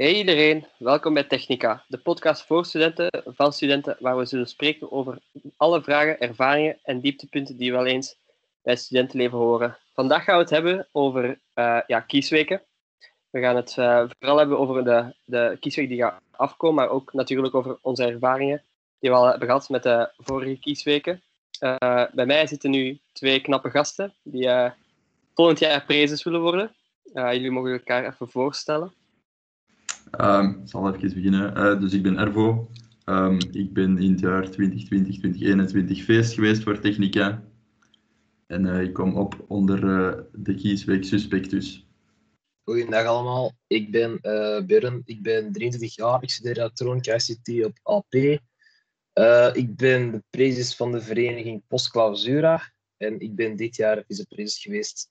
Hey 0.00 0.14
iedereen, 0.14 0.66
welkom 0.78 1.14
bij 1.14 1.24
Technica, 1.24 1.84
de 1.88 1.98
podcast 1.98 2.46
voor 2.46 2.64
studenten 2.64 3.22
van 3.24 3.52
studenten, 3.52 3.96
waar 3.98 4.16
we 4.16 4.24
zullen 4.24 4.48
spreken 4.48 4.92
over 4.92 5.18
alle 5.56 5.82
vragen, 5.82 6.20
ervaringen 6.20 6.78
en 6.82 7.00
dieptepunten 7.00 7.56
die 7.56 7.72
wel 7.72 7.86
eens 7.86 8.16
bij 8.62 8.72
het 8.72 8.82
studentenleven 8.82 9.38
horen. 9.38 9.78
Vandaag 9.94 10.24
gaan 10.24 10.34
we 10.34 10.40
het 10.40 10.50
hebben 10.50 10.88
over 10.92 11.40
uh, 11.54 11.80
ja, 11.86 12.00
kiesweken. 12.00 12.62
We 13.30 13.40
gaan 13.40 13.56
het 13.56 13.76
uh, 13.78 14.04
vooral 14.18 14.38
hebben 14.38 14.58
over 14.58 14.84
de, 14.84 15.14
de 15.24 15.56
kiesweek 15.60 15.88
die 15.88 16.02
gaat 16.02 16.20
afkomen, 16.30 16.74
maar 16.74 16.94
ook 16.94 17.12
natuurlijk 17.12 17.54
over 17.54 17.78
onze 17.80 18.04
ervaringen 18.04 18.62
die 18.98 19.10
we 19.10 19.16
al 19.16 19.26
hebben 19.26 19.48
gehad 19.48 19.68
met 19.68 19.82
de 19.82 20.12
vorige 20.16 20.58
kiesweken. 20.58 21.22
Uh, 21.60 22.04
bij 22.12 22.26
mij 22.26 22.46
zitten 22.46 22.70
nu 22.70 22.98
twee 23.12 23.40
knappe 23.40 23.70
gasten 23.70 24.14
die 24.22 24.50
volgend 25.34 25.58
jaar 25.58 25.84
prezes 25.84 26.22
willen 26.22 26.40
worden. 26.40 26.74
jullie 27.12 27.50
mogen 27.50 27.72
elkaar 27.72 28.06
even 28.06 28.28
voorstellen. 28.28 28.98
Um, 30.20 30.60
ik 30.62 30.68
zal 30.68 30.94
even 30.94 31.14
beginnen. 31.14 31.58
Uh, 31.58 31.80
dus 31.80 31.92
ik 31.92 32.02
ben 32.02 32.18
Ervo. 32.18 32.70
Um, 33.04 33.38
ik 33.50 33.72
ben 33.72 33.98
in 33.98 34.10
het 34.10 34.20
jaar 34.20 34.50
2020, 34.50 35.18
2021 35.18 36.04
feest 36.04 36.34
geweest 36.34 36.62
voor 36.62 36.80
Technica. 36.80 37.42
En 38.46 38.64
uh, 38.64 38.80
ik 38.80 38.92
kom 38.92 39.16
op 39.16 39.44
onder 39.48 39.84
uh, 39.84 40.20
de 40.32 40.54
kiesweek 40.54 41.04
Suspectus. 41.04 41.88
Goedendag 42.62 43.04
allemaal, 43.04 43.52
ik 43.66 43.90
ben 43.90 44.18
uh, 44.22 44.66
Bern, 44.66 45.02
ik 45.04 45.22
ben 45.22 45.52
23 45.52 45.94
jaar, 45.94 46.22
ik 46.22 46.30
studeer 46.30 46.58
elektronica 46.58 47.14
ICT 47.14 47.64
op 47.64 47.78
AP. 47.82 48.14
ik 49.56 49.76
ben 49.76 50.10
de 50.10 50.22
prezes 50.30 50.76
van 50.76 50.92
de 50.92 51.00
vereniging 51.00 51.62
Postclausura 51.66 52.72
en 52.96 53.20
ik 53.20 53.34
ben 53.34 53.56
dit 53.56 53.76
jaar 53.76 54.04
vicepresident 54.06 54.62
geweest 54.62 55.10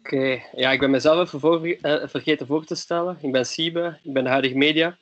Oké, 0.00 0.42
ja, 0.54 0.70
ik 0.70 0.80
ben 0.80 0.90
mezelf 0.90 1.32
even 1.32 1.66
uh, 1.66 2.08
vergeten 2.08 2.46
voor 2.46 2.64
te 2.64 2.74
stellen. 2.74 3.18
Ik 3.20 3.32
ben 3.32 3.46
Siebe, 3.46 3.98
ik 4.02 4.12
ben 4.12 4.24
de 4.24 4.30
huidige 4.30 4.56
media. 4.56 4.98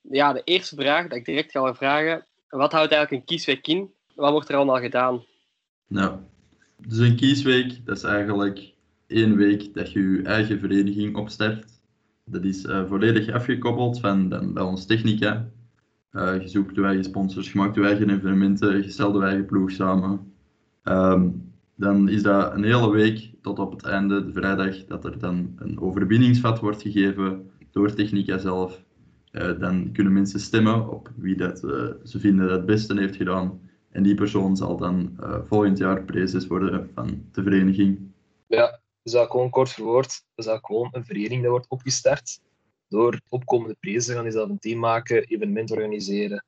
Ja, 0.00 0.32
de 0.32 0.42
eerste 0.44 0.76
vraag 0.76 1.08
dat 1.08 1.18
ik 1.18 1.24
direct 1.24 1.50
ga 1.50 1.74
vragen, 1.74 2.26
wat 2.48 2.72
houdt 2.72 2.92
eigenlijk 2.92 3.10
een 3.10 3.36
kiesweek 3.36 3.66
in? 3.66 3.90
Wat 4.14 4.30
wordt 4.30 4.48
er 4.48 4.56
allemaal 4.56 4.80
gedaan? 4.80 5.24
Nou, 5.88 6.18
dus 6.76 6.98
een 6.98 7.16
kiesweek, 7.16 7.86
dat 7.86 7.96
is 7.96 8.02
eigenlijk 8.02 8.72
één 9.06 9.36
week 9.36 9.74
dat 9.74 9.92
je 9.92 10.00
je 10.00 10.22
eigen 10.22 10.58
vereniging 10.58 11.16
opstart. 11.16 11.64
Dat 12.24 12.44
is 12.44 12.64
uh, 12.64 12.88
volledig 12.88 13.32
afgekoppeld 13.32 14.00
van 14.00 14.28
bij 14.54 14.62
ons 14.62 14.86
technica. 14.86 15.48
Uh, 16.12 16.40
je 16.40 16.48
zoekt 16.48 16.74
je 16.74 16.84
eigen 16.84 17.04
sponsors, 17.04 17.52
je 17.52 17.58
maakt 17.58 17.74
je 17.74 17.84
eigen 17.84 18.10
evenementen, 18.10 18.82
je 18.82 18.90
stelt 18.90 19.14
je 19.14 19.22
eigen 19.22 19.46
ploeg 19.46 19.70
samen. 19.70 20.32
Um, 20.84 21.43
dan 21.74 22.08
is 22.08 22.22
dat 22.22 22.52
een 22.54 22.64
hele 22.64 22.90
week 22.90 23.30
tot 23.42 23.58
op 23.58 23.72
het 23.72 23.84
einde, 23.84 24.24
de 24.24 24.32
vrijdag, 24.32 24.84
dat 24.84 25.04
er 25.04 25.18
dan 25.18 25.52
een 25.56 25.80
overwinningsvat 25.80 26.60
wordt 26.60 26.82
gegeven 26.82 27.50
door 27.70 27.94
Technica 27.94 28.38
zelf. 28.38 28.82
Uh, 29.32 29.58
dan 29.60 29.92
kunnen 29.92 30.12
mensen 30.12 30.40
stemmen 30.40 30.90
op 30.90 31.10
wie 31.16 31.36
dat, 31.36 31.62
uh, 31.62 31.90
ze 32.04 32.18
vinden 32.20 32.48
dat 32.48 32.56
het 32.56 32.66
beste 32.66 32.98
heeft 32.98 33.16
gedaan. 33.16 33.60
En 33.90 34.02
die 34.02 34.14
persoon 34.14 34.56
zal 34.56 34.76
dan 34.76 35.16
uh, 35.20 35.38
volgend 35.44 35.78
jaar 35.78 36.04
prezes 36.04 36.46
worden 36.46 36.90
van 36.94 37.24
de 37.32 37.42
vereniging. 37.42 37.98
Ja, 38.46 38.80
dus 39.02 39.12
dat 39.12 39.30
gewoon 39.30 39.50
kort 39.50 39.70
verwoord. 39.70 40.24
Dat 40.34 40.58
gewoon 40.62 40.88
een 40.92 41.04
vereniging 41.04 41.42
dat 41.42 41.50
wordt 41.50 41.68
opgestart. 41.68 42.40
Door 42.88 43.20
opkomende 43.28 43.76
prijzen 43.80 44.14
gaan 44.14 44.26
is 44.26 44.34
dat 44.34 44.48
een 44.48 44.58
team 44.58 44.78
maken, 44.78 45.24
evenement 45.24 45.70
organiseren. 45.70 46.44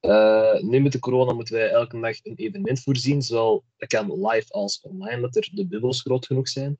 Uh, 0.00 0.60
nu 0.60 0.80
met 0.80 0.92
de 0.92 0.98
corona 0.98 1.32
moeten 1.32 1.54
wij 1.54 1.70
elke 1.70 2.00
dag 2.00 2.16
een 2.22 2.36
evenement 2.36 2.82
voorzien, 2.82 3.22
zowel 3.22 3.64
dat 3.76 3.88
kan 3.88 4.26
live 4.26 4.52
als 4.52 4.80
online, 4.80 5.20
dat 5.20 5.36
er 5.36 5.48
de 5.52 5.66
bubbels 5.66 6.00
groot 6.00 6.26
genoeg 6.26 6.48
zijn. 6.48 6.78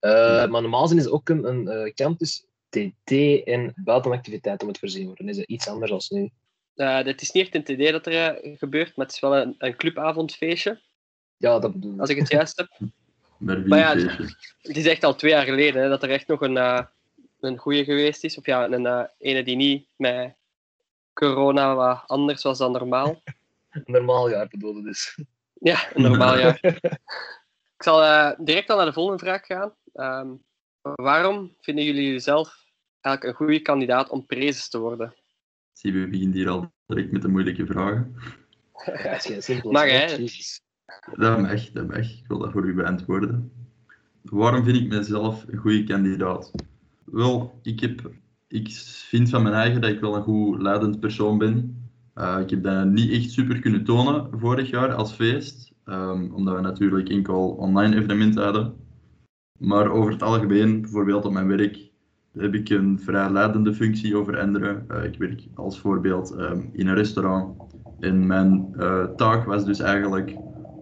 Uh, 0.00 0.10
maar 0.46 0.62
normaal 0.62 0.92
is 0.92 1.08
ook 1.08 1.28
een, 1.28 1.44
een 1.44 1.86
uh, 1.86 1.92
campus 1.92 2.46
TT 2.68 3.12
en 3.44 3.72
buitenactiviteiten 3.76 4.66
moet 4.66 4.78
voorzien 4.78 5.06
worden. 5.06 5.28
Is 5.28 5.36
dat 5.36 5.46
iets 5.46 5.68
anders 5.68 5.90
als 5.90 6.10
nu? 6.10 6.30
Het 6.74 7.20
is 7.20 7.30
niet 7.30 7.44
echt 7.44 7.54
een 7.54 7.76
TD 7.76 7.92
dat 7.92 8.06
er 8.06 8.40
gebeurt, 8.58 8.96
maar 8.96 9.06
het 9.06 9.14
is 9.14 9.20
wel 9.20 9.36
een, 9.36 9.54
een 9.58 9.76
clubavondfeestje. 9.76 10.80
Ja, 11.36 11.58
dat 11.58 11.72
bedoel 11.72 11.94
ik. 11.94 12.00
Als 12.00 12.10
ik 12.10 12.18
het 12.18 12.30
juist 12.30 12.56
heb. 12.56 12.68
maar 13.38 13.78
ja, 13.78 13.96
het 14.60 14.76
is 14.76 14.86
echt 14.86 15.04
al 15.04 15.14
twee 15.14 15.30
jaar 15.30 15.44
geleden 15.44 15.82
hè, 15.82 15.88
dat 15.88 16.02
er 16.02 16.10
echt 16.10 16.26
nog 16.26 16.40
een, 16.40 16.86
een 17.40 17.56
goede 17.56 17.84
geweest 17.84 18.24
is. 18.24 18.38
Of 18.38 18.46
ja, 18.46 18.68
een 18.68 19.08
ene 19.18 19.42
die 19.42 19.56
niet 19.56 19.86
met 19.96 20.34
corona 21.14 21.74
wat 21.74 22.02
anders 22.06 22.42
was 22.42 22.58
dan 22.58 22.72
normaal. 22.72 23.22
Een 23.70 23.82
normaal 23.96 24.30
jaar 24.30 24.48
bedoelde 24.48 24.82
dus. 24.82 25.18
Ja, 25.52 25.94
een 25.94 26.02
normaal 26.02 26.38
jaar. 26.38 26.58
Ik 27.76 27.82
zal 27.82 28.02
uh, 28.02 28.30
direct 28.38 28.70
al 28.70 28.76
naar 28.76 28.86
de 28.86 28.92
volgende 28.92 29.24
vraag 29.24 29.46
gaan. 29.46 29.74
Um, 29.94 30.42
waarom 30.82 31.54
vinden 31.60 31.84
jullie 31.84 32.10
jezelf 32.10 32.64
eigenlijk 33.00 33.24
een 33.24 33.46
goede 33.46 33.62
kandidaat 33.62 34.08
om 34.08 34.26
prezes 34.26 34.68
te 34.68 34.78
worden? 34.78 35.14
Zie, 35.72 35.92
we 35.92 36.08
beginnen 36.08 36.36
hier 36.36 36.48
al 36.48 36.72
direct 36.86 37.12
met 37.12 37.22
de 37.22 37.28
moeilijke 37.28 37.66
vragen. 37.66 38.14
Ja, 38.84 38.94
is 38.94 39.26
geen 39.26 39.42
simpel. 39.42 39.70
Mag, 39.70 39.90
hè? 39.90 40.16
Dat 41.16 41.40
mag, 41.40 41.70
dat 41.70 41.86
mag. 41.86 42.18
Ik 42.18 42.24
wil 42.28 42.38
dat 42.38 42.52
voor 42.52 42.64
u 42.64 42.74
beantwoorden. 42.74 43.52
Waarom 44.22 44.64
vind 44.64 44.76
ik 44.76 44.88
mezelf 44.88 45.44
een 45.48 45.58
goede 45.58 45.84
kandidaat? 45.84 46.50
Wel, 47.04 47.58
ik 47.62 47.80
heb 47.80 48.10
ik 48.54 48.68
vind 49.08 49.30
van 49.30 49.42
mijn 49.42 49.54
eigen 49.54 49.80
dat 49.80 49.90
ik 49.90 50.00
wel 50.00 50.16
een 50.16 50.22
goed 50.22 50.62
leidend 50.62 51.00
persoon 51.00 51.38
ben. 51.38 51.88
Uh, 52.14 52.38
ik 52.40 52.50
heb 52.50 52.62
dat 52.62 52.86
niet 52.86 53.10
echt 53.10 53.30
super 53.30 53.58
kunnen 53.58 53.84
tonen 53.84 54.28
vorig 54.32 54.70
jaar 54.70 54.94
als 54.94 55.12
feest, 55.12 55.72
um, 55.84 56.32
omdat 56.34 56.54
we 56.54 56.60
natuurlijk 56.60 57.08
enkel 57.08 57.48
online 57.48 57.96
evenementen 57.96 58.42
hadden. 58.42 58.74
Maar 59.58 59.90
over 59.90 60.12
het 60.12 60.22
algemeen, 60.22 60.80
bijvoorbeeld 60.80 61.24
op 61.24 61.32
mijn 61.32 61.48
werk, 61.48 61.90
heb 62.32 62.54
ik 62.54 62.68
een 62.68 63.00
vrij 63.00 63.30
leidende 63.30 63.74
functie 63.74 64.16
over 64.16 64.40
anderen. 64.40 64.86
Uh, 64.90 65.04
ik 65.04 65.18
werk 65.18 65.42
als 65.54 65.78
voorbeeld 65.78 66.38
um, 66.38 66.70
in 66.72 66.86
een 66.86 66.94
restaurant. 66.94 67.62
En 68.00 68.26
mijn 68.26 68.74
uh, 68.76 69.04
taak 69.04 69.44
was 69.44 69.64
dus 69.64 69.80
eigenlijk 69.80 70.36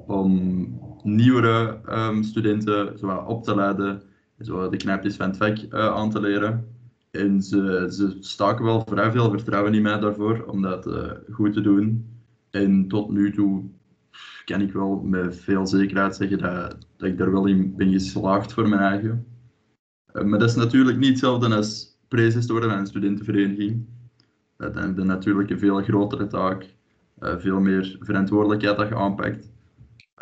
om 0.07 0.67
nieuwere 1.03 1.81
um, 1.91 2.23
studenten 2.23 2.99
zo 2.99 3.25
op 3.27 3.45
te 3.45 3.55
leiden, 3.55 4.03
zo 4.41 4.69
de 4.69 4.77
knijpjes 4.77 5.17
van 5.17 5.27
het 5.27 5.37
vak 5.37 5.75
aan 5.75 6.11
te 6.11 6.21
leren. 6.21 6.72
En 7.13 7.43
ze, 7.43 7.87
ze 7.91 8.17
staken 8.21 8.65
wel 8.65 8.81
vrij 8.81 9.13
veel 9.13 9.31
vertrouwen 9.31 9.75
in 9.75 9.83
mij 9.83 9.99
daarvoor 9.99 10.45
om 10.45 10.63
dat 10.63 10.87
uh, 10.87 11.11
goed 11.31 11.53
te 11.53 11.61
doen. 11.61 12.07
En 12.51 12.89
tot 12.89 13.11
nu 13.11 13.33
toe 13.33 13.65
kan 14.45 14.61
ik 14.61 14.73
wel 14.73 15.01
met 15.03 15.37
veel 15.37 15.67
zekerheid 15.67 16.17
zeggen 16.17 16.39
dat, 16.39 16.77
dat 16.97 17.09
ik 17.09 17.19
daar 17.19 17.33
wel 17.33 17.47
in 17.47 17.77
ben 17.77 17.93
geslaagd 17.93 18.53
voor 18.53 18.69
mijn 18.69 18.81
eigen. 18.81 19.27
Uh, 20.13 20.23
maar 20.23 20.39
dat 20.39 20.49
is 20.49 20.55
natuurlijk 20.55 20.99
niet 20.99 21.09
hetzelfde 21.09 21.55
als 21.55 21.99
prezes 22.09 22.47
worden 22.47 22.71
van 22.71 22.79
een 22.79 22.87
studentenvereniging. 22.87 23.87
Dat 24.57 24.77
is 24.77 25.05
natuurlijk 25.05 25.51
een 25.51 25.59
veel 25.59 25.83
grotere 25.83 26.27
taak, 26.27 26.75
uh, 27.21 27.37
veel 27.39 27.61
meer 27.61 27.97
verantwoordelijkheid 28.01 28.77
dat 28.77 28.89
je 28.89 28.95
aanpakt. 28.95 29.51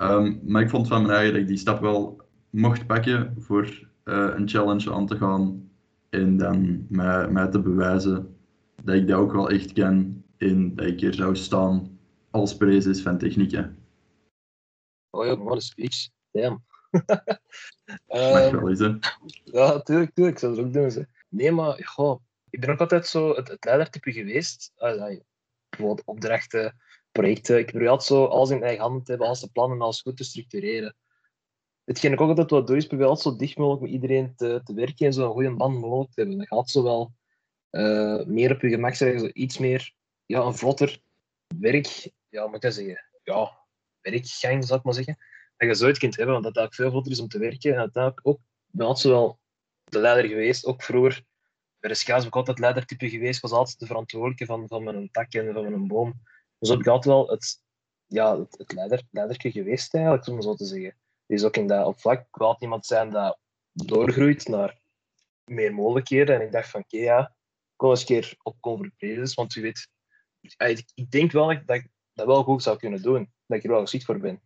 Um, 0.01 0.41
maar 0.45 0.63
ik 0.63 0.71
vond 0.71 0.89
van 0.89 1.03
mijn 1.03 1.15
eigen 1.15 1.33
dat 1.33 1.43
ik 1.43 1.49
die 1.49 1.57
stap 1.57 1.81
wel 1.81 2.23
mocht 2.51 2.87
pakken 2.87 3.35
voor 3.39 3.89
een 4.05 4.49
challenge 4.49 4.93
aan 4.93 5.07
te 5.07 5.17
gaan 5.17 5.70
en 6.11 6.37
dan 6.37 6.87
mij, 6.89 7.29
mij 7.29 7.47
te 7.47 7.61
bewijzen 7.61 8.37
dat 8.83 8.95
ik 8.95 9.09
dat 9.09 9.19
ook 9.19 9.33
wel 9.33 9.51
echt 9.51 9.73
kan 9.73 10.25
en 10.37 10.75
dat 10.75 10.87
ik 10.87 11.01
er 11.01 11.15
zou 11.15 11.37
staan 11.37 11.99
als 12.31 12.57
prezes 12.57 13.03
van 13.03 13.19
technieken. 13.19 13.79
Oh 15.11 15.27
ja, 15.27 15.37
wat 15.37 15.55
een 15.55 15.61
speech. 15.61 16.09
Damn. 16.31 16.65
Mag 18.09 18.51
wel 18.51 18.69
eens, 18.69 18.79
hè? 18.79 18.95
Ja, 19.45 19.81
tuurlijk, 19.81 20.15
tuurlijk. 20.15 20.37
Ik 20.37 20.39
zou 20.39 20.57
het 20.57 20.65
ook 20.67 20.73
doen. 20.73 20.89
Hè. 20.89 21.03
Nee, 21.29 21.53
maar 21.53 21.85
goh, 21.85 22.21
ik 22.51 22.61
ben 22.61 22.71
ook 22.71 22.81
altijd 22.81 23.07
zo 23.07 23.35
het, 23.35 23.49
het 23.49 23.65
leidertype 23.65 24.13
geweest. 24.13 24.73
Ah, 24.77 25.17
bijvoorbeeld 25.69 26.07
opdrachten, 26.07 26.81
projecten. 27.13 27.59
Ik 27.59 27.67
probeer 27.67 27.89
altijd 27.89 28.09
zo 28.09 28.25
alles 28.25 28.51
in 28.51 28.63
eigen 28.63 28.83
handen 28.83 29.03
te 29.03 29.11
hebben, 29.11 29.27
alles 29.27 29.41
te 29.41 29.51
plannen, 29.51 29.81
alles 29.81 30.01
goed 30.01 30.17
te 30.17 30.25
structureren 30.25 30.95
hetgeen 31.91 32.13
ik 32.13 32.21
ook 32.21 32.29
altijd 32.29 32.51
wat 32.51 32.67
doe, 32.67 32.77
is 32.77 32.87
proberen 32.87 33.11
altijd 33.11 33.35
zo 33.35 33.41
dicht 33.41 33.57
mogelijk 33.57 33.83
met 33.83 33.91
iedereen 33.91 34.35
te, 34.37 34.61
te 34.65 34.75
werken 34.75 35.07
en 35.07 35.13
zo 35.13 35.25
een 35.25 35.33
goede 35.33 35.55
band 35.55 35.81
mogelijk 35.81 36.13
te 36.13 36.21
hebben. 36.21 36.39
Dan 36.39 36.47
gaat 36.47 36.71
zo 36.71 36.83
wel 36.83 37.13
uh, 37.71 38.25
meer 38.25 38.53
op 38.55 38.61
je 38.61 38.69
gemak 38.69 38.95
zeggen, 38.95 39.21
zo 39.21 39.29
iets 39.33 39.59
meer, 39.59 39.95
ja, 40.27 40.41
een 40.41 40.55
vlotter 40.55 41.01
werk, 41.59 42.11
ja, 42.29 42.47
moet 42.47 42.65
ik 42.65 42.73
zeggen, 42.73 43.05
ja, 43.23 43.59
werkgang, 44.01 44.65
zou 44.65 44.79
ik 44.79 44.85
maar 44.85 44.95
zeggen. 44.95 45.19
Dat 45.57 45.69
je 45.69 45.75
zoiets 45.75 45.99
kunt 45.99 46.17
hebben, 46.17 46.35
want 46.35 46.47
dat 46.47 46.57
eigenlijk 46.57 46.75
veel 46.75 46.91
vlotter 46.91 47.13
is 47.13 47.21
om 47.21 47.29
te 47.29 47.39
werken. 47.39 47.73
En 47.73 47.79
uiteindelijk 47.79 48.27
ook, 48.27 48.39
ik 48.39 48.79
ben 48.79 48.87
altijd 48.87 49.35
de 49.85 49.99
leider 49.99 50.31
geweest, 50.31 50.65
ook 50.67 50.83
vroeger. 50.83 51.23
Bij 51.79 51.91
de 51.91 51.97
schaats 51.97 52.19
ben 52.19 52.29
ik 52.29 52.37
altijd 52.37 52.59
leidertype 52.59 53.09
geweest. 53.09 53.41
Was 53.41 53.51
altijd 53.51 53.79
de 53.79 53.87
verantwoordelijke 53.87 54.47
van, 54.47 54.69
van 54.69 54.85
mijn 54.85 55.11
tak 55.11 55.33
en 55.33 55.53
van 55.53 55.63
mijn 55.63 55.87
boom. 55.87 56.13
Dus 56.59 56.69
heb 56.69 56.79
ik 56.79 56.87
altijd 56.87 57.15
wel 57.15 57.29
het, 57.29 57.63
ja, 58.07 58.39
het 58.39 58.73
leider, 58.73 59.03
leiderke 59.11 59.51
geweest, 59.51 59.95
eigenlijk, 59.95 60.27
om 60.27 60.43
zo 60.43 60.55
te 60.55 60.65
zeggen 60.65 61.00
is 61.31 61.45
ook 61.45 61.57
in 61.57 61.67
dat 61.67 61.87
op 61.87 62.01
vlak 62.01 62.27
wel 62.31 62.57
iemand 62.59 62.87
zijn 62.87 63.11
dat 63.11 63.39
doorgroeit 63.73 64.49
naar 64.49 64.79
meer 65.45 65.75
mogelijkheden. 65.75 66.35
En 66.35 66.47
ik 66.47 66.53
dacht 66.53 66.69
van, 66.69 66.81
oké, 66.81 66.97
ja, 66.97 67.21
ik 67.75 67.81
wil 67.81 67.91
eens 67.91 68.01
een 68.01 68.07
keer 68.07 68.35
op 68.43 68.57
conversaties, 68.61 69.35
want 69.35 69.53
je 69.53 69.61
weet, 69.61 70.93
ik 70.95 71.11
denk 71.11 71.33
wel 71.33 71.47
dat 71.47 71.77
ik 71.77 71.89
dat 72.15 72.27
wel 72.27 72.43
goed 72.43 72.63
zou 72.63 72.77
kunnen 72.77 73.03
doen, 73.03 73.33
dat 73.47 73.59
ik 73.59 73.65
er 73.65 73.71
wel 73.71 73.81
geschikt 73.81 74.05
voor 74.05 74.19
ben. 74.19 74.41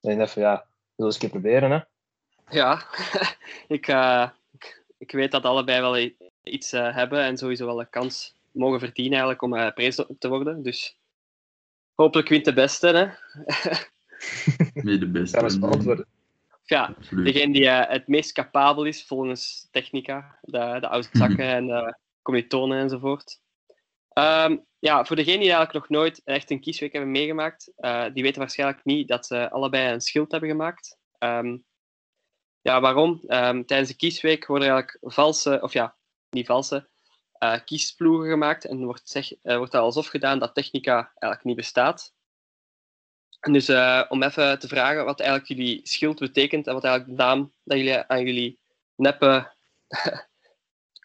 En 0.00 0.10
ik 0.10 0.18
dacht 0.18 0.32
van, 0.32 0.42
ja, 0.42 0.54
dat 0.54 0.66
wil 0.94 1.06
eens 1.06 1.14
een 1.14 1.20
keer 1.20 1.30
proberen, 1.30 1.70
hè. 1.70 1.80
Ja, 2.50 2.86
ik, 3.76 3.88
uh, 3.88 4.28
ik, 4.52 4.84
ik, 4.98 5.12
weet 5.12 5.30
dat 5.30 5.44
allebei 5.44 5.80
wel 5.80 6.10
iets 6.42 6.72
eh, 6.72 6.94
hebben 6.94 7.20
en 7.20 7.36
sowieso 7.36 7.66
wel 7.66 7.80
een 7.80 7.90
kans 7.90 8.34
mogen 8.50 8.78
verdienen 8.78 9.12
eigenlijk 9.12 9.42
om 9.42 9.54
uh, 9.54 9.72
prijs 9.72 9.94
te 10.18 10.28
worden. 10.28 10.62
Dus 10.62 10.98
hopelijk 11.94 12.28
wint 12.28 12.44
de 12.44 12.52
beste. 12.52 12.86
Hè? 12.86 13.06
Mee 14.84 14.98
de 14.98 15.08
beste. 15.08 15.58
Beantwoorden. 15.58 16.06
Ja, 16.68 16.94
Absoluut. 16.96 17.24
degene 17.24 17.52
die 17.52 17.62
uh, 17.62 17.86
het 17.86 18.08
meest 18.08 18.32
capabel 18.32 18.84
is 18.84 19.06
volgens 19.06 19.68
technica, 19.70 20.38
de, 20.40 20.76
de 20.80 20.88
oudzakken 20.88 21.44
en 21.44 21.66
de 21.66 21.96
commilitonen 22.22 22.78
enzovoort. 22.78 23.40
Um, 24.18 24.66
ja, 24.78 25.04
voor 25.04 25.16
degenen 25.16 25.40
die 25.40 25.52
eigenlijk 25.52 25.88
nog 25.88 25.98
nooit 25.98 26.20
echt 26.24 26.50
een 26.50 26.60
kiesweek 26.60 26.92
hebben 26.92 27.10
meegemaakt, 27.10 27.72
uh, 27.76 28.04
die 28.12 28.22
weten 28.22 28.40
waarschijnlijk 28.40 28.84
niet 28.84 29.08
dat 29.08 29.26
ze 29.26 29.50
allebei 29.50 29.92
een 29.92 30.00
schild 30.00 30.30
hebben 30.30 30.50
gemaakt. 30.50 30.98
Um, 31.18 31.64
ja, 32.60 32.80
waarom? 32.80 33.10
Um, 33.26 33.66
tijdens 33.66 33.88
de 33.88 33.96
kiesweek 33.96 34.46
worden 34.46 34.68
eigenlijk 34.68 35.12
valse, 35.12 35.58
of 35.62 35.72
ja, 35.72 35.96
niet 36.30 36.46
valse, 36.46 36.88
kiesploegen 37.64 38.30
gemaakt 38.30 38.64
en 38.64 38.84
wordt, 38.84 39.08
zeg, 39.08 39.28
wordt 39.42 39.72
dat 39.72 39.82
alsof 39.82 40.06
gedaan 40.06 40.38
dat 40.38 40.54
technica 40.54 40.94
eigenlijk 40.94 41.44
niet 41.44 41.56
bestaat. 41.56 42.16
Dus 43.40 43.68
uh, 43.68 44.02
om 44.08 44.22
even 44.22 44.58
te 44.58 44.68
vragen 44.68 45.04
wat 45.04 45.20
eigenlijk 45.20 45.48
jullie 45.48 45.80
schild 45.82 46.18
betekent 46.18 46.66
en 46.66 46.74
wat 46.74 46.84
eigenlijk 46.84 47.18
de 47.18 47.24
naam 47.24 47.52
dat 47.64 47.78
jullie 47.78 47.96
aan 48.06 48.24
jullie 48.24 48.58
neppe 48.96 49.52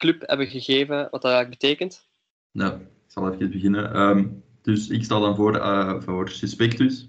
club 0.02 0.24
hebben 0.26 0.48
gegeven, 0.48 0.98
wat 1.12 1.22
dat 1.22 1.32
eigenlijk 1.32 1.60
betekent. 1.60 2.08
Ja, 2.52 2.74
ik 2.74 2.82
zal 3.08 3.34
even 3.34 3.52
beginnen. 3.52 4.00
Um, 4.00 4.44
dus 4.62 4.90
ik 4.90 5.04
sta 5.04 5.20
dan 5.20 5.36
voor, 5.36 5.56
uh, 5.56 6.02
voor 6.02 6.30
Suspectus. 6.30 7.08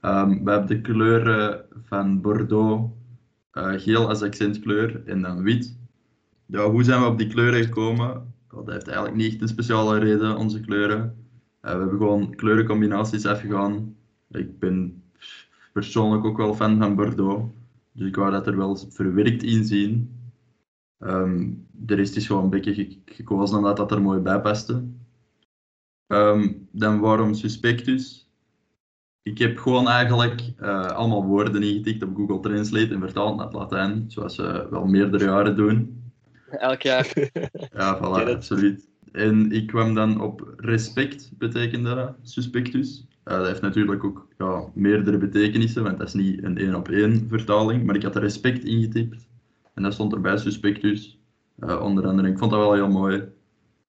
Um, 0.00 0.44
we 0.44 0.50
hebben 0.50 0.66
de 0.66 0.80
kleuren 0.80 1.64
van 1.84 2.20
Bordeaux, 2.20 2.92
uh, 3.52 3.72
geel 3.76 4.08
als 4.08 4.22
accentkleur 4.22 5.02
en 5.06 5.22
dan 5.22 5.42
wit. 5.42 5.76
Ja, 6.46 6.70
hoe 6.70 6.84
zijn 6.84 7.00
we 7.00 7.06
op 7.06 7.18
die 7.18 7.28
kleuren 7.28 7.64
gekomen? 7.64 8.34
Dat 8.48 8.66
heeft 8.66 8.86
eigenlijk 8.86 9.16
niet 9.16 9.42
een 9.42 9.48
speciale 9.48 9.98
reden, 9.98 10.36
onze 10.36 10.60
kleuren. 10.60 11.26
We 11.60 11.68
hebben 11.68 11.88
gewoon 11.88 12.34
kleurencombinaties 12.34 13.26
afgegaan. 13.26 13.96
Ik 14.34 14.58
ben 14.58 15.02
persoonlijk 15.72 16.24
ook 16.24 16.36
wel 16.36 16.54
fan 16.54 16.78
van 16.78 16.94
Bordeaux. 16.94 17.52
Dus 17.92 18.08
ik 18.08 18.16
wou 18.16 18.30
dat 18.30 18.46
er 18.46 18.56
wel 18.56 18.76
verwerkt 18.76 19.42
in 19.42 19.64
zien. 19.64 20.18
Um, 20.98 21.66
de 21.70 21.94
rest 21.94 22.16
is 22.16 22.26
gewoon 22.26 22.44
een 22.44 22.50
beetje 22.50 22.98
gekozen 23.04 23.56
omdat 23.56 23.76
dat 23.76 23.92
er 23.92 24.02
mooi 24.02 24.20
bij 24.20 24.40
paste. 24.40 24.84
Um, 26.06 26.68
dan 26.70 27.00
waarom 27.00 27.34
Suspectus? 27.34 28.28
Ik 29.22 29.38
heb 29.38 29.58
gewoon 29.58 29.88
eigenlijk 29.88 30.42
uh, 30.60 30.86
allemaal 30.86 31.24
woorden 31.24 31.62
ingetikt 31.62 32.02
op 32.02 32.16
Google 32.16 32.40
Translate 32.40 32.94
en 32.94 33.00
vertaald 33.00 33.36
naar 33.36 33.46
het 33.46 33.54
Latijn, 33.54 34.04
zoals 34.08 34.36
we 34.36 34.66
wel 34.70 34.84
meerdere 34.84 35.24
jaren 35.24 35.56
doen. 35.56 36.02
Elk 36.50 36.82
jaar. 36.82 37.12
ja, 37.72 37.98
voilà, 37.98 38.30
absoluut. 38.30 38.88
En 39.12 39.52
ik 39.52 39.66
kwam 39.66 39.94
dan 39.94 40.20
op 40.20 40.54
respect, 40.56 41.30
betekende 41.38 41.94
dat, 41.94 42.16
Suspectus. 42.22 43.06
Uh, 43.24 43.36
dat 43.36 43.46
heeft 43.46 43.60
natuurlijk 43.60 44.04
ook 44.04 44.28
ja, 44.38 44.64
meerdere 44.74 45.18
betekenissen, 45.18 45.82
want 45.82 45.98
dat 45.98 46.06
is 46.06 46.14
niet 46.14 46.42
een 46.42 46.58
één 46.58 46.74
op 46.74 46.88
één 46.88 47.28
vertaling, 47.28 47.84
maar 47.84 47.94
ik 47.94 48.02
had 48.02 48.16
respect 48.16 48.64
ingetypt. 48.64 49.28
En 49.74 49.82
dat 49.82 49.92
stond 49.92 50.12
erbij, 50.12 50.36
Suspectus. 50.36 51.18
Uh, 51.58 51.80
onder 51.82 52.06
andere, 52.06 52.28
ik 52.28 52.38
vond 52.38 52.50
dat 52.50 52.60
wel 52.60 52.74
heel 52.74 52.90
mooi. 52.90 53.24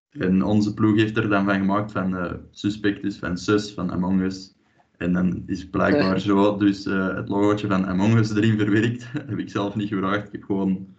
En 0.09 0.43
onze 0.43 0.73
ploeg 0.73 0.95
heeft 0.95 1.17
er 1.17 1.29
dan 1.29 1.45
van 1.45 1.55
gemaakt 1.55 1.91
van 1.91 2.13
uh, 2.13 2.31
Suspectus, 2.51 3.17
van 3.17 3.37
Sus, 3.37 3.73
van 3.73 3.91
Among 3.91 4.21
Us. 4.21 4.53
En 4.97 5.13
dan 5.13 5.43
is 5.45 5.69
blijkbaar 5.69 6.19
zo 6.19 6.57
dus 6.57 6.85
uh, 6.85 7.15
het 7.15 7.29
logootje 7.29 7.67
van 7.67 7.85
Among 7.85 8.15
Us 8.15 8.35
erin 8.35 8.57
verwerkt. 8.57 9.09
Dat 9.13 9.27
heb 9.27 9.37
ik 9.37 9.49
zelf 9.49 9.75
niet 9.75 9.89
gevraagd. 9.89 10.25
Ik 10.25 10.31
heb 10.31 10.43
gewoon, 10.43 10.95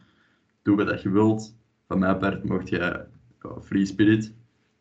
doe 0.62 0.85
wat 0.85 1.03
je 1.03 1.11
wilt. 1.11 1.56
Van 1.87 1.99
mijn 1.99 2.19
part 2.19 2.44
mocht 2.44 2.69
je 2.69 3.06
uh, 3.47 3.50
free 3.62 3.87
spirit. 3.87 4.35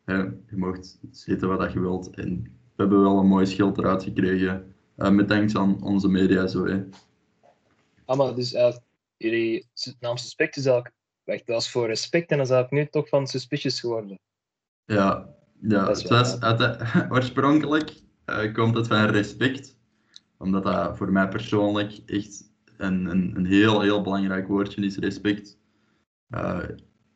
je 0.04 0.56
mocht 0.56 0.98
zitten 1.10 1.48
wat 1.48 1.72
je 1.72 1.80
wilt. 1.80 2.10
En 2.10 2.55
we 2.76 2.82
hebben 2.82 3.02
wel 3.02 3.18
een 3.18 3.26
mooi 3.26 3.46
schild 3.46 3.78
eruit 3.78 4.02
gekregen. 4.02 4.74
met 4.94 5.28
danks 5.28 5.56
aan 5.56 5.82
onze 5.82 6.08
media 6.08 6.46
zo. 6.46 6.66
Hè. 6.66 6.84
Ah, 8.04 8.16
maar 8.16 8.34
dus 8.34 8.56
jullie 9.16 9.66
naam 10.00 10.16
Suspect 10.16 10.56
is 10.56 10.66
eigenlijk 10.66 10.94
Wacht, 11.26 11.46
dat 11.46 11.56
was 11.56 11.70
voor 11.70 11.86
respect 11.86 12.30
en 12.30 12.36
dan 12.36 12.46
zou 12.46 12.64
ik 12.64 12.70
nu 12.70 12.86
toch 12.86 13.08
van 13.08 13.26
suspicious 13.26 13.80
geworden. 13.80 14.18
Ja, 14.84 15.34
ja 15.60 15.88
het 15.88 16.08
was, 16.08 16.38
oorspronkelijk 17.16 17.92
uh, 18.26 18.54
komt 18.54 18.76
het 18.76 18.86
van 18.86 19.04
respect. 19.04 19.76
Omdat 20.38 20.62
dat 20.62 20.96
voor 20.96 21.12
mij 21.12 21.28
persoonlijk 21.28 21.98
echt 22.06 22.52
een, 22.76 23.06
een, 23.06 23.36
een 23.36 23.46
heel, 23.46 23.80
heel 23.80 24.02
belangrijk 24.02 24.48
woordje 24.48 24.84
is, 24.84 24.96
respect. 24.96 25.58
Uh, 26.30 26.64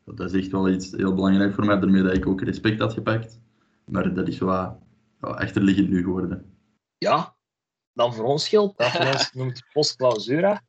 dat 0.04 0.34
is 0.34 0.42
echt 0.42 0.50
wel 0.50 0.68
iets 0.68 0.90
heel 0.90 1.14
belangrijk 1.14 1.54
voor 1.54 1.64
mij, 1.64 1.78
daarmee 1.78 2.02
dat 2.02 2.16
ik 2.16 2.26
ook 2.26 2.42
respect 2.42 2.80
had 2.80 2.92
gepakt. 2.92 3.40
Maar 3.84 4.14
dat 4.14 4.28
is 4.28 4.38
wel 4.38 4.82
ja, 5.20 5.28
achterliggend 5.28 5.88
nu 5.88 6.02
geworden. 6.02 6.58
Ja, 6.98 7.36
dan 7.92 8.14
voor 8.14 8.24
ons 8.24 8.48
geldt, 8.48 8.78
dat 8.78 8.90
voor 8.90 9.06
ons 9.06 9.32
noemt 9.40 9.62
post 9.72 9.96
clausura. 9.96 10.62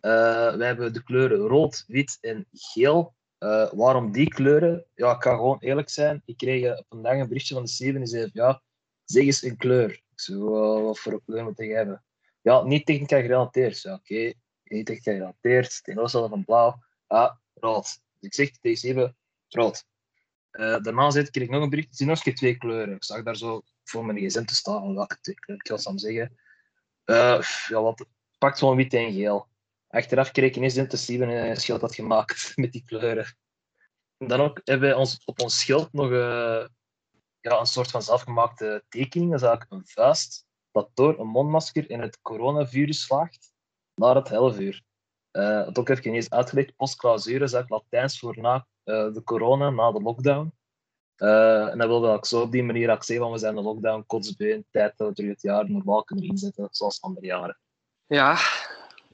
Uh, 0.00 0.54
wij 0.54 0.66
hebben 0.66 0.92
de 0.92 1.02
kleuren 1.02 1.38
rood, 1.38 1.84
wit 1.86 2.18
en 2.20 2.46
geel. 2.52 3.14
Uh, 3.38 3.72
waarom 3.72 4.12
die 4.12 4.28
kleuren? 4.28 4.86
Ja, 4.94 5.14
ik 5.14 5.22
ga 5.22 5.34
gewoon 5.34 5.58
eerlijk 5.58 5.88
zijn. 5.88 6.22
Ik 6.24 6.36
kreeg 6.36 6.82
vandaag 6.88 7.18
een 7.18 7.28
berichtje 7.28 7.54
van 7.54 7.62
de 7.62 7.70
Steven 7.70 8.00
die 8.00 8.06
zei: 8.06 8.30
Ja, 8.32 8.62
zeg 9.04 9.24
eens 9.24 9.42
een 9.42 9.56
kleur. 9.56 9.90
Ik 9.90 10.20
zei: 10.20 10.38
Wat 10.38 10.98
voor 10.98 11.12
een 11.12 11.22
kleur 11.24 11.44
moet 11.44 11.60
ik 11.60 11.70
hebben? 11.70 12.04
Ja, 12.40 12.62
niet 12.62 12.86
technica 12.86 13.20
gerelateerd. 13.20 13.80
Ja, 13.80 13.94
oké, 13.94 14.12
okay. 14.12 14.34
niet 14.64 14.86
technica 14.86 15.10
gerelateerd. 15.10 15.84
Tegenovergestelde 15.84 16.28
van 16.28 16.44
blauw. 16.44 16.82
Ah, 17.06 17.34
rood. 17.54 17.84
Dus 17.84 18.28
ik 18.28 18.34
zeg 18.34 18.50
tegen 18.50 18.78
Steven: 18.78 19.16
rood. 19.48 19.84
Uh, 20.52 20.78
daarna 20.82 21.10
zei, 21.10 21.30
kreeg 21.30 21.44
ik 21.44 21.50
nog 21.50 21.62
een 21.62 21.70
bericht: 21.70 22.00
Er 22.00 22.06
nog 22.06 22.18
twee 22.18 22.56
kleuren. 22.56 22.94
Ik 22.94 23.04
zag 23.04 23.22
daar 23.22 23.36
zo 23.36 23.62
voor 23.84 24.04
mijn 24.04 24.18
gsm 24.18 24.44
te 24.44 24.54
staan. 24.54 24.94
Welke 24.94 25.20
twee? 25.20 25.34
Ik 25.46 25.66
ga 25.66 25.74
het 25.74 26.00
zeggen. 26.00 26.38
ja, 27.68 27.82
wat? 27.82 28.06
Pakt 28.38 28.58
gewoon 28.58 28.76
wit 28.76 28.94
en 28.94 29.12
geel. 29.12 29.48
Achteraf 29.88 30.30
kreeg 30.30 30.48
ik 30.48 30.56
ineens 30.56 30.74
dat 30.74 30.98
Steven 30.98 31.28
een 31.28 31.56
schild 31.56 31.80
had 31.80 31.94
gemaakt 31.94 32.52
met 32.56 32.72
die 32.72 32.84
kleuren. 32.84 33.36
En 34.16 34.28
dan 34.28 34.40
ook 34.40 34.60
hebben 34.64 34.88
we 34.88 34.96
ons, 34.96 35.22
op 35.24 35.40
ons 35.40 35.60
schild 35.60 35.92
nog 35.92 36.10
uh, 36.10 36.66
ja, 37.40 37.58
een 37.60 37.66
soort 37.66 37.90
van 37.90 38.02
zelfgemaakte 38.02 38.84
tekening. 38.88 39.30
Dat 39.30 39.42
is 39.42 39.66
een 39.68 39.86
vuist 39.86 40.46
dat 40.70 40.90
door 40.94 41.20
een 41.20 41.26
mondmasker 41.26 41.90
in 41.90 42.00
het 42.00 42.20
coronavirus 42.20 43.02
slaagt 43.02 43.52
naar 43.94 44.14
het 44.14 44.28
helvuur. 44.28 44.82
Uh, 45.32 45.66
het 45.66 45.78
ook 45.78 45.88
even 45.88 46.06
ineens 46.06 46.30
uitgelegd. 46.30 46.76
Postclausure 46.76 47.44
is 47.44 47.52
eigenlijk 47.52 47.84
Latijns 47.92 48.18
voor 48.18 48.38
na 48.40 48.54
uh, 48.54 48.62
de 48.84 49.20
corona, 49.24 49.70
na 49.70 49.92
de 49.92 50.00
lockdown. 50.00 50.52
Uh, 51.22 51.68
en 51.68 51.78
dat 51.78 51.88
wilde 51.88 52.14
ik 52.14 52.26
zo 52.26 52.40
op 52.40 52.52
die 52.52 52.62
manier 52.62 52.90
ook 52.90 53.04
zeggen, 53.04 53.24
want 53.24 53.40
we 53.40 53.46
zijn 53.46 53.54
de 53.54 53.62
lockdown 53.62 54.04
kotsbeen, 54.06 54.64
tijd 54.70 54.96
dat 54.96 55.08
we 55.08 55.14
terug 55.14 55.30
het 55.30 55.42
jaar 55.42 55.70
normaal 55.70 56.04
kunnen 56.04 56.24
inzetten, 56.24 56.68
zoals 56.70 57.02
andere 57.02 57.26
jaren. 57.26 57.58
Ja, 58.06 58.38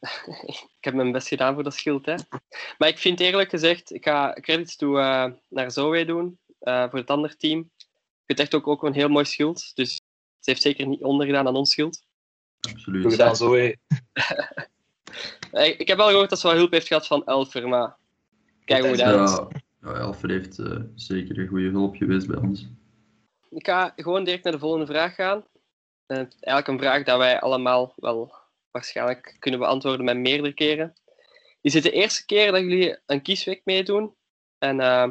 ik 0.78 0.84
heb 0.84 0.94
mijn 0.94 1.12
best 1.12 1.28
gedaan 1.28 1.54
voor 1.54 1.62
dat 1.62 1.74
schild. 1.74 2.06
Hè. 2.06 2.14
Maar 2.78 2.88
ik 2.88 2.98
vind 2.98 3.20
eerlijk 3.20 3.50
gezegd, 3.50 3.94
ik 3.94 4.04
ga 4.04 4.32
credits 4.40 4.76
toe 4.76 4.98
uh, 4.98 5.26
naar 5.48 5.70
Zoe 5.70 6.04
doen, 6.04 6.38
uh, 6.60 6.90
voor 6.90 6.98
het 6.98 7.10
andere 7.10 7.36
team. 7.36 7.70
Ik 7.76 8.24
vind 8.26 8.38
echt 8.38 8.54
ook, 8.54 8.66
ook 8.66 8.82
een 8.82 8.92
heel 8.92 9.08
mooi 9.08 9.24
schild. 9.24 9.70
Dus 9.74 9.94
ze 10.38 10.50
heeft 10.50 10.62
zeker 10.62 10.86
niet 10.86 11.02
ondergedaan 11.02 11.46
aan 11.46 11.56
ons 11.56 11.70
schild. 11.70 12.02
Absoluut. 12.60 13.02
Goed 13.02 13.12
gedaan, 13.12 13.36
Zoe. 13.36 13.76
ik 15.78 15.88
heb 15.88 15.96
wel 15.96 16.08
gehoord 16.08 16.30
dat 16.30 16.38
ze 16.38 16.46
wel 16.46 16.56
hulp 16.56 16.72
heeft 16.72 16.86
gehad 16.86 17.06
van 17.06 17.26
Elfer, 17.26 17.68
maar 17.68 17.96
kijk 18.64 18.86
hoe 18.86 18.96
dat 18.96 19.30
is. 19.30 19.57
Ja, 19.80 19.94
Elfer 19.94 20.30
heeft 20.30 20.58
uh, 20.58 20.80
zeker 20.94 21.38
een 21.38 21.48
goede 21.48 21.70
hulp 21.70 21.96
geweest 21.96 22.26
bij 22.26 22.36
ons. 22.36 22.66
Ik 23.50 23.66
ga 23.66 23.92
gewoon 23.96 24.24
direct 24.24 24.44
naar 24.44 24.52
de 24.52 24.58
volgende 24.58 24.86
vraag 24.86 25.14
gaan. 25.14 25.44
eigenlijk 26.06 26.68
een 26.68 26.78
vraag 26.78 27.02
dat 27.02 27.18
wij 27.18 27.40
allemaal 27.40 27.92
wel 27.96 28.34
waarschijnlijk 28.70 29.36
kunnen 29.38 29.60
beantwoorden 29.60 30.04
met 30.04 30.16
meerdere 30.16 30.52
keren. 30.52 30.94
Is 31.60 31.74
het 31.74 31.82
de 31.82 31.90
eerste 31.90 32.24
keer 32.24 32.52
dat 32.52 32.60
jullie 32.60 32.98
een 33.06 33.22
kiesweek 33.22 33.60
meedoen? 33.64 34.14
En 34.58 34.80
uh, 34.80 35.08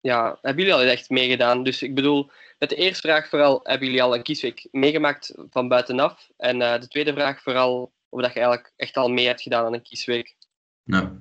ja, 0.00 0.38
hebben 0.42 0.64
jullie 0.64 0.80
al 0.80 0.86
echt 0.88 1.10
meegedaan? 1.10 1.62
Dus 1.62 1.82
ik 1.82 1.94
bedoel, 1.94 2.30
met 2.58 2.68
de 2.68 2.76
eerste 2.76 3.08
vraag 3.08 3.28
vooral, 3.28 3.60
hebben 3.62 3.86
jullie 3.86 4.02
al 4.02 4.14
een 4.14 4.22
kiesweek 4.22 4.68
meegemaakt 4.70 5.34
van 5.50 5.68
buitenaf? 5.68 6.30
En 6.36 6.60
uh, 6.60 6.80
de 6.80 6.88
tweede 6.88 7.12
vraag 7.12 7.42
vooral, 7.42 7.92
of 8.08 8.20
dat 8.20 8.32
je 8.32 8.40
eigenlijk 8.40 8.72
echt 8.76 8.96
al 8.96 9.08
mee 9.08 9.26
hebt 9.26 9.42
gedaan 9.42 9.64
aan 9.64 9.74
een 9.74 9.82
kiesweek? 9.82 10.36
Ja, 10.82 11.19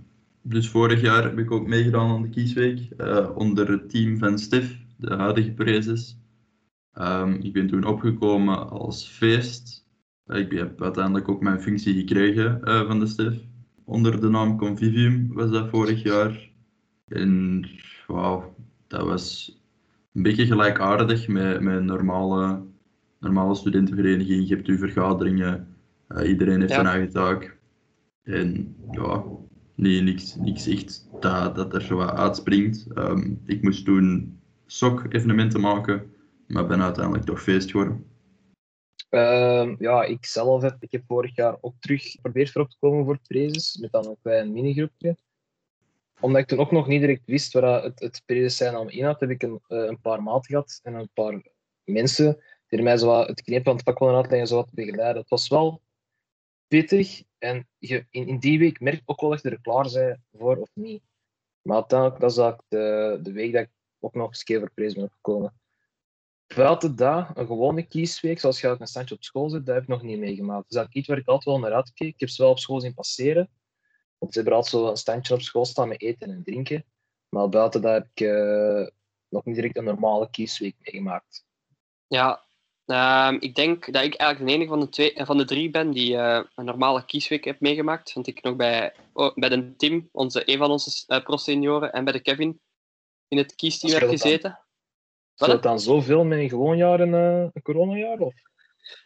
dus 0.49 0.69
vorig 0.69 1.01
jaar 1.01 1.23
heb 1.23 1.39
ik 1.39 1.51
ook 1.51 1.67
meegedaan 1.67 2.09
aan 2.09 2.21
de 2.21 2.29
kiesweek, 2.29 2.89
uh, 2.97 3.29
onder 3.35 3.71
het 3.71 3.89
team 3.89 4.17
van 4.17 4.37
Stef, 4.37 4.77
de 4.97 5.15
huidige 5.15 5.51
prezes. 5.51 6.17
Um, 6.93 7.33
ik 7.33 7.53
ben 7.53 7.67
toen 7.67 7.83
opgekomen 7.83 8.69
als 8.69 9.07
feest 9.07 9.79
ik 10.37 10.51
heb 10.51 10.81
uiteindelijk 10.81 11.29
ook 11.29 11.41
mijn 11.41 11.61
functie 11.61 11.93
gekregen 11.93 12.61
uh, 12.63 12.87
van 12.87 12.99
de 12.99 13.07
STEF. 13.07 13.33
Onder 13.83 14.21
de 14.21 14.29
naam 14.29 14.57
Convivium 14.57 15.33
was 15.33 15.51
dat 15.51 15.69
vorig 15.69 16.03
jaar. 16.03 16.49
En 17.07 17.65
wauw, 18.07 18.55
dat 18.87 19.01
was 19.01 19.57
een 20.13 20.23
beetje 20.23 20.45
gelijkaardig 20.45 21.27
met, 21.27 21.61
met 21.61 21.75
een 21.75 21.85
normale, 21.85 22.61
normale 23.19 23.55
studentenvereniging. 23.55 24.47
Je 24.47 24.55
hebt 24.55 24.67
je 24.67 24.77
vergaderingen, 24.77 25.67
uh, 26.09 26.29
iedereen 26.29 26.59
heeft 26.59 26.71
ja. 26.71 26.75
zijn 26.75 26.87
eigen 26.87 27.13
taak. 27.13 27.57
En 28.23 28.75
ja, 28.91 29.23
nee, 29.79 30.01
niks, 30.01 30.35
niks 30.35 30.67
echt 30.67 31.07
dat, 31.19 31.55
dat 31.55 31.73
er 31.73 31.81
zo 31.81 31.95
wat 31.95 32.11
uitspringt. 32.11 32.87
Ehm, 32.93 33.33
ik 33.45 33.63
moest 33.63 33.85
toen 33.85 34.39
SOC-evenementen 34.65 35.61
maken, 35.61 36.13
maar 36.47 36.67
ben 36.67 36.81
uiteindelijk 36.81 37.25
toch 37.25 37.41
feest 37.41 37.71
geworden. 37.71 38.05
Ehm, 39.09 39.75
ja, 39.79 40.03
ik 40.03 40.25
zelf 40.25 40.61
heb, 40.61 40.77
ik 40.79 40.91
heb 40.91 41.03
vorig 41.07 41.35
jaar 41.35 41.57
ook 41.61 41.75
terug 41.79 42.11
geprobeerd 42.11 42.51
voorop 42.51 42.71
te 42.71 42.77
komen 42.79 43.05
voor 43.05 43.19
prezes, 43.27 43.77
met 43.77 43.91
dan 43.91 44.05
een 44.05 44.17
klein 44.21 44.53
minigroepje. 44.53 45.17
Omdat 46.19 46.41
ik 46.41 46.47
toen 46.47 46.59
ook 46.59 46.71
nog 46.71 46.87
niet 46.87 47.01
direct 47.01 47.25
wist 47.25 47.53
waar 47.53 47.83
het, 47.83 47.99
het 47.99 48.21
prezes 48.25 48.57
zijn 48.57 48.75
aan 48.75 48.89
inhoudt, 48.89 49.19
heb 49.19 49.29
ik 49.29 49.43
een, 49.43 49.59
eh, 49.67 49.77
een 49.77 50.01
paar 50.01 50.23
maten 50.23 50.45
gehad 50.45 50.79
en 50.83 50.93
een 50.93 51.09
paar 51.13 51.41
mensen 51.83 52.43
die 52.67 52.81
mij 52.81 52.97
zo 52.97 53.19
het 53.19 53.41
knep 53.41 53.67
aan 53.67 53.75
het 53.75 53.83
vak 53.83 53.99
wilden 53.99 54.17
uitleggen, 54.17 54.47
zo 54.47 54.55
wat 54.55 54.73
begeleiden. 54.73 55.21
Het 55.21 55.29
was 55.29 55.47
wel 55.47 55.81
pittig 56.67 57.23
en 57.39 57.67
je, 57.77 58.05
in, 58.09 58.27
in 58.27 58.39
die 58.39 58.59
week 58.59 58.79
merk 58.79 59.01
ook 59.05 59.21
wel 59.21 59.29
dat 59.29 59.41
je 59.41 59.49
er 59.49 59.61
klaar 59.61 59.89
bent 59.91 60.19
voor 60.31 60.57
of 60.57 60.69
niet. 60.73 61.03
Maar 61.61 61.75
uiteindelijk, 61.75 62.19
dat 62.19 62.31
is 62.31 62.37
eigenlijk 62.37 62.69
de, 62.69 63.19
de 63.21 63.31
week 63.31 63.53
dat 63.53 63.61
ik 63.61 63.69
ook 63.99 64.13
nog 64.13 64.27
eens 64.27 64.43
keer 64.43 64.71
prijs 64.73 64.93
ben 64.93 65.09
gekomen. 65.09 65.53
Buiten 66.55 66.95
dat, 66.95 67.37
een 67.37 67.45
gewone 67.45 67.87
kiesweek, 67.87 68.39
zoals 68.39 68.61
je 68.61 68.75
een 68.79 68.87
standje 68.87 69.15
op 69.15 69.23
school 69.23 69.49
zit, 69.49 69.65
dat 69.65 69.75
heb 69.75 69.83
ik 69.83 69.89
nog 69.89 70.01
niet 70.01 70.19
meegemaakt. 70.19 70.69
Dus 70.69 70.77
dat 70.77 70.87
is 70.87 70.93
iets 70.93 71.07
waar 71.07 71.17
ik 71.17 71.27
altijd 71.27 71.45
wel 71.45 71.59
naar 71.59 71.77
uitkeek. 71.77 72.13
Ik 72.13 72.19
heb 72.19 72.29
ze 72.29 72.41
wel 72.41 72.51
op 72.51 72.59
school 72.59 72.81
zien 72.81 72.93
passeren. 72.93 73.49
Want 74.17 74.33
ze 74.33 74.39
hebben 74.39 74.57
altijd 74.57 74.73
zo 74.73 74.89
een 74.89 74.97
standje 74.97 75.33
op 75.33 75.41
school 75.41 75.65
staan 75.65 75.87
met 75.87 76.01
eten 76.01 76.29
en 76.29 76.43
drinken. 76.43 76.85
Maar 77.29 77.49
buiten 77.49 77.81
dat 77.81 77.93
heb 77.93 78.07
ik 78.13 78.19
uh, 78.21 78.87
nog 79.27 79.45
niet 79.45 79.55
direct 79.55 79.77
een 79.77 79.83
normale 79.83 80.29
kiesweek 80.29 80.75
meegemaakt. 80.79 81.45
Ja, 82.07 82.43
uh, 82.89 83.35
ik 83.39 83.55
denk 83.55 83.93
dat 83.93 84.03
ik 84.03 84.13
eigenlijk 84.13 84.51
de 84.51 84.55
enige 84.57 84.69
van 84.69 84.79
de, 84.79 84.89
twee, 84.89 85.13
van 85.15 85.37
de 85.37 85.45
drie 85.45 85.69
ben 85.69 85.91
die 85.91 86.13
uh, 86.13 86.41
een 86.55 86.65
normale 86.65 87.05
kiesweek 87.05 87.43
heb 87.43 87.59
meegemaakt. 87.59 88.13
Want 88.13 88.27
ik 88.27 88.41
nog 88.41 88.55
bij, 88.55 88.93
oh, 89.13 89.35
bij 89.35 89.49
de 89.49 89.75
Tim, 89.75 90.09
onze, 90.11 90.51
een 90.51 90.57
van 90.57 90.71
onze 90.71 91.03
uh, 91.07 91.23
pro-senioren, 91.23 91.91
en 91.93 92.03
bij 92.03 92.13
de 92.13 92.19
Kevin 92.19 92.61
in 93.27 93.37
het 93.37 93.55
kiesteam 93.55 93.99
heb 93.99 94.09
gezeten. 94.09 94.59
Is 95.35 95.47
het 95.47 95.63
dan 95.63 95.79
zoveel 95.79 96.23
met 96.23 96.39
een 96.39 96.49
gewoon 96.49 96.77
jaar 96.77 96.99
en 96.99 97.09
uh, 97.09 97.47
een 97.53 97.61
coronajaar? 97.61 98.19
Of? 98.19 98.33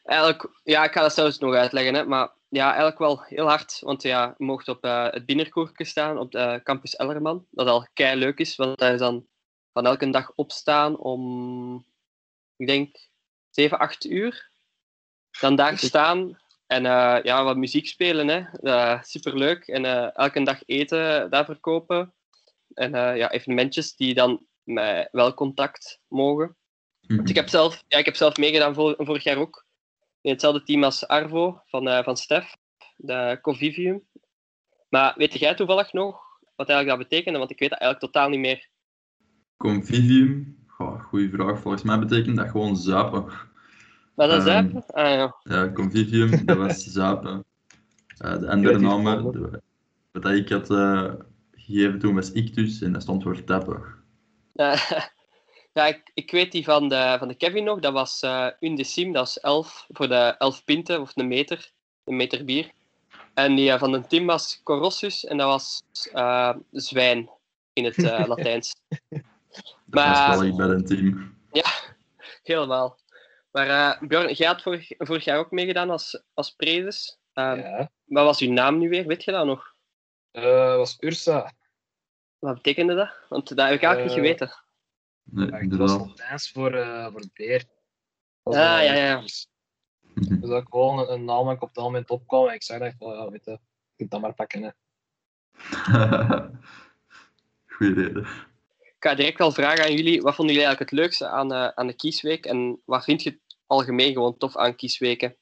Eigenlijk, 0.04 0.60
ja, 0.64 0.84
ik 0.84 0.92
ga 0.92 1.02
dat 1.02 1.14
zelfs 1.14 1.38
nog 1.38 1.54
uitleggen. 1.54 1.94
Hè, 1.94 2.06
maar 2.06 2.32
ja, 2.48 2.66
eigenlijk 2.66 2.98
wel 2.98 3.24
heel 3.24 3.48
hard. 3.48 3.80
Want 3.80 4.02
ja, 4.02 4.36
je 4.38 4.46
mocht 4.46 4.68
op 4.68 4.86
uh, 4.86 5.12
het 5.12 5.26
binnenkoertje 5.26 5.86
staan 5.86 6.18
op 6.18 6.32
de 6.32 6.60
campus 6.64 6.96
Ellerman. 6.96 7.46
Dat 7.50 7.68
al 7.68 7.88
kei 7.94 8.16
leuk 8.16 8.40
is, 8.40 8.56
want 8.56 8.78
dat 8.78 8.94
is 8.94 9.00
dan 9.00 9.28
van 9.74 9.86
elke 9.86 10.10
dag 10.10 10.32
opstaan 10.36 10.98
om, 10.98 11.86
ik 12.56 12.68
denk, 12.68 13.12
7, 13.54 13.80
8 13.80 14.06
uur. 14.06 14.52
Dan 15.40 15.56
daar 15.56 15.78
staan 15.78 16.42
en 16.68 16.86
uh, 16.86 17.20
ja, 17.24 17.44
wat 17.44 17.58
muziek 17.58 17.88
spelen. 17.88 18.28
Hè. 18.28 18.44
Uh, 18.62 19.04
superleuk. 19.04 19.68
En 19.68 20.14
elke 20.14 20.44
dag 20.44 20.62
eten 20.66 21.30
daar 21.30 21.46
verkopen. 21.46 22.14
En 22.74 22.92
ja, 22.92 23.32
evenementjes 23.32 23.96
die 23.96 24.14
dan 24.14 24.46
met 24.64 25.08
wel 25.12 25.34
contact 25.34 26.00
mogen. 26.08 26.56
Mm 27.02 27.18
-hmm. 27.18 27.28
ik, 27.28 27.36
heb 27.36 27.50
zelf, 27.50 27.84
ja, 27.88 27.98
ik 27.98 28.06
heb 28.06 28.16
zelf 28.16 28.38
meegedaan 28.38 28.74
vor, 28.74 28.96
vorig 28.98 29.24
jaar 29.24 29.38
ook. 29.38 29.66
In 30.22 30.32
hetzelfde 30.32 30.64
team 30.64 30.84
als 30.84 31.08
Arvo 31.08 31.62
van, 31.66 32.04
van 32.04 32.18
Stef, 32.18 32.56
de 32.96 33.40
Convivium. 33.42 34.08
Maar 34.90 35.14
weet 35.18 35.40
jij 35.40 35.56
toevallig 35.56 35.94
nog 35.94 36.24
wat 36.56 36.70
eigenlijk 36.70 37.00
dat 37.00 37.10
betekende? 37.10 37.40
Want 37.40 37.52
ik 37.52 37.60
weet 37.60 37.70
dat 37.70 37.80
eigenlijk 37.80 38.14
totaal 38.14 38.30
niet 38.30 38.40
meer. 38.40 38.70
Convivium? 39.58 40.63
Oh, 40.84 41.04
goeie 41.04 41.30
vraag. 41.30 41.60
Volgens 41.60 41.84
mij 41.84 42.00
betekent 42.00 42.38
dat 42.38 42.50
gewoon 42.50 42.78
zapen. 42.78 43.26
Wat 44.14 44.30
is 44.30 44.36
um, 44.36 44.44
zapen? 44.44 44.86
Ah, 44.88 45.14
ja. 45.14 45.36
ja, 45.44 45.72
Convivium, 45.72 46.46
dat 46.46 46.58
was 46.58 46.84
zapen. 47.00 47.46
Uh, 48.26 48.40
de 48.40 48.50
andere 48.50 48.80
namen, 48.80 49.62
wat 50.12 50.26
ik 50.26 50.50
had 50.50 50.70
uh, 50.70 51.14
gegeven 51.52 52.00
toen 52.00 52.16
was 52.16 52.32
Ictus 52.32 52.82
en 52.82 52.94
dat 52.94 53.02
stond 53.02 53.24
voor 53.24 53.44
tappen. 53.44 53.82
Uh, 54.56 54.92
ja, 55.74 55.86
ik, 55.86 56.12
ik 56.14 56.32
weet 56.32 56.52
die 56.52 56.64
van 56.64 56.90
de, 56.90 57.16
van 57.20 57.28
de 57.28 57.36
Kevin 57.36 57.64
nog. 57.64 57.80
Dat 57.80 57.94
was 57.94 58.24
uh, 58.24 58.48
Undecim, 58.60 59.12
dat 59.12 59.28
is 59.28 59.40
11 59.40 59.86
voor 59.90 60.08
de 60.08 60.36
11 60.38 60.64
pinten 60.64 61.02
of 61.02 61.12
een 61.16 61.28
meter, 61.28 61.72
een 62.04 62.16
meter 62.16 62.46
bier. 62.46 62.72
En 63.34 63.56
die 63.56 63.70
uh, 63.70 63.80
van 63.80 63.92
de 63.92 64.08
Tim 64.08 64.26
was 64.26 64.62
Corossus 64.64 65.26
en 65.26 65.38
dat 65.38 65.48
was 65.48 65.84
zwijn 66.72 67.30
in 67.74 67.84
het 67.84 67.98
Latijns. 68.28 68.76
Maar, 69.86 70.28
dat 70.28 70.38
was 70.38 70.48
wel 70.48 70.56
bij 70.56 70.68
een 70.68 70.86
team. 70.86 71.38
Ja, 71.52 71.72
helemaal. 72.44 73.00
Maar 73.52 73.98
Bjorn, 74.08 74.34
jij 74.34 74.48
had 74.48 74.62
vorig, 74.62 74.92
vorig, 74.98 75.24
jaar 75.24 75.38
ook 75.38 75.52
meegedaan 75.52 75.90
als, 75.90 76.24
als 76.34 76.52
prezes. 76.52 77.20
ja. 77.34 77.92
Wat 78.06 78.26
was 78.26 78.40
uw 78.40 78.52
naam 78.52 78.78
nu 78.78 78.90
weer? 78.90 79.08
Weet 79.08 79.24
je 79.24 79.32
dat 79.32 79.46
nog? 79.46 79.74
Dat 80.32 80.78
was 80.78 80.98
Ursa. 81.00 81.54
Wat 82.40 82.54
betekende 82.54 82.96
dat? 82.96 83.12
Want 83.30 83.48
dat 83.48 83.68
heb 83.68 83.76
ik 83.76 83.84
eigenlijk 83.84 84.04
niet 84.04 84.26
geweten. 84.26 84.52
Nee, 85.24 85.48
ja, 85.48 85.58
het 85.58 85.76
was 85.76 85.98
Latijns 85.98 86.52
voor, 86.52 86.76
uh, 86.76 87.08
voor 87.12 87.24
beer. 87.34 87.64
Ah, 88.44 88.54
ja, 88.54 88.82
ja, 88.82 88.94
ja. 88.94 89.22
Dus, 89.22 89.48
dus 90.14 90.50
dat 90.50 90.62
ik 90.62 90.68
gewoon 90.70 91.00
een, 91.00 91.12
een 91.12 91.26
naam 91.26 91.48
en 91.48 91.56
ik 91.56 91.62
op 91.62 91.74
dat 91.74 91.84
moment 91.84 92.10
opkwam 92.10 92.48
en 92.48 92.54
ik 92.54 92.64
zei 92.64 92.80
dat 92.80 92.94
van, 92.98 93.14
ja, 93.14 93.30
weet 93.30 93.46
je, 93.46 93.52
je 93.52 93.60
kunt 93.96 94.12
dat 94.12 94.22
maar 94.22 94.34
pakken. 94.34 94.64
Hè. 94.64 94.72
Goeie 97.76 97.94
reden. 97.94 98.28
Ik 99.04 99.10
ga 99.10 99.16
direct 99.16 99.38
wel 99.38 99.52
vragen 99.52 99.84
aan 99.84 99.94
jullie, 99.94 100.22
wat 100.22 100.36
vonden 100.36 100.56
jullie 100.56 100.70
eigenlijk 100.70 100.90
het 100.92 101.00
leukste 101.00 101.28
aan, 101.28 101.54
uh, 101.54 101.68
aan 101.68 101.88
de 101.88 101.94
kiesweek 101.94 102.46
en 102.46 102.82
wat 102.86 103.04
vind 103.04 103.24
je 103.24 103.30
het 103.30 103.58
algemeen 103.68 104.14
gewoon 104.14 104.38
tof 104.38 104.58
aan 104.58 104.76
kiesweken? 104.76 105.36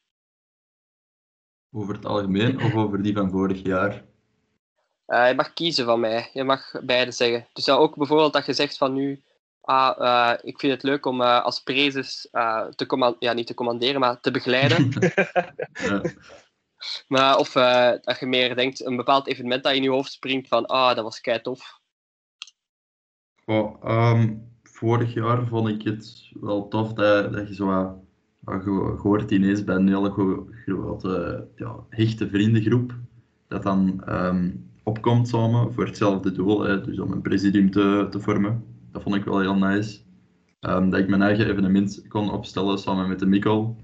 Over 1.72 1.94
het 1.94 2.06
algemeen 2.06 2.64
of 2.64 2.76
over 2.76 3.02
die 3.02 3.14
van 3.14 3.30
vorig 3.30 3.62
jaar? 3.64 4.04
Uh, 5.08 5.28
je 5.28 5.36
mag 5.36 5.54
kiezen 5.54 5.86
van 5.86 6.00
mij. 6.00 6.30
Je 6.34 6.44
mag 6.44 6.72
beide 6.84 7.12
zeggen. 7.12 7.48
Dus 7.54 7.66
dan 7.66 7.78
ook 7.78 7.96
bijvoorbeeld 7.96 8.34
dat 8.34 8.46
je 8.46 8.54
zegt 8.54 8.78
van 8.78 8.94
nu, 8.94 9.24
ah, 9.62 9.98
uh, 10.00 10.34
ik 10.42 10.60
vind 10.60 10.74
het 10.74 10.84
leuk 10.84 11.06
om 11.06 11.22
als 11.22 11.60
prezes 11.60 12.28
te 12.76 13.16
ja, 13.20 13.34
niet 13.34 13.48
te 13.48 13.54
commanderen, 13.54 14.00
maar 14.00 14.20
te 14.20 14.32
begeleiden. 14.32 14.90
ja. 15.88 16.02
Maar 17.08 17.38
of 17.38 17.52
dat 18.02 18.20
je 18.20 18.26
meer 18.26 18.56
denkt, 18.56 18.86
een 18.86 18.96
bepaald 18.96 19.28
evenement 19.28 19.64
dat 19.64 19.74
in 19.74 19.84
je 19.84 19.90
hoofd 19.90 20.12
springt 20.12 20.48
van, 20.48 20.66
ah, 20.66 20.96
dat 20.96 21.04
was 21.04 21.22
kei 21.22 21.42
tof. 21.42 21.81
Oh, 23.52 24.24
vorig 24.64 25.14
jaar 25.14 25.48
vond 25.48 25.68
ik 25.68 25.82
het 25.82 26.32
wel 26.42 26.68
tof 26.68 26.94
dat, 26.94 27.34
dat 27.34 27.48
je 27.48 27.56
zo 27.56 27.70
uh, 27.70 28.64
gehoord 28.64 29.32
ineens 29.32 29.64
bij 29.64 29.76
een 29.76 29.88
hele 29.88 30.12
grote 30.66 31.48
ja, 31.56 31.76
hechte 31.90 32.30
vriendengroep. 32.30 32.94
Dat 33.48 33.64
dan 33.64 34.04
um, 34.10 34.70
opkomt 34.84 35.28
samen 35.28 35.74
voor 35.74 35.86
hetzelfde 35.86 36.32
doel, 36.32 36.62
hè, 36.62 36.82
dus 36.82 37.00
om 37.00 37.12
een 37.12 37.22
presidium 37.22 37.72
te, 37.72 38.08
te 38.10 38.20
vormen. 38.20 38.64
Dat 38.92 39.02
vond 39.02 39.16
ik 39.16 39.24
wel 39.24 39.40
heel 39.40 39.58
nice. 39.58 40.00
Um, 40.62 40.90
dat 40.90 41.00
ik 41.00 41.10
mijn 41.10 41.22
eigen 41.22 41.48
evenement 41.48 42.08
kon 42.08 42.32
opstellen 42.32 42.78
samen 42.78 43.08
met 43.08 43.20
de 43.20 43.26
Mikkel, 43.26 43.78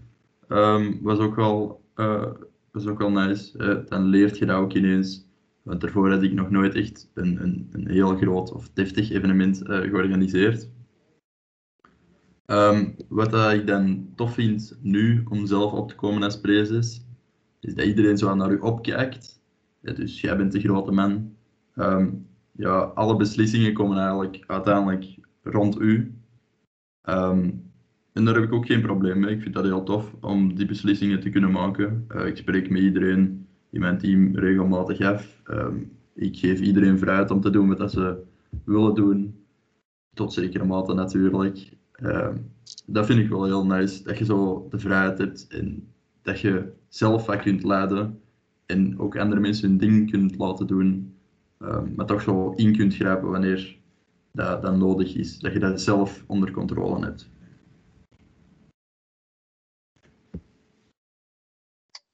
was, 1.02 1.20
ook 1.20 1.36
wel, 1.36 1.82
uh, 1.96 2.24
was 2.72 2.88
ook 2.88 3.00
wel 3.00 3.12
nice. 3.12 3.84
Dan 3.90 4.06
leert 4.06 4.38
je 4.38 4.46
dat 4.46 4.58
ook 4.58 4.74
ineens. 4.74 5.27
Want 5.68 5.82
daarvoor 5.82 6.12
had 6.12 6.24
ik 6.24 6.34
nog 6.34 6.50
nooit 6.50 6.76
echt 6.76 7.12
een, 7.14 7.44
een, 7.44 7.68
een 7.72 7.90
heel 7.90 8.16
groot 8.16 8.52
of 8.52 8.70
deftig 8.70 9.12
evenement 9.12 9.62
uh, 9.62 9.80
georganiseerd. 9.80 10.70
Um, 12.46 12.96
wat 13.08 13.54
ik 13.54 13.68
dan 13.68 14.10
tof 14.16 14.34
vind 14.34 14.78
nu 14.82 15.24
om 15.30 15.46
zelf 15.46 15.72
op 15.72 15.90
te 15.90 15.96
komen 15.96 16.24
als 16.24 16.40
prezes, 16.40 17.06
is 17.60 17.76
dat 17.76 17.86
iedereen 17.86 18.18
zo 18.18 18.36
naar 18.36 18.52
u 18.52 18.58
opkijkt 18.58 19.38
dus 19.96 20.22
jij 20.22 20.38
bent 20.38 20.52
de 20.52 20.60
grote 20.60 20.92
man. 20.92 21.36
Um, 21.76 22.28
ja, 22.52 22.80
alle 22.80 23.16
beslissingen 23.16 23.74
komen 23.74 23.98
eigenlijk 23.98 24.44
uiteindelijk 24.48 25.18
rond 25.44 25.80
u. 25.80 26.16
Um, 27.10 27.72
en 28.14 28.26
daar 28.26 28.36
heb 28.36 28.44
ik 28.44 28.54
ook 28.54 28.66
geen 28.66 28.82
probleem 28.82 29.20
mee. 29.20 29.36
Ik 29.36 29.42
vind 29.42 29.54
dat 29.54 29.64
heel 29.64 29.84
tof 29.84 30.16
om 30.22 30.56
die 30.56 30.66
beslissingen 30.66 31.20
te 31.20 31.30
kunnen 31.30 31.52
maken. 31.52 32.06
Uh, 32.16 32.26
ik 32.26 32.38
spreek 32.38 32.70
met 32.70 32.82
iedereen 32.82 33.47
in 33.70 33.80
mijn 33.80 33.98
team 33.98 34.36
regelmatig 34.36 35.02
af. 35.02 35.42
Um, 35.50 35.92
ik 36.14 36.38
geef 36.38 36.60
iedereen 36.60 36.98
vrijheid 36.98 37.32
om 37.32 37.42
te 37.42 37.50
doen 37.50 37.76
wat 37.76 37.92
ze 37.92 38.24
willen 38.64 38.96
doen. 38.96 39.36
Tot 40.14 40.34
zekere 40.34 40.66
mate 40.66 40.94
natuurlijk. 40.94 41.70
dat 42.86 43.06
vind 43.06 43.20
ik 43.20 43.30
wel 43.30 43.46
heel 43.46 43.66
nice. 43.66 44.04
Dat 44.04 44.18
je 44.18 44.26
zo 44.26 44.68
de 44.70 44.80
vrijheid 44.80 45.18
hebt 45.18 45.48
en 45.48 45.88
dat 46.22 46.40
je 46.40 46.72
zelf 46.88 47.26
wat 47.26 47.42
kunt 47.42 47.64
leiden 47.64 48.20
en 48.66 49.00
ook 49.00 49.18
andere 49.18 49.42
mensen 49.42 49.70
hun 49.70 49.78
ding 49.78 50.12
kunt 50.12 50.38
laten 50.38 50.68
doen, 50.68 51.14
um, 51.60 51.94
maar 51.96 52.06
toch 52.06 52.22
zo 52.22 52.54
in 52.56 52.78
kunt 52.78 52.96
grijpen 52.96 53.30
wanneer 53.30 53.78
dat, 54.32 54.62
dat 54.62 54.78
nodig 54.78 55.16
is. 55.16 55.40
Dat 55.40 55.54
je 55.54 55.60
dat 55.60 55.82
zelf 55.82 56.24
onder 56.28 56.52
controle 56.52 57.06
hebt. 57.06 57.30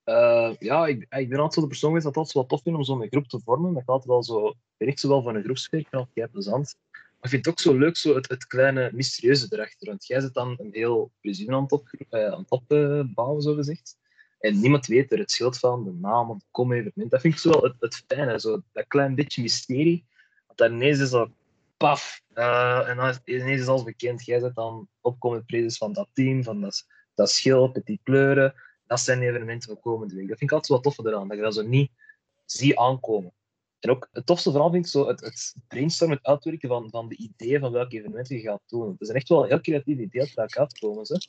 Uh, 0.06 0.52
ja, 0.60 0.88
ik, 0.88 1.06
ik 1.10 1.30
ben 1.30 1.38
altijd 1.38 1.54
zo 1.54 1.62
de 1.62 1.68
persoon 1.68 1.90
geweest 1.90 2.06
dat 2.06 2.18
altijd 2.18 2.36
wat 2.36 2.50
tof 2.50 2.62
vind 2.62 2.76
om 2.76 2.84
zo'n 2.84 3.08
groep 3.10 3.28
te 3.28 3.40
vormen. 3.40 3.74
Dat 3.74 3.86
altijd 3.86 4.10
wel 4.10 4.24
zo, 4.24 4.54
ben 4.78 4.88
ik 4.88 5.00
zo 5.00 5.08
wel 5.08 5.22
van 5.22 5.36
een 5.36 5.44
groepsfeer, 5.44 5.80
ik 5.80 6.08
het 6.14 6.32
plezant. 6.32 6.76
Maar 6.92 7.02
ik 7.22 7.30
vind 7.30 7.46
het 7.46 7.54
ook 7.54 7.60
zo 7.60 7.78
leuk, 7.78 7.98
zo 7.98 8.16
het, 8.16 8.30
het 8.30 8.48
kleine 8.48 8.90
mysterieuze 8.94 9.48
erachter. 9.50 9.88
Want 9.88 10.06
jij 10.06 10.20
zit 10.20 10.34
dan 10.34 10.56
een 10.58 10.70
heel 10.72 11.12
plezier 11.22 11.54
aan 11.54 11.64
het, 11.64 11.72
op, 11.72 11.90
uh, 12.10 12.26
aan 12.26 12.46
het 12.48 12.50
opbouwen, 12.50 13.42
zo 13.42 13.56
gezegd. 13.56 13.98
En 14.40 14.60
niemand 14.60 14.86
weet 14.86 15.12
er 15.12 15.20
het 15.20 15.32
schild 15.32 15.60
van, 15.60 15.84
de 15.84 15.94
naam, 15.94 16.30
het 16.30 16.46
kom-evenement. 16.52 17.12
Dat 17.12 17.22
vind 17.22 17.34
ik 17.34 17.40
zo 17.40 17.50
wel 17.50 17.64
het, 17.64 17.76
het 17.80 18.04
fijne, 18.08 18.40
zo, 18.40 18.62
dat 18.72 18.88
klein 18.88 19.16
beetje 19.16 19.42
mysterie. 19.42 20.06
Dat 20.48 20.58
daar 20.58 20.72
ineens 20.72 21.00
is 21.00 21.10
zo, 21.10 21.32
paf, 21.78 22.22
uh, 22.36 22.90
en 22.90 22.98
dan 22.98 23.08
is, 23.08 23.20
ineens 23.24 23.62
is 23.62 23.68
alles 23.68 23.84
bekend. 23.84 24.26
Jij 24.26 24.40
zet 24.40 24.56
dan 24.56 24.88
opkomend 25.02 25.46
prezes 25.46 25.78
van 25.78 25.94
dat 25.94 26.08
team, 26.14 26.44
van 26.44 26.62
dat, 26.62 26.88
dat 27.16 27.30
schild 27.30 27.74
met 27.74 27.86
die 27.86 28.00
kleuren. 28.04 28.54
Dat 28.88 29.00
zijn 29.00 29.20
de 29.20 29.26
evenementen 29.26 29.70
van 29.70 29.80
komende 29.80 30.16
week. 30.16 30.28
Dat 30.28 30.38
vind 30.38 30.52
ik 30.52 30.56
altijd 30.56 30.72
wel 30.72 30.94
toffe 30.94 31.10
eraan, 31.10 31.28
dat 31.28 31.38
je 31.38 31.44
dat 31.44 31.54
zo 31.54 31.62
niet 31.62 31.92
ziet 32.46 32.76
aankomen. 32.76 33.34
En 33.80 33.90
ook 33.90 34.10
het 34.12 34.26
tofste 34.26 34.52
vooral 34.52 34.72
vind 34.72 34.86
ik 34.86 34.92
zo 34.92 35.08
het, 35.08 35.22
het 35.22 35.56
brainstormen, 35.68 36.18
het 36.18 36.26
uitwerken 36.26 36.70
van, 36.70 36.90
van 36.90 37.08
de 37.08 37.16
ideeën 37.16 37.60
van 37.60 37.72
welke 37.72 37.98
evenementen 37.98 38.36
je 38.36 38.42
gaat 38.42 38.62
doen. 38.68 38.90
Het 38.90 38.98
zijn 39.08 39.18
echt 39.18 39.30
wel 39.30 39.44
heel 39.44 39.62
creatieve 39.62 40.02
ideeën 40.02 40.26
dat 40.26 40.50
daar 40.50 40.60
uitkomen. 40.60 41.06
Ze. 41.06 41.28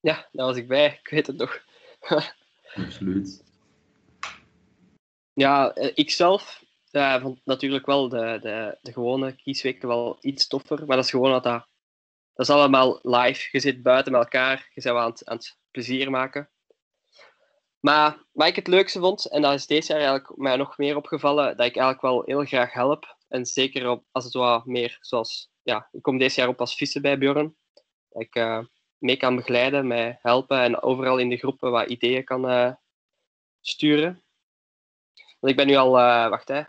Ja, 0.00 0.28
daar 0.32 0.46
was 0.46 0.56
ik 0.56 0.68
bij. 0.68 0.98
Ik 1.02 1.08
weet 1.08 1.26
het 1.26 1.36
nog. 1.36 1.64
Absoluut. 2.74 3.44
Ja, 5.32 5.74
eh, 5.74 5.90
ik 5.94 6.10
zelf 6.10 6.64
uh, 6.92 7.20
vond 7.20 7.40
natuurlijk 7.44 7.86
wel 7.86 8.08
de, 8.08 8.38
de, 8.42 8.78
de 8.82 8.92
gewone 8.92 9.32
kiesweken 9.32 9.88
wel 9.88 10.18
iets 10.20 10.46
toffer. 10.46 10.86
Maar 10.86 10.96
dat 10.96 11.04
is 11.04 11.10
gewoon 11.10 11.30
dat 11.30 11.42
dat... 11.42 11.68
Dat 12.36 12.48
is 12.48 12.54
allemaal 12.54 12.98
live. 13.02 13.48
Je 13.52 13.60
zit 13.60 13.82
buiten 13.82 14.12
met 14.12 14.20
elkaar. 14.20 14.70
Je 14.74 14.82
bent 14.82 14.96
aan 14.96 15.10
het, 15.10 15.26
aan 15.26 15.36
het 15.36 15.58
plezier 15.70 16.10
maken. 16.10 16.50
Maar 17.80 18.24
wat 18.32 18.46
ik 18.46 18.56
het 18.56 18.66
leukste 18.66 19.00
vond, 19.00 19.24
en 19.26 19.42
dat 19.42 19.52
is 19.52 19.66
deze 19.66 19.92
jaar 19.92 20.00
eigenlijk 20.00 20.38
mij 20.38 20.56
nog 20.56 20.78
meer 20.78 20.96
opgevallen, 20.96 21.56
dat 21.56 21.66
ik 21.66 21.76
eigenlijk 21.76 22.00
wel 22.00 22.22
heel 22.24 22.44
graag 22.44 22.72
help. 22.72 23.16
En 23.28 23.46
zeker 23.46 23.88
op, 23.88 24.04
als 24.12 24.24
het 24.24 24.32
wat 24.32 24.66
meer 24.66 24.98
zoals... 25.00 25.50
Ja, 25.62 25.88
ik 25.92 26.02
kom 26.02 26.18
deze 26.18 26.40
jaar 26.40 26.48
op 26.48 26.60
als 26.60 26.76
vissen 26.76 27.02
bij 27.02 27.18
Bjorn. 27.18 27.56
Dat 28.08 28.22
ik 28.22 28.34
uh, 28.34 28.64
mee 28.98 29.16
kan 29.16 29.36
begeleiden, 29.36 29.86
mij 29.86 30.18
helpen 30.22 30.60
en 30.60 30.82
overal 30.82 31.18
in 31.18 31.28
de 31.28 31.36
groepen 31.36 31.70
wat 31.70 31.90
ideeën 31.90 32.24
kan 32.24 32.50
uh, 32.50 32.72
sturen. 33.60 34.24
Want 35.40 35.52
ik 35.52 35.56
ben 35.56 35.66
nu 35.66 35.74
al, 35.74 35.98
uh, 35.98 36.28
wacht 36.28 36.48
hè, 36.48 36.62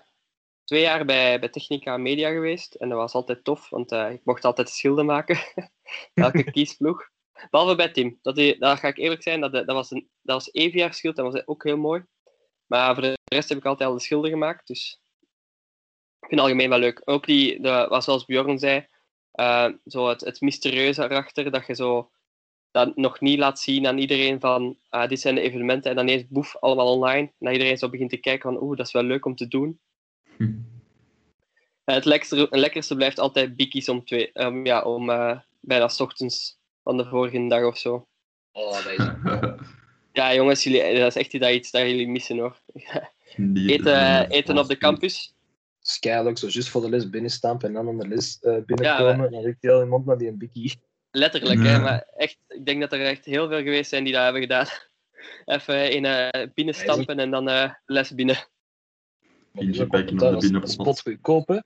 twee 0.67 0.81
jaar 0.81 1.05
bij, 1.05 1.39
bij 1.39 1.49
Technica 1.49 1.97
Media 1.97 2.29
geweest. 2.29 2.73
En 2.73 2.89
dat 2.89 2.97
was 2.97 3.13
altijd 3.13 3.43
tof, 3.43 3.69
want 3.69 3.91
ik 3.91 4.21
mocht 4.23 4.45
altijd 4.45 4.69
schilden 4.69 5.05
maken. 5.05 5.37
Elke 6.13 6.43
kiesploeg. 6.51 7.09
Behalve 7.49 7.75
bij 7.75 7.91
Tim. 7.91 8.19
Dat, 8.21 8.35
die, 8.35 8.59
dat 8.59 8.79
ga 8.79 8.87
ik 8.87 8.97
eerlijk 8.97 9.23
zijn, 9.23 9.41
dat, 9.41 9.51
dat 9.51 9.65
was 9.65 9.91
een 9.91 10.09
dat 10.21 10.35
was 10.35 10.53
EVR 10.53 10.93
schild, 10.93 11.15
dat 11.15 11.33
was 11.33 11.47
ook 11.47 11.63
heel 11.63 11.77
mooi. 11.77 12.03
Maar 12.65 12.93
voor 12.93 13.03
de 13.03 13.17
rest 13.23 13.49
heb 13.49 13.57
ik 13.57 13.65
altijd 13.65 13.89
al 13.89 13.95
de 13.95 14.01
schilden 14.01 14.31
gemaakt. 14.31 14.67
Dus 14.67 15.01
ik 16.19 16.27
vind 16.27 16.31
het 16.31 16.39
algemeen 16.39 16.69
wel 16.69 16.79
leuk. 16.79 17.01
Ook 17.05 17.25
die, 17.25 17.61
de, 17.61 17.85
wat 17.89 18.03
zoals 18.03 18.25
Bjorn 18.25 18.59
zei, 18.59 18.87
uh, 19.33 19.69
zo 19.85 20.07
het, 20.07 20.21
het 20.21 20.41
mysterieuze 20.41 21.03
erachter, 21.03 21.51
dat 21.51 21.67
je 21.67 21.75
zo 21.75 22.11
dat 22.71 22.95
nog 22.95 23.19
niet 23.19 23.39
laat 23.39 23.59
zien 23.59 23.87
aan 23.87 23.97
iedereen 23.97 24.39
van 24.39 24.77
uh, 24.91 25.07
dit 25.07 25.19
zijn 25.19 25.35
de 25.35 25.41
evenementen 25.41 25.89
en 25.89 25.95
dan 25.95 26.07
eens 26.07 26.27
boef, 26.27 26.57
allemaal 26.57 26.93
online. 26.93 27.27
En 27.27 27.33
dat 27.39 27.53
iedereen 27.53 27.77
zo 27.77 27.89
begint 27.89 28.09
te 28.09 28.17
kijken 28.17 28.53
van 28.53 28.61
oeh, 28.61 28.77
dat 28.77 28.85
is 28.85 28.91
wel 28.91 29.03
leuk 29.03 29.25
om 29.25 29.35
te 29.35 29.47
doen. 29.47 29.79
Hm. 30.37 30.51
het, 31.83 32.05
lekkerste, 32.05 32.35
het 32.35 32.59
lekkerste 32.59 32.95
blijft 32.95 33.19
altijd 33.19 33.55
bikkies 33.55 33.89
om, 33.89 34.05
twee, 34.05 34.29
um, 34.33 34.65
ja, 34.65 34.81
om 34.81 35.09
uh, 35.09 35.39
bijna 35.59 35.87
s 35.87 35.99
ochtends 35.99 36.59
van 36.83 36.97
de 36.97 37.05
vorige 37.05 37.47
dag 37.47 37.63
of 37.63 37.77
zo. 37.77 38.07
Oh, 38.51 38.71
dat 38.71 38.85
is... 38.85 39.05
ja, 40.19 40.33
jongens, 40.33 40.63
jullie, 40.63 40.99
dat 40.99 41.15
is 41.15 41.15
echt 41.15 41.33
iets 41.33 41.71
dat 41.71 41.81
jullie 41.81 42.07
missen 42.07 42.37
hoor. 42.37 42.61
eten, 43.53 44.29
eten 44.29 44.57
op 44.57 44.67
de 44.67 44.77
campus. 44.77 45.35
Skylock, 45.79 46.37
zo 46.37 46.47
juist 46.47 46.69
voor 46.69 46.81
de 46.81 46.89
les 46.89 47.09
binnenstampen 47.09 47.67
en 47.67 47.73
dan 47.73 47.87
aan 47.87 47.97
de 47.97 48.07
les 48.07 48.37
uh, 48.41 48.57
binnenkomen. 48.65 49.23
Ja, 49.23 49.29
dan 49.29 49.45
ik 49.45 49.57
heel 49.59 49.81
iemand 49.81 50.05
naar 50.05 50.17
die 50.17 50.27
een 50.27 50.37
bikkie. 50.37 50.79
Letterlijk, 51.11 51.63
hè, 51.63 51.79
maar 51.79 52.07
echt, 52.15 52.37
ik 52.47 52.65
denk 52.65 52.81
dat 52.81 52.93
er 52.93 53.01
echt 53.01 53.25
heel 53.25 53.47
veel 53.47 53.57
geweest 53.57 53.89
zijn 53.89 54.03
die 54.03 54.13
dat 54.13 54.23
hebben 54.23 54.41
gedaan. 54.41 54.65
Even 55.45 55.91
in 55.91 56.03
uh, 56.03 56.45
binnenstampen 56.53 57.19
en 57.19 57.31
dan 57.31 57.49
uh, 57.49 57.71
les 57.85 58.13
binnen. 58.13 58.37
Eentje 59.57 59.87
pakken 59.87 60.13
op 60.13 60.19
de 60.19 60.37
binnenpot. 60.37 61.01
goedkoop? 61.01 61.47
Dat 61.47 61.61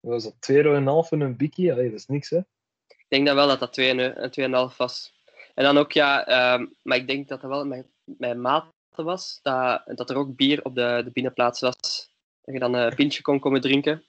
was 0.00 0.26
op 0.26 0.34
2,5 0.34 0.40
euro 0.54 1.02
voor 1.02 1.20
een 1.20 1.36
bikkie. 1.36 1.72
Allee, 1.72 1.90
dat 1.90 1.98
is 1.98 2.06
niks, 2.06 2.30
hè? 2.30 2.38
Ik 2.86 3.06
denk 3.08 3.26
dat 3.26 3.34
wel 3.34 3.46
dat 3.46 3.58
dat 3.60 4.70
2,5 4.70 4.76
was. 4.76 5.12
En 5.54 5.64
dan 5.64 5.78
ook, 5.78 5.92
ja, 5.92 6.54
um, 6.54 6.74
maar 6.82 6.96
ik 6.96 7.06
denk 7.06 7.28
dat 7.28 7.40
dat 7.40 7.50
wel 7.50 7.66
mijn, 7.66 7.86
mijn 8.04 8.40
mate 8.40 8.72
was, 8.94 9.38
dat, 9.42 9.82
dat 9.86 10.10
er 10.10 10.16
ook 10.16 10.36
bier 10.36 10.64
op 10.64 10.74
de, 10.74 11.02
de 11.04 11.10
binnenplaats 11.10 11.60
was. 11.60 12.10
Dat 12.42 12.54
je 12.54 12.58
dan 12.58 12.74
een 12.74 12.94
pintje 12.94 13.22
kon 13.22 13.40
komen 13.40 13.60
drinken. 13.60 14.04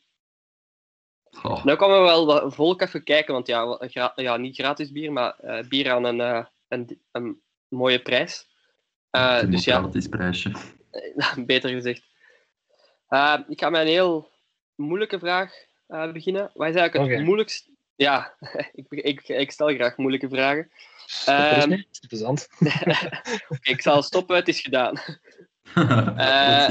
Oh. 1.43 1.65
Nou 1.65 1.77
kwamen 1.77 1.99
we 1.99 2.05
wel 2.05 2.51
volk 2.51 2.81
even 2.81 3.03
kijken, 3.03 3.33
want 3.33 3.47
ja, 3.47 3.77
gra 3.79 4.13
ja 4.15 4.37
niet 4.37 4.55
gratis 4.55 4.91
bier, 4.91 5.11
maar 5.11 5.35
uh, 5.43 5.67
bier 5.67 5.91
aan 5.91 6.03
een, 6.03 6.19
uh, 6.19 6.45
een, 6.67 7.01
een, 7.11 7.41
mooie 7.67 8.01
prijs. 8.01 8.47
Uh, 9.11 9.41
dus 9.49 9.63
ja, 9.63 9.79
gratis 9.79 10.07
prijsje. 10.07 10.51
Beter 11.45 11.69
gezegd. 11.69 12.14
Ik 13.47 13.59
ga 13.59 13.69
met 13.69 13.81
een 13.81 13.87
heel 13.87 14.31
moeilijke 14.75 15.19
vraag 15.19 15.53
beginnen. 15.87 16.51
Wat 16.53 16.69
is 16.69 16.75
eigenlijk 16.75 17.13
het 17.13 17.25
moeilijkste? 17.25 17.73
Ja, 17.95 18.35
ik, 18.73 18.85
ik, 18.89 19.27
ik, 19.27 19.51
stel 19.51 19.73
graag 19.73 19.97
moeilijke 19.97 20.29
vragen. 20.29 20.71
Um, 21.29 21.71
interessant. 21.71 22.47
okay, 23.49 23.73
ik 23.73 23.81
zal 23.81 24.01
stoppen, 24.01 24.35
het 24.35 24.47
is 24.47 24.61
gedaan. 24.61 24.99
uh, 25.75 26.67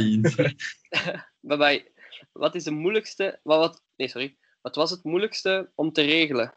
bye 1.41 1.57
bye. 1.57 1.93
Wat 2.33 2.55
is 2.55 2.65
de 2.65 2.71
moeilijkste... 2.71 3.41
Wat, 3.43 3.59
wat, 3.59 3.83
nee, 3.97 4.09
sorry. 4.09 4.37
Wat 4.61 4.77
was 4.77 4.91
het 4.91 5.05
moeilijkste 5.05 5.71
om 5.75 5.93
te 5.93 6.03
regelen? 6.03 6.55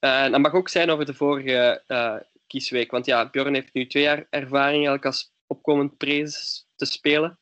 Uh, 0.00 0.30
dat 0.30 0.40
mag 0.40 0.52
ook 0.52 0.68
zijn 0.68 0.90
over 0.90 1.06
de 1.06 1.14
vorige 1.14 1.84
uh, 1.88 2.16
kiesweek. 2.46 2.90
Want 2.90 3.06
ja, 3.06 3.30
Bjorn 3.30 3.54
heeft 3.54 3.74
nu 3.74 3.86
twee 3.86 4.02
jaar 4.02 4.26
ervaring 4.30 4.74
eigenlijk 4.74 5.04
als 5.04 5.32
opkomend 5.46 5.96
prezes 5.96 6.66
te 6.76 6.84
spelen. 6.84 7.38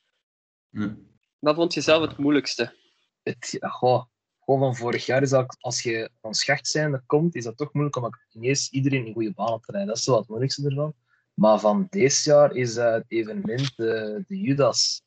Ja. 0.70 0.96
Wat 1.40 1.54
vond 1.54 1.74
je 1.74 1.80
zelf 1.80 2.08
het 2.08 2.18
moeilijkste? 2.18 2.74
Het, 3.22 3.58
goh, 3.60 4.04
gewoon 4.40 4.60
van 4.60 4.76
vorig 4.76 5.06
jaar 5.06 5.22
is 5.22 5.30
dat 5.30 5.56
als 5.60 5.82
je 5.82 6.10
van 6.20 6.34
schacht 6.34 6.78
komt, 7.06 7.34
is 7.34 7.44
dat 7.44 7.56
toch 7.56 7.72
moeilijk 7.72 7.96
om 7.96 8.10
ineens 8.30 8.70
iedereen 8.70 9.06
in 9.06 9.12
goede 9.12 9.32
banen 9.34 9.60
te 9.60 9.72
rijden. 9.72 9.88
Dat 9.88 9.98
is 9.98 10.06
wel 10.06 10.18
het 10.18 10.28
moeilijkste 10.28 10.68
ervan. 10.68 10.94
Maar 11.34 11.60
van 11.60 11.86
dit 11.90 12.22
jaar 12.24 12.54
is 12.54 12.76
het 12.76 13.04
evenement 13.08 13.76
de, 13.76 14.24
de 14.26 14.40
Judas. 14.40 15.02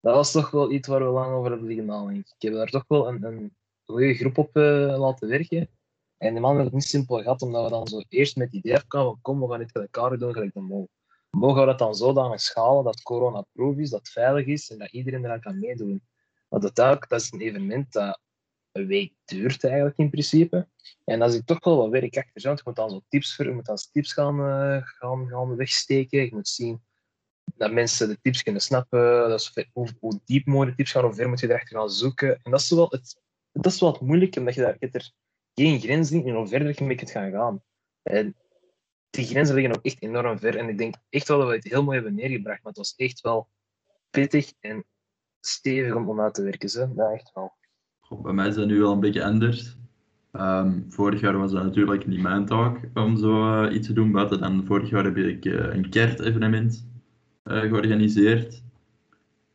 Dat 0.00 0.14
was 0.14 0.32
toch 0.32 0.50
wel 0.50 0.72
iets 0.72 0.88
waar 0.88 1.04
we 1.04 1.10
lang 1.10 1.34
over 1.34 1.50
hebben 1.50 1.68
liggen. 1.68 2.14
Ik 2.14 2.34
heb 2.38 2.52
daar 2.52 2.70
toch 2.70 2.84
wel 2.86 3.08
een, 3.08 3.24
een 3.24 3.56
goede 3.84 4.14
groep 4.14 4.38
op 4.38 4.56
uh, 4.56 4.98
laten 4.98 5.28
werken. 5.28 5.68
En 6.16 6.32
die 6.32 6.40
man 6.40 6.52
heeft 6.52 6.64
het 6.64 6.74
niet 6.74 6.84
simpel 6.84 7.22
gehad, 7.22 7.42
omdat 7.42 7.64
we 7.64 7.70
dan 7.70 7.88
zo 7.88 8.02
eerst 8.08 8.36
met 8.36 8.46
het 8.46 8.64
idee 8.64 8.86
kwamen 8.86 9.18
kom, 9.22 9.40
we 9.40 9.48
gaan 9.48 9.58
dit 9.58 9.74
met 9.74 9.82
elkaar 9.82 10.18
doen, 10.18 10.32
gelijk 10.32 10.54
de 10.54 10.60
mol. 10.60 10.88
Mogen 11.30 11.60
we 11.60 11.66
dat 11.66 11.78
dan 11.78 11.94
zodanig 11.94 12.40
schalen 12.40 12.84
dat 12.84 13.02
corona-proof 13.02 13.76
is, 13.76 13.90
dat 13.90 13.98
het 13.98 14.08
veilig 14.08 14.46
is 14.46 14.70
en 14.70 14.78
dat 14.78 14.90
iedereen 14.90 15.24
eraan 15.24 15.40
kan 15.40 15.58
meedoen. 15.58 16.02
Want 16.48 16.62
dat, 16.62 17.06
dat 17.08 17.20
is 17.20 17.32
een 17.32 17.40
evenement 17.40 17.92
dat 17.92 18.20
een 18.72 18.86
week 18.86 19.12
duurt 19.24 19.64
eigenlijk 19.64 19.98
in 19.98 20.10
principe. 20.10 20.68
En 21.04 21.18
dat 21.18 21.34
is 21.34 21.40
toch 21.44 21.64
wel 21.64 21.76
wat 21.76 21.88
werk 21.88 22.16
achter. 22.16 22.42
Want 22.42 22.58
je 22.58 22.64
moet 22.64 22.76
dan 22.76 22.90
zo 22.90 23.00
tips, 23.08 23.36
voor, 23.36 23.44
je 23.44 23.52
moet 23.52 23.64
dan 23.64 23.78
tips 23.92 24.12
gaan, 24.12 24.40
uh, 24.40 24.82
gaan, 24.82 25.28
gaan 25.28 25.56
wegsteken. 25.56 26.22
Je 26.22 26.34
moet 26.34 26.48
zien 26.48 26.82
dat 27.54 27.72
mensen 27.72 28.08
de 28.08 28.20
tips 28.20 28.42
kunnen 28.42 28.62
snappen. 28.62 29.28
Dat 29.28 29.40
is, 29.40 29.66
hoe, 29.72 29.88
hoe 30.00 30.20
diep 30.24 30.46
mooie 30.46 30.74
tips 30.74 30.90
gaan, 30.90 31.04
hoe 31.04 31.14
ver 31.14 31.28
moet 31.28 31.40
je 31.40 31.48
erachter 31.48 31.76
gaan 31.76 31.90
zoeken. 31.90 32.40
En 32.42 32.50
dat 32.50 32.60
is 32.60 32.70
wel 32.70 32.88
het, 32.90 33.20
dat 33.52 33.72
is 33.72 33.80
wel 33.80 33.92
het 33.92 34.00
omdat 34.36 34.54
je, 34.54 34.60
daar, 34.60 34.76
je 34.78 34.88
er 34.90 35.12
geen 35.54 35.80
grens 35.80 36.10
in 36.10 36.34
hoe 36.34 36.48
verder 36.48 36.74
je 36.78 36.84
mee 36.84 36.96
kunt 36.96 37.10
gaan 37.10 37.30
gaan. 37.30 37.62
En 38.02 38.36
die 39.10 39.24
grenzen 39.24 39.54
liggen 39.54 39.76
ook 39.76 39.84
echt 39.84 40.02
enorm 40.02 40.38
ver. 40.38 40.56
En 40.56 40.68
ik 40.68 40.78
denk 40.78 40.94
echt 41.08 41.28
wel 41.28 41.38
dat 41.38 41.48
we 41.48 41.54
het 41.54 41.64
heel 41.64 41.84
mooi 41.84 41.96
hebben 41.96 42.14
neergebracht. 42.14 42.62
Maar 42.62 42.72
het 42.72 42.76
was 42.76 42.94
echt 42.96 43.20
wel 43.20 43.48
pittig 44.10 44.52
en 44.60 44.84
stevig 45.40 45.94
om, 45.94 46.08
om 46.08 46.32
te 46.32 46.42
werken. 46.42 46.68
Zo. 46.68 46.94
Echt 47.12 47.30
wel 47.34 47.58
bij 48.18 48.32
mij 48.32 48.48
is 48.48 48.54
dat 48.54 48.66
nu 48.66 48.78
wel 48.78 48.92
een 48.92 49.00
beetje 49.00 49.24
anders. 49.24 49.76
Um, 50.32 50.86
vorig 50.88 51.20
jaar 51.20 51.38
was 51.38 51.52
dat 51.52 51.62
natuurlijk 51.62 52.06
niet 52.06 52.20
mijn 52.20 52.46
taak 52.46 52.88
om 52.94 53.16
zo 53.16 53.64
uh, 53.64 53.74
iets 53.74 53.86
te 53.86 53.92
doen. 53.92 54.12
Buiten 54.12 54.40
dan 54.40 54.64
vorig 54.66 54.90
jaar 54.90 55.04
heb 55.04 55.16
ik 55.16 55.44
uh, 55.44 55.74
een 55.74 55.90
kertevenement 55.90 56.88
uh, 57.44 57.60
georganiseerd. 57.60 58.62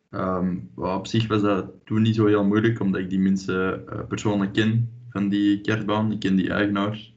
Um, 0.09 0.71
op 0.75 1.07
zich 1.07 1.27
was 1.27 1.41
dat 1.41 1.71
toen 1.83 2.01
niet 2.01 2.15
zo 2.15 2.25
heel 2.25 2.45
moeilijk, 2.45 2.79
omdat 2.79 3.01
ik 3.01 3.09
die 3.09 3.19
mensen 3.19 3.83
persoonlijk 4.07 4.53
ken 4.53 4.91
van 5.09 5.29
die 5.29 5.61
kertbaan. 5.61 6.11
Ik 6.11 6.19
ken 6.19 6.35
die 6.35 6.49
eigenaars. 6.49 7.14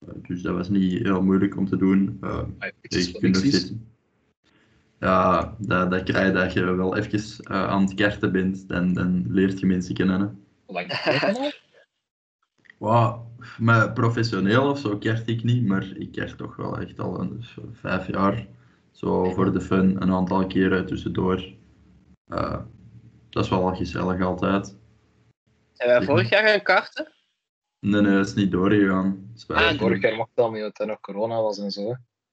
Dus 0.00 0.42
dat 0.42 0.54
was 0.54 0.68
niet 0.68 1.02
heel 1.02 1.22
moeilijk 1.22 1.56
om 1.56 1.68
te 1.68 1.76
doen. 1.76 2.16
Ah, 2.20 2.48
ik 2.80 3.16
kunt 3.20 3.34
nog 3.34 3.44
zitten. 3.44 3.88
Ja, 4.98 5.54
dat, 5.58 5.90
dat 5.90 6.02
krijg 6.02 6.26
je 6.26 6.32
dat 6.32 6.52
je 6.52 6.74
wel 6.74 6.96
even 6.96 7.46
aan 7.48 7.82
het 7.82 7.94
kerten 7.94 8.32
bent. 8.32 8.68
Dan, 8.68 8.92
dan 8.92 9.24
leert 9.28 9.60
je 9.60 9.66
mensen 9.66 9.94
kennen. 9.94 10.44
Hoe 10.66 10.74
lang 10.74 10.88
Wow, 12.78 13.26
maar 13.58 13.92
professioneel 13.92 14.70
of 14.70 14.78
zo 14.78 14.98
kert 14.98 15.28
ik 15.28 15.44
niet, 15.44 15.66
maar 15.66 15.96
ik 15.96 16.12
kert 16.12 16.38
toch 16.38 16.56
wel 16.56 16.78
echt 16.78 16.98
al 16.98 17.20
een, 17.20 17.44
vijf 17.72 18.06
jaar. 18.06 18.46
Zo 18.90 19.30
voor 19.30 19.52
de 19.52 19.60
fun, 19.60 20.02
een 20.02 20.12
aantal 20.12 20.46
keren 20.46 20.86
tussendoor. 20.86 21.44
Uh, 22.28 22.60
dat 23.30 23.44
is 23.44 23.50
wel 23.50 23.74
gezellig 23.74 24.22
altijd. 24.22 24.76
Zijn 25.72 25.88
wij 25.88 26.02
vorig 26.02 26.28
jaar 26.28 26.48
gaan 26.48 26.62
karten? 26.62 27.12
Nee, 27.80 28.00
nee, 28.00 28.12
dat 28.16 28.26
is 28.26 28.34
niet 28.34 28.50
doorgegaan. 28.50 29.34
Ah, 29.48 29.78
vorig 29.78 30.02
jaar 30.02 30.14
mocht 30.16 30.30
dat 30.34 30.52
niet, 30.52 30.60
omdat 30.60 30.80
er 30.80 30.86
nog 30.86 31.00
corona 31.00 31.40
was 31.42 31.58
en 31.58 31.70
zo. 31.70 31.90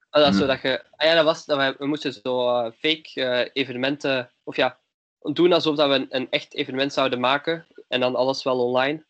Ah, 0.10 0.23
dat 0.23 0.33
is 0.33 0.39
Ja. 0.39 0.41
zo 0.41 0.45
dat 0.47 0.62
je... 0.62 0.83
Ah 0.91 1.07
ja, 1.07 1.15
dat 1.15 1.25
was... 1.25 1.45
Dat 1.45 1.57
we, 1.57 1.75
we 1.77 1.86
moesten 1.86 2.13
zo 2.13 2.47
eh, 2.49 2.71
fake 2.79 3.21
eh, 3.21 3.49
evenementen... 3.53 4.31
Of 4.43 4.55
ja, 4.55 4.79
doen 5.21 5.53
alsof 5.53 5.75
dat 5.75 5.89
we 5.89 5.95
een, 5.95 6.07
een 6.10 6.29
echt 6.29 6.53
evenement 6.53 6.93
zouden 6.93 7.19
maken. 7.19 7.67
En 7.88 7.99
dan 7.99 8.15
alles 8.15 8.43
wel 8.43 8.65
online. 8.65 9.05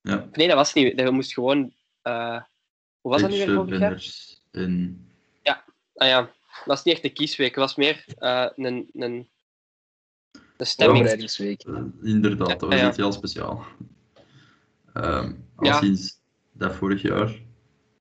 Ja. 0.00 0.28
Nee, 0.32 0.46
dat 0.46 0.56
was 0.56 0.72
niet. 0.72 1.00
We 1.00 1.10
moesten 1.10 1.34
gewoon... 1.34 1.74
eh, 2.02 2.42
hoe 3.00 3.12
was 3.12 3.20
dat 3.20 3.30
nu 3.30 3.36
weer 3.36 3.54
vorig 3.54 3.78
jaar? 3.78 4.04
in... 4.50 5.08
Ah 5.96 6.08
ja, 6.08 6.20
dat 6.20 6.64
was 6.64 6.84
niet 6.84 6.94
echt 6.94 7.04
een 7.04 7.12
kiesweek. 7.12 7.48
Het 7.50 7.58
was 7.58 7.74
meer 7.74 8.04
eh, 8.18 8.46
een, 8.56 8.88
een, 8.92 9.28
een 10.56 10.66
stemming. 10.66 11.08
Inderdaad, 12.02 12.48
dat 12.48 12.60
was 12.60 12.74
Ja, 12.74 12.80
ja. 12.80 12.88
iets 12.88 12.96
heel 12.96 13.12
speciaal. 13.12 13.64
Ehm 14.94 15.32
al 15.54 15.66
Ja. 15.66 15.78
sinds 15.80 16.20
dat 16.52 16.74
vorig 16.74 17.02
jaar. 17.02 17.42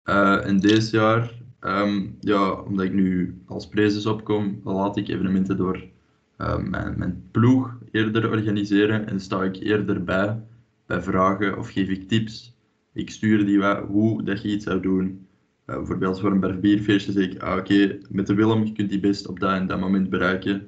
Eh, 0.03 0.45
en 0.45 0.59
deze 0.59 0.95
jaar, 0.97 1.33
ehm, 1.59 2.07
ja, 2.19 2.51
omdat 2.51 2.85
ik 2.85 2.93
nu 2.93 3.41
als 3.45 3.67
prezes 3.67 4.05
opkom, 4.05 4.61
laat 4.63 4.97
ik 4.97 5.07
evenementen 5.07 5.57
door 5.57 5.91
eh, 6.37 6.57
mijn, 6.57 6.97
mijn 6.97 7.23
ploeg 7.31 7.77
eerder 7.91 8.29
organiseren 8.29 9.07
en 9.07 9.19
sta 9.19 9.43
ik 9.43 9.55
eerder 9.55 10.03
bij, 10.03 10.39
bij 10.85 11.01
vragen 11.01 11.57
of 11.57 11.69
geef 11.71 11.89
ik 11.89 12.07
tips. 12.07 12.55
Ik 12.93 13.09
stuur 13.09 13.45
die 13.45 13.59
wat, 13.59 13.85
hoe 13.87 14.23
dat 14.23 14.41
je 14.41 14.49
iets 14.49 14.65
zou 14.65 14.79
doen. 14.81 15.27
Eh, 15.65 15.75
bijvoorbeeld 15.77 16.19
voor 16.19 16.31
een 16.31 16.39
barbierfeestje 16.39 17.11
zeg 17.11 17.25
ik, 17.31 17.41
ah, 17.41 17.57
oké, 17.57 17.99
met 18.09 18.27
de 18.27 18.33
Willem, 18.33 18.63
je 18.65 18.71
kunt 18.71 18.89
die 18.89 18.99
best 18.99 19.27
op 19.27 19.39
dat 19.39 19.51
en 19.51 19.67
dat 19.67 19.79
moment 19.79 20.09
bereiken. 20.09 20.59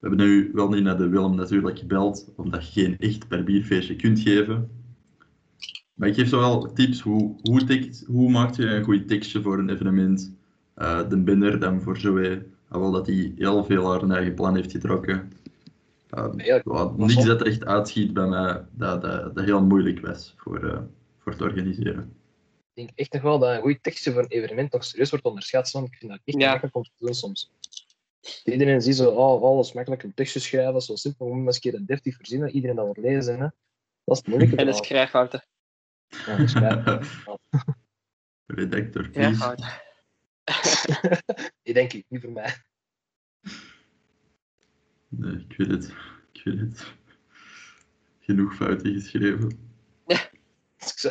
We 0.00 0.08
hebben 0.08 0.26
nu 0.26 0.50
wel 0.54 0.68
niet 0.68 0.82
naar 0.84 0.96
de 0.98 1.08
Willem 1.08 1.34
natuurlijk 1.34 1.78
gebeld, 1.78 2.32
omdat 2.36 2.74
je 2.74 2.80
geen 2.80 2.98
echt 2.98 3.28
barbierfeestje 3.28 3.96
kunt 3.96 4.20
geven. 4.20 4.70
Maar 6.00 6.08
ik 6.08 6.14
geef 6.14 6.28
zo 6.28 6.38
wel 6.38 6.72
tips, 6.72 7.00
hoe, 7.00 7.34
hoe, 7.42 7.90
hoe 8.06 8.30
maak 8.30 8.54
je 8.54 8.64
een 8.66 8.84
goed 8.84 9.08
tekstje 9.08 9.42
voor 9.42 9.58
een 9.58 9.70
evenement. 9.70 10.32
Eh, 10.74 11.08
de 11.08 11.18
binder 11.22 11.60
dan 11.60 11.80
voor 11.80 11.96
Zoe, 11.96 12.46
wel 12.68 12.90
dat 12.90 13.06
hij 13.06 13.32
heel 13.36 13.64
veel 13.64 13.90
haar 13.90 14.10
eigen 14.10 14.34
plan 14.34 14.54
heeft 14.54 14.70
getrokken. 14.70 15.32
Eh, 16.10 16.28
Ja, 16.36 16.60
wat 16.64 16.96
maar 16.96 17.06
niks 17.08 17.24
dat 17.24 17.40
er 17.40 17.46
echt 17.46 17.64
uitschiet 17.64 18.12
bij 18.12 18.26
mij, 18.26 18.64
dat, 18.70 19.02
dat, 19.02 19.34
dat 19.34 19.44
heel 19.44 19.62
moeilijk 19.62 20.06
was 20.06 20.34
voor, 20.36 20.64
eh, 20.64 20.80
voor 21.18 21.36
te 21.36 21.44
organiseren. 21.44 22.14
Ik 22.74 22.86
denk 22.86 22.90
echt 22.94 23.12
nog 23.12 23.22
wel 23.22 23.38
dat 23.38 23.50
een 23.50 23.60
goed 23.60 23.82
tekstje 23.82 24.12
voor 24.12 24.22
een 24.22 24.28
evenement 24.28 24.72
nog 24.72 24.84
serieus 24.84 25.10
wordt 25.10 25.24
onderschat. 25.24 25.70
Want 25.70 25.86
ik 25.86 25.94
vind 25.94 26.10
dat 26.10 26.20
echt 26.24 26.40
Ja. 26.40 26.48
makkelijk 26.48 26.76
om 26.76 26.82
te 26.82 26.90
doen 26.98 27.14
soms. 27.14 27.52
Iedereen 28.44 28.82
ziet 28.82 28.96
zo, 28.96 29.10
oh, 29.10 29.42
alles 29.42 29.72
makkelijk 29.72 30.02
een 30.02 30.14
tekstje 30.14 30.40
schrijven, 30.40 30.80
zo 30.80 30.96
simpel, 30.96 31.26
we 31.26 31.32
moeten 31.32 31.46
eens 31.46 31.64
een 31.64 31.70
keer 31.70 31.80
een 31.80 31.86
deftig 31.86 32.16
verzinnen, 32.16 32.50
iedereen 32.50 32.76
dat 32.76 32.84
wordt 32.84 33.00
lezen. 33.00 33.34
Hè. 33.34 33.48
Dat 34.04 34.16
is 34.16 34.18
het 34.18 34.26
moeilijke. 34.26 34.56
En 34.56 34.66
de 34.66 34.72
schrijffouten. 34.72 35.44
Ja, 36.26 37.00
Redactor, 38.46 39.08
please. 39.08 39.34
Schrijffouten. 39.34 39.68
Die 41.62 41.74
denk 41.74 41.92
ik, 41.92 42.04
niet 42.08 42.20
voor 42.22 42.32
mij. 42.32 42.54
Nee, 45.08 45.46
ik 45.48 45.56
weet 45.56 45.70
het. 45.70 45.94
Ik 46.32 46.44
weet 46.44 46.58
het. 46.60 46.92
Genoeg 48.20 48.54
fouten 48.54 48.92
geschreven. 48.92 49.72
Als 50.78 50.92
ik 50.92 50.98
zo- 50.98 51.08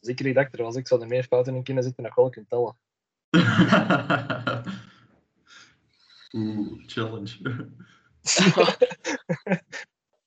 als 0.00 0.08
ik 0.08 0.20
redacteur 0.20 0.64
was, 0.64 0.76
ik 0.76 0.86
zou 0.88 1.00
er 1.00 1.06
meer 1.06 1.24
fouten 1.24 1.54
in 1.54 1.62
kunnen 1.62 1.82
zitten 1.82 2.02
dan 2.02 2.12
ik 2.12 2.18
wel 2.18 2.30
kan 2.30 2.46
tellen. 2.48 2.76
Oeh, 6.34 6.82
challenge. 6.86 7.38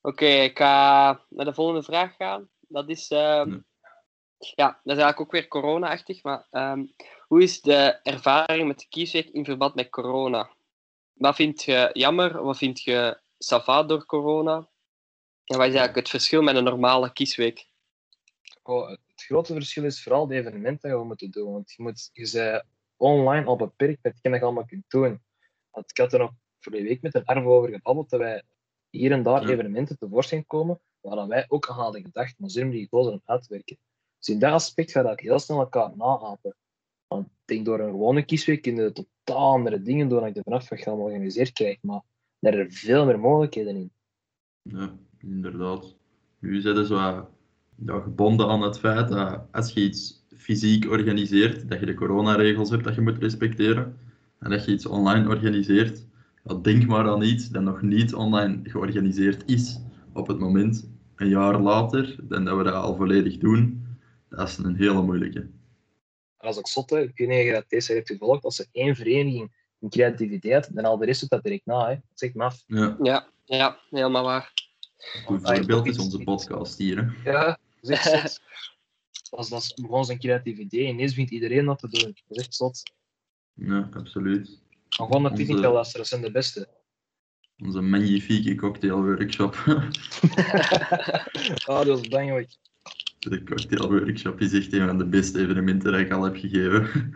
Oké, 0.02 0.26
ik 0.26 0.58
ga 0.58 1.26
naar 1.30 1.46
de 1.46 1.54
volgende 1.54 1.84
vraag 1.84 2.16
gaan. 2.16 2.50
Dat 2.68 2.90
is, 2.90 3.08
ehm, 3.10 3.50
Ja. 3.50 3.64
Ja, 4.56 4.68
dat 4.68 4.98
is 4.98 5.04
eigenlijk 5.04 5.20
ook 5.20 5.32
weer 5.32 5.48
corona-achtig, 5.48 6.24
maar 6.24 6.48
ehm, 6.52 6.86
hoe 7.28 7.44
is 7.44 7.62
de 7.62 8.00
ervaring 8.04 8.68
met 8.68 8.80
de 8.80 8.88
kiesweek 8.90 9.30
in 9.30 9.46
verband 9.46 9.76
met 9.76 9.90
corona? 9.90 10.50
Wat 11.14 11.36
vind 11.36 11.64
je 11.64 11.90
jammer? 11.94 12.44
Wat 12.44 12.58
vind 12.58 12.82
je 12.82 13.20
sava 13.38 13.84
door 13.84 14.06
corona? 14.06 14.56
En 15.46 15.58
wat 15.58 15.68
is 15.68 15.74
eigenlijk 15.74 15.96
het 15.96 16.10
verschil 16.10 16.42
met 16.42 16.56
een 16.56 16.64
normale 16.64 17.14
kiesweek? 17.14 17.68
Oh, 18.64 18.90
het 18.90 19.00
grote 19.16 19.54
verschil 19.54 19.84
is 19.84 20.04
vooral 20.04 20.28
de 20.28 20.36
evenementen 20.36 20.90
die 20.90 21.00
we 21.00 21.06
moeten 21.06 21.32
doen. 21.32 21.52
Want 21.52 21.72
je, 21.72 21.84
moet, 21.84 22.10
je 22.14 22.30
bent 22.32 22.64
online 22.98 23.46
al 23.46 23.56
beperkt 23.56 24.04
met 24.04 24.20
dat 24.22 24.34
je 24.34 24.42
allemaal 24.42 24.66
kunt 24.66 24.86
doen. 24.88 25.22
Want 25.72 25.90
ik 25.90 25.98
had 25.98 26.14
er 26.14 26.20
nog 26.20 26.32
voor 26.60 26.72
de 26.72 26.82
week 26.82 27.02
met 27.02 27.16
een 27.16 27.26
Arvo 27.26 27.58
over 27.58 27.70
gebabbeld 27.70 28.10
dat 28.10 28.20
wij 28.20 28.44
hier 28.90 29.12
en 29.12 29.24
daar 29.24 29.42
Ja. 29.42 29.50
evenementen 29.50 29.98
tevoorschijn 29.98 30.48
komen 30.48 30.80
waar 31.02 31.28
wij 31.28 31.46
ook 31.48 31.70
aan 31.70 31.76
hadden 31.76 32.02
gedacht, 32.02 32.40
maar 32.40 32.50
zullen 32.50 32.70
die 32.70 32.84
gekozen 32.84 33.12
om 33.12 33.22
uit 33.26 33.44
te 33.44 33.54
werken. 33.54 33.78
Dus 34.24 34.34
in 34.34 34.40
dat 34.40 34.52
aspect 34.52 34.92
gaat 34.92 35.06
dat 35.06 35.20
heel 35.20 35.40
snel 35.40 35.60
elkaar 35.60 35.92
naapen. 35.98 36.56
Want 37.08 37.26
ik 37.26 37.32
denk 37.46 37.66
door 37.66 37.80
een 37.80 37.92
gewone 37.92 38.26
kiesweek 38.26 38.62
kun 38.62 38.76
je 38.76 38.92
totaal 38.92 39.52
andere 39.52 39.82
dingen 39.82 40.10
doen 40.10 40.20
dan 40.20 40.32
je 40.34 40.42
vanaf 40.44 40.70
wat 40.70 40.80
georganiseerd 40.80 41.52
krijgt. 41.52 41.84
Maar 41.84 42.02
er 42.40 42.54
zijn 42.54 42.72
veel 42.72 43.06
meer 43.06 43.20
mogelijkheden 43.20 43.76
in. 43.76 43.92
Ja, 44.62 44.94
inderdaad. 45.20 45.96
Nu 46.40 46.62
wat, 46.62 47.28
ja, 47.86 48.00
gebonden 48.00 48.48
aan 48.48 48.62
het 48.62 48.80
feit 48.80 49.10
dat 49.10 49.42
als 49.52 49.74
je 49.74 49.82
iets 49.82 50.26
fysiek 50.36 50.90
organiseert, 50.90 51.70
dat 51.70 51.80
je 51.80 51.86
de 51.86 51.94
coronaregels 51.94 52.70
hebt 52.70 52.84
dat 52.84 52.96
je 52.96 53.02
moet 53.02 53.18
respecteren. 53.18 53.98
En 54.40 54.50
dat 54.50 54.66
je 54.66 54.72
iets 54.72 54.86
online 54.86 55.30
organiseert, 55.30 56.06
ja, 56.44 56.56
denk 56.56 56.88
maar 56.88 57.10
aan 57.10 57.22
iets 57.22 57.50
dat 57.50 57.64
nog 57.64 57.82
niet 57.82 58.14
online 58.14 58.60
georganiseerd 58.64 59.44
is 59.46 59.80
op 60.14 60.28
het 60.28 60.40
moment. 60.40 60.92
Een 61.16 61.30
jaar 61.30 61.60
later, 61.60 62.16
dan 62.22 62.46
dat 62.46 62.58
we 62.58 62.64
dat 62.64 62.74
al 62.74 62.96
volledig 62.96 63.38
doen, 63.38 63.83
dat 64.36 64.48
is 64.50 64.58
een 64.58 64.76
hele 64.76 65.02
moeilijke. 65.02 65.50
Dat 66.38 66.52
is 66.52 66.58
ook 66.58 66.68
zot, 66.68 66.90
hè. 66.90 67.00
ik 67.02 67.18
weet 67.18 67.28
niet 67.28 67.40
of 67.40 67.46
je 67.46 67.52
dat 67.52 67.70
deze 67.70 67.94
heeft 67.94 68.08
gevolgd, 68.08 68.44
als 68.44 68.60
er 68.60 68.66
één 68.72 68.96
vereniging 68.96 69.56
in 69.80 69.90
creativiteit, 69.90 70.76
dan 70.76 70.86
al 70.86 70.98
de 70.98 71.06
rest 71.06 71.20
doet 71.20 71.30
dat 71.30 71.44
direct 71.44 71.66
na. 71.66 71.88
Hè. 71.88 71.94
Dat 71.94 72.02
zegt 72.20 72.34
maf. 72.34 72.64
Ja, 72.68 72.98
Ja, 73.02 73.28
ja 73.46 73.80
helemaal 73.90 74.24
waar. 74.24 74.52
een 75.14 75.22
goed 75.26 75.42
voorbeeld 75.44 75.88
is 75.88 75.98
onze 76.00 76.18
podcast 76.24 76.78
hier. 76.78 76.98
Hè. 77.24 77.32
Ja, 77.32 77.46
dat 77.46 77.58
is 77.82 77.90
echt 77.90 78.10
zot. 78.12 78.42
Dat 79.30 79.46
is, 79.46 79.52
is 79.52 79.72
gewoon 79.76 80.06
zijn 80.06 80.20
creatief 80.20 80.58
idee. 80.58 80.88
Ineens 80.88 81.14
vindt 81.14 81.32
iedereen 81.32 81.66
dat 81.66 81.80
te 81.80 81.88
doen. 81.90 82.04
Dat 82.28 82.38
is 82.38 82.44
echt 82.44 82.56
zot. 82.56 82.82
Ja, 83.54 83.90
absoluut. 83.94 84.62
Maar 84.98 85.08
gewoon 85.08 85.24
dat 85.24 85.32
Onze- 85.32 85.46
technical 85.46 85.74
luisteren 85.74 86.06
zijn 86.06 86.22
de 86.22 86.32
beste. 86.32 86.68
Onze 87.64 87.82
magnifieke 87.82 88.56
cocktailworkshop. 88.56 89.56
Ah, 91.66 91.78
dat 91.78 91.86
was 91.88 92.02
belangrijk. 92.02 92.58
De 93.30 93.44
cocktailworkshop 93.44 94.40
is 94.40 94.54
echt 94.54 94.74
een 94.74 94.88
van 94.88 94.98
de 94.98 95.06
beste 95.06 95.40
evenementen 95.40 95.92
dat 95.92 96.02
ik 96.02 96.12
al 96.12 96.24
heb 96.24 96.36
gegeven. 96.36 96.92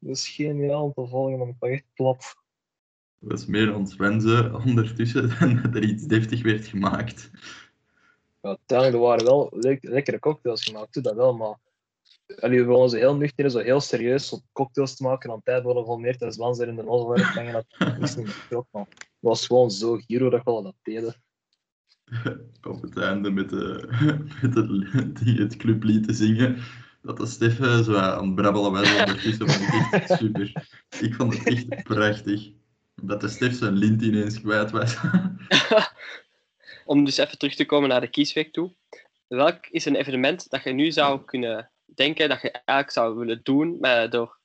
Dat 0.00 0.16
is 0.16 0.28
geniaal 0.28 0.84
om 0.84 0.92
te 0.92 1.06
volgen, 1.06 1.48
ik 1.48 1.56
lag 1.60 1.70
echt 1.70 1.84
plat. 1.94 2.36
Het 3.18 3.30
was 3.30 3.46
meer 3.46 3.74
het 3.74 3.96
wensen 3.96 4.54
ondertussen 4.54 5.28
dan 5.38 5.60
dat 5.62 5.74
er 5.74 5.84
iets 5.84 6.04
deftig 6.04 6.42
werd 6.42 6.66
gemaakt. 6.66 7.30
Ja, 8.42 8.48
uiteindelijk 8.48 8.96
er 8.96 9.08
waren 9.08 9.24
wel 9.24 9.52
lekkere 9.80 10.18
cocktails 10.18 10.64
gemaakt, 10.64 10.94
doe 10.94 11.02
dat 11.02 11.14
wel, 11.14 11.36
maar 11.36 11.58
allee, 12.40 12.60
we 12.60 12.66
willen 12.66 12.90
ze 12.90 12.96
heel 12.96 13.16
nuchter, 13.16 13.50
zo 13.50 13.58
heel 13.58 13.80
serieus 13.80 14.28
zo 14.28 14.38
cocktails 14.52 14.96
te 14.96 15.02
maken 15.02 15.30
aan 15.30 15.42
tijd 15.42 15.64
willen 15.64 15.84
vol 15.84 15.98
meer 15.98 16.16
te 16.16 16.30
zwansen 16.30 16.68
in 16.68 16.76
de 16.76 17.06
werken, 17.08 17.64
dat 17.78 18.02
is 18.02 18.16
niet 18.16 18.26
meer 18.26 18.64
het 18.72 18.88
was 19.18 19.46
gewoon 19.46 19.70
zo 19.70 19.96
giro 19.96 20.30
dat 20.30 20.44
we 20.44 20.62
dat 20.62 20.74
deden. 20.82 21.14
Op 22.62 22.82
het 22.82 22.96
einde 22.96 23.30
met, 23.30 23.50
de, 23.50 23.88
met 24.42 24.54
het, 24.54 25.16
die 25.18 25.40
het 25.40 25.56
clublied 25.56 26.06
te 26.06 26.12
zingen. 26.12 26.58
Dat 27.02 27.16
de 27.16 27.26
Stef 27.26 27.60
eh, 27.60 27.78
zo 27.78 27.94
aan 27.94 28.26
het 28.26 28.34
brabbelen 28.34 28.72
was 28.72 28.96
ondertussen. 28.98 29.48
vond 29.48 29.72
ik 29.72 29.92
echt 29.92 30.18
super. 30.18 30.52
Ik 31.00 31.14
vond 31.14 31.38
het 31.38 31.46
echt 31.46 31.82
prachtig. 31.82 32.50
Dat 33.02 33.20
de 33.20 33.28
Stef 33.28 33.54
zijn 33.54 33.76
lint 33.76 34.02
ineens 34.02 34.40
kwijt 34.40 34.70
was. 34.70 34.96
Om 36.84 37.04
dus 37.04 37.16
even 37.16 37.38
terug 37.38 37.54
te 37.54 37.66
komen 37.66 37.88
naar 37.88 38.00
de 38.00 38.10
kiesweek 38.10 38.52
toe. 38.52 38.74
Welk 39.26 39.66
is 39.66 39.84
een 39.84 39.96
evenement 39.96 40.50
dat 40.50 40.62
je 40.62 40.72
nu 40.72 40.92
zou 40.92 41.24
kunnen 41.24 41.70
denken 41.84 42.28
dat 42.28 42.42
je 42.42 42.50
eigenlijk 42.50 42.90
zou 42.90 43.16
willen 43.16 43.40
doen, 43.42 43.76
maar 43.80 44.10
door, 44.10 44.38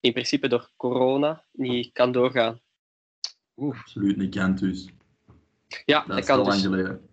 in 0.00 0.12
principe 0.12 0.48
door 0.48 0.70
corona 0.76 1.44
niet 1.52 1.92
kan 1.92 2.12
doorgaan? 2.12 2.60
Absoluut 3.56 4.16
niet 4.16 4.34
kent 4.34 4.58
dus. 4.58 4.88
Ja, 5.84 5.98
Dat 5.98 6.08
dat 6.08 6.18
is 6.18 6.24
kan 6.26 6.38
al 6.38 6.44
lang 6.44 6.54
dus. 6.54 6.64
geleden. 6.64 7.08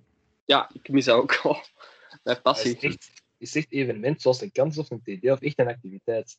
Ja, 0.45 0.69
ik 0.73 0.89
mis 0.89 1.05
dat 1.05 1.15
ook 1.15 1.41
wel. 1.41 1.57
Mijn 2.23 2.41
passie. 2.41 2.79
echt, 2.79 3.21
is 3.37 3.55
echt 3.55 3.71
evenement 3.71 4.21
zoals 4.21 4.41
een 4.41 4.51
kans 4.51 4.77
of 4.77 4.89
een 4.91 5.01
TD 5.01 5.31
of 5.31 5.41
echt 5.41 5.59
een 5.59 5.67
activiteit? 5.67 6.37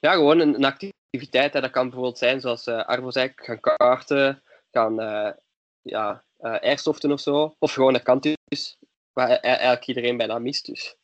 Ja, 0.00 0.12
gewoon 0.12 0.38
een, 0.40 0.54
een 0.54 0.64
activiteit. 0.64 1.52
Hè. 1.52 1.60
Dat 1.60 1.70
kan 1.70 1.84
bijvoorbeeld 1.84 2.18
zijn, 2.18 2.40
zoals 2.40 2.66
eh 2.66 2.84
Arvo 2.84 3.10
zei, 3.10 3.32
gaan 3.36 3.60
kaarten, 3.60 4.42
gaan 4.70 5.00
eh, 5.00 5.30
ja, 5.82 6.24
eh, 6.38 6.52
airsoften 6.60 7.12
of 7.12 7.20
zo. 7.20 7.56
Of 7.58 7.72
gewoon 7.72 7.94
een 7.94 8.02
campus, 8.02 8.76
waar 9.12 9.30
e- 9.30 9.34
eigenlijk 9.34 9.86
iedereen 9.86 10.16
bijna 10.16 10.38
mist. 10.38 10.66
Dus. 10.66 10.96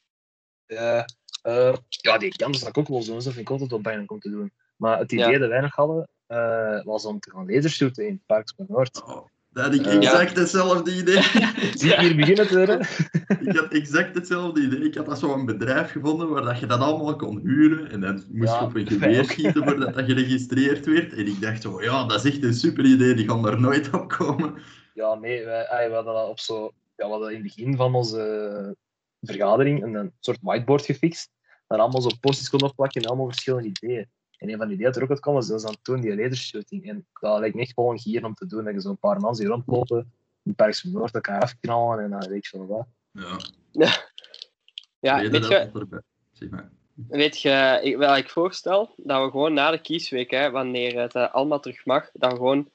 Ja, 0.67 1.05
eh, 1.43 1.75
ja, 1.89 2.19
die 2.19 2.37
kans 2.37 2.59
dat 2.61 2.69
ik 2.69 2.79
ook 2.79 2.89
wel 2.89 3.03
zo. 3.03 3.15
Dat 3.15 3.23
vind 3.23 3.37
ik 3.37 3.51
altijd 3.51 3.71
wel 3.71 3.81
bijna 3.81 4.03
om 4.07 4.21
te 4.21 4.31
doen. 4.31 4.53
Maar 4.77 4.99
het 4.99 5.13
idee 5.13 5.31
Ja. 5.31 5.39
dat 5.39 5.49
wij 5.49 5.61
nog 5.61 5.75
hadden, 5.75 6.09
eh, 6.27 6.85
was 6.85 7.05
om 7.05 7.21
te 7.21 7.31
gaan 7.31 7.51
lasershooten 7.53 8.07
in 8.07 8.13
het 8.13 8.27
Park 8.27 8.53
van 8.57 8.67
Noord. 8.69 9.03
Oh, 9.03 9.27
Dat 9.53 9.65
had 9.65 9.75
ik 9.75 9.87
exact 9.87 10.37
hetzelfde 10.37 10.97
idee. 10.97 11.23
Zie 11.79 12.01
hier 12.01 12.17
beginnen 12.17 12.47
te 12.47 12.57
worden? 12.57 12.81
ik 13.49 13.57
had 13.57 13.73
exact 13.73 14.15
hetzelfde 14.15 14.61
idee. 14.61 14.85
Ik 14.85 14.95
had 14.95 15.07
dat 15.07 15.19
zo'n 15.19 15.47
bedrijf 15.47 15.91
gevonden 15.91 16.29
waar 16.29 16.43
dat 16.43 16.59
je 16.59 16.67
dat 16.67 16.81
allemaal 16.81 17.17
kon 17.17 17.41
huren. 17.41 17.91
En 17.91 18.01
dan 18.01 18.25
moest 18.29 18.53
Ja, 18.53 18.59
je 18.59 18.65
op 18.65 18.75
een 18.75 18.87
geweer 18.87 19.25
schieten 19.25 19.65
voordat 19.65 19.95
dat 19.95 20.05
geregistreerd 20.05 20.87
werd. 20.87 21.13
En 21.13 21.27
ik 21.27 21.41
dacht 21.41 21.63
zo, 21.63 21.83
ja, 21.83 22.05
dat 22.05 22.25
is 22.25 22.33
echt 22.33 22.43
een 22.43 22.55
super 22.55 22.85
idee. 22.85 23.15
Die 23.15 23.29
gaan 23.29 23.43
daar 23.43 23.61
nooit 23.61 23.95
op 23.95 24.09
komen. 24.09 24.55
Ja, 24.95 25.15
nee, 25.15 25.45
wij, 25.45 25.89
we 25.89 25.95
hadden 25.95 26.15
dat 26.15 26.29
op 26.29 26.41
zo, 26.41 26.73
ja, 26.97 27.05
we 27.05 27.11
hadden 27.11 27.29
in 27.29 27.35
het 27.35 27.43
begin 27.43 27.77
van 27.77 27.95
onze 27.95 28.77
vergadering 29.21 29.83
een, 29.83 30.13
soort 30.21 30.39
whiteboard 30.41 30.85
gefixt. 30.85 31.31
Daar 31.67 31.79
allemaal 31.79 32.01
zo 32.01 32.11
postjes 32.21 32.51
konden 32.51 32.69
opplakken 32.69 33.03
en 33.03 33.09
allemaal 33.09 33.27
verschillende 33.27 33.69
ideeën. 33.69 34.09
En 34.40 34.48
een 34.48 34.57
van 34.57 34.66
die 34.66 34.74
ideeën 34.74 34.90
dat 34.90 34.96
er 34.96 35.03
ook 35.03 35.11
uitkwam, 35.11 35.35
was 35.35 35.46
dus 35.46 35.62
dan 35.62 35.76
toen 35.83 36.00
die 36.00 36.14
leadershooting. 36.14 36.88
En 36.88 37.07
dat 37.20 37.38
lijkt 37.38 37.55
me 37.55 37.61
echt 37.61 37.72
gewoon 37.74 37.98
gier 37.98 38.24
om 38.24 38.35
te 38.35 38.46
doen. 38.46 38.64
Dat 38.64 38.74
je 38.74 38.81
zo'n 38.81 38.98
paar 38.98 39.20
mensen 39.20 39.44
die 39.44 39.55
rondlopen, 39.55 40.12
een 40.44 40.55
Parkse 40.55 40.90
Noord 40.90 41.14
elkaar 41.14 41.42
afknallen 41.42 42.05
en 42.05 42.11
dan 42.11 42.29
weet 42.29 42.46
je 42.46 42.59
wel 42.59 42.66
wat. 42.66 42.87
Ja, 43.11 43.38
Ja, 45.00 45.16
reden 45.20 45.31
weet 45.31 45.42
dat 45.42 45.50
je, 45.50 45.70
dat 45.72 45.83
erbij. 45.83 46.00
Zeg 46.33 46.48
maar. 46.50 46.70
weet 47.09 47.40
je 47.42 47.81
ik, 47.83 47.96
wel, 47.96 48.16
ik 48.16 48.31
voorstel 48.31 48.94
dat 48.96 49.24
we 49.24 49.31
gewoon 49.31 49.53
na 49.53 49.70
de 49.70 49.81
kiesweek, 49.81 50.31
hè, 50.31 50.50
wanneer 50.50 51.00
het 51.00 51.14
eh, 51.14 51.35
allemaal 51.35 51.61
terug 51.61 51.85
mag, 51.85 52.11
dan 52.12 52.31
gewoon 52.31 52.70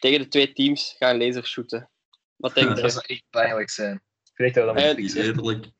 tegen 0.00 0.20
de 0.20 0.28
twee 0.28 0.52
teams 0.52 0.94
gaan 0.98 1.18
lasershooten. 1.18 1.90
Wat 2.36 2.54
denk 2.54 2.68
Dat 2.68 2.80
je? 2.80 2.90
zou 2.90 3.04
echt 3.06 3.24
pijnlijk 3.30 3.70
zijn. 3.70 4.02
Ik 4.24 4.36
weet 4.36 4.54
dat 4.54 4.74
we 4.74 4.82
dat 4.82 4.96
moeten 4.96 5.72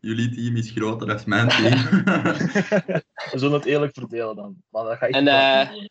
jullie 0.00 0.30
team 0.34 0.56
is 0.56 0.70
groter 0.70 1.06
dan 1.06 1.20
mijn 1.26 1.48
team. 1.48 1.72
We 3.32 3.38
zullen 3.38 3.58
het 3.58 3.64
eerlijk 3.64 3.94
verdelen 3.94 4.36
dan. 4.36 4.62
Maar 4.68 4.84
dat 4.84 4.98
ga 4.98 5.06
ik 5.06 5.14
En, 5.14 5.28
eh, 5.28 5.70
doen. 5.72 5.90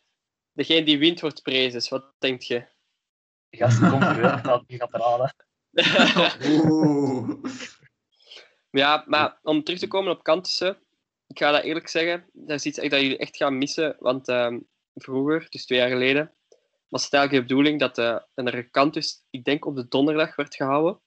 Degene 0.52 0.84
die 0.84 0.98
wint 0.98 1.20
wordt 1.20 1.42
prezes. 1.42 1.88
Wat 1.88 2.12
denk 2.18 2.42
je? 2.42 2.64
De 3.48 3.56
gasten 3.56 3.90
komt 3.90 4.02
er 4.02 4.16
weer, 4.16 4.28
gaat- 4.28 4.64
die 4.66 4.78
gaat. 4.78 6.36
Oeh. 6.46 7.44
ja, 8.70 9.04
maar 9.06 9.38
om 9.42 9.64
terug 9.64 9.80
te 9.80 9.86
komen 9.86 10.12
op 10.12 10.22
Kantussen, 10.22 10.78
ik 11.26 11.38
ga 11.38 11.50
dat 11.50 11.62
eerlijk 11.62 11.88
zeggen, 11.88 12.26
dat 12.32 12.58
is 12.58 12.64
iets 12.64 12.78
echt 12.78 12.90
dat 12.90 13.00
jullie 13.00 13.18
echt 13.18 13.36
gaan 13.36 13.58
missen. 13.58 13.96
Want 13.98 14.28
ehm, 14.28 14.58
vroeger, 14.94 15.46
dus 15.48 15.66
twee 15.66 15.78
jaar 15.78 15.88
geleden, 15.88 16.34
was 16.88 17.04
het 17.04 17.12
eigenlijk 17.12 17.48
de 17.48 17.54
bedoeling 17.54 17.80
dat 17.80 17.98
eh, 17.98 18.16
een 18.34 18.70
Kantus, 18.70 19.24
ik 19.30 19.44
denk 19.44 19.64
op 19.66 19.76
de 19.76 19.88
donderdag, 19.88 20.36
werd 20.36 20.54
gehouden. 20.54 21.00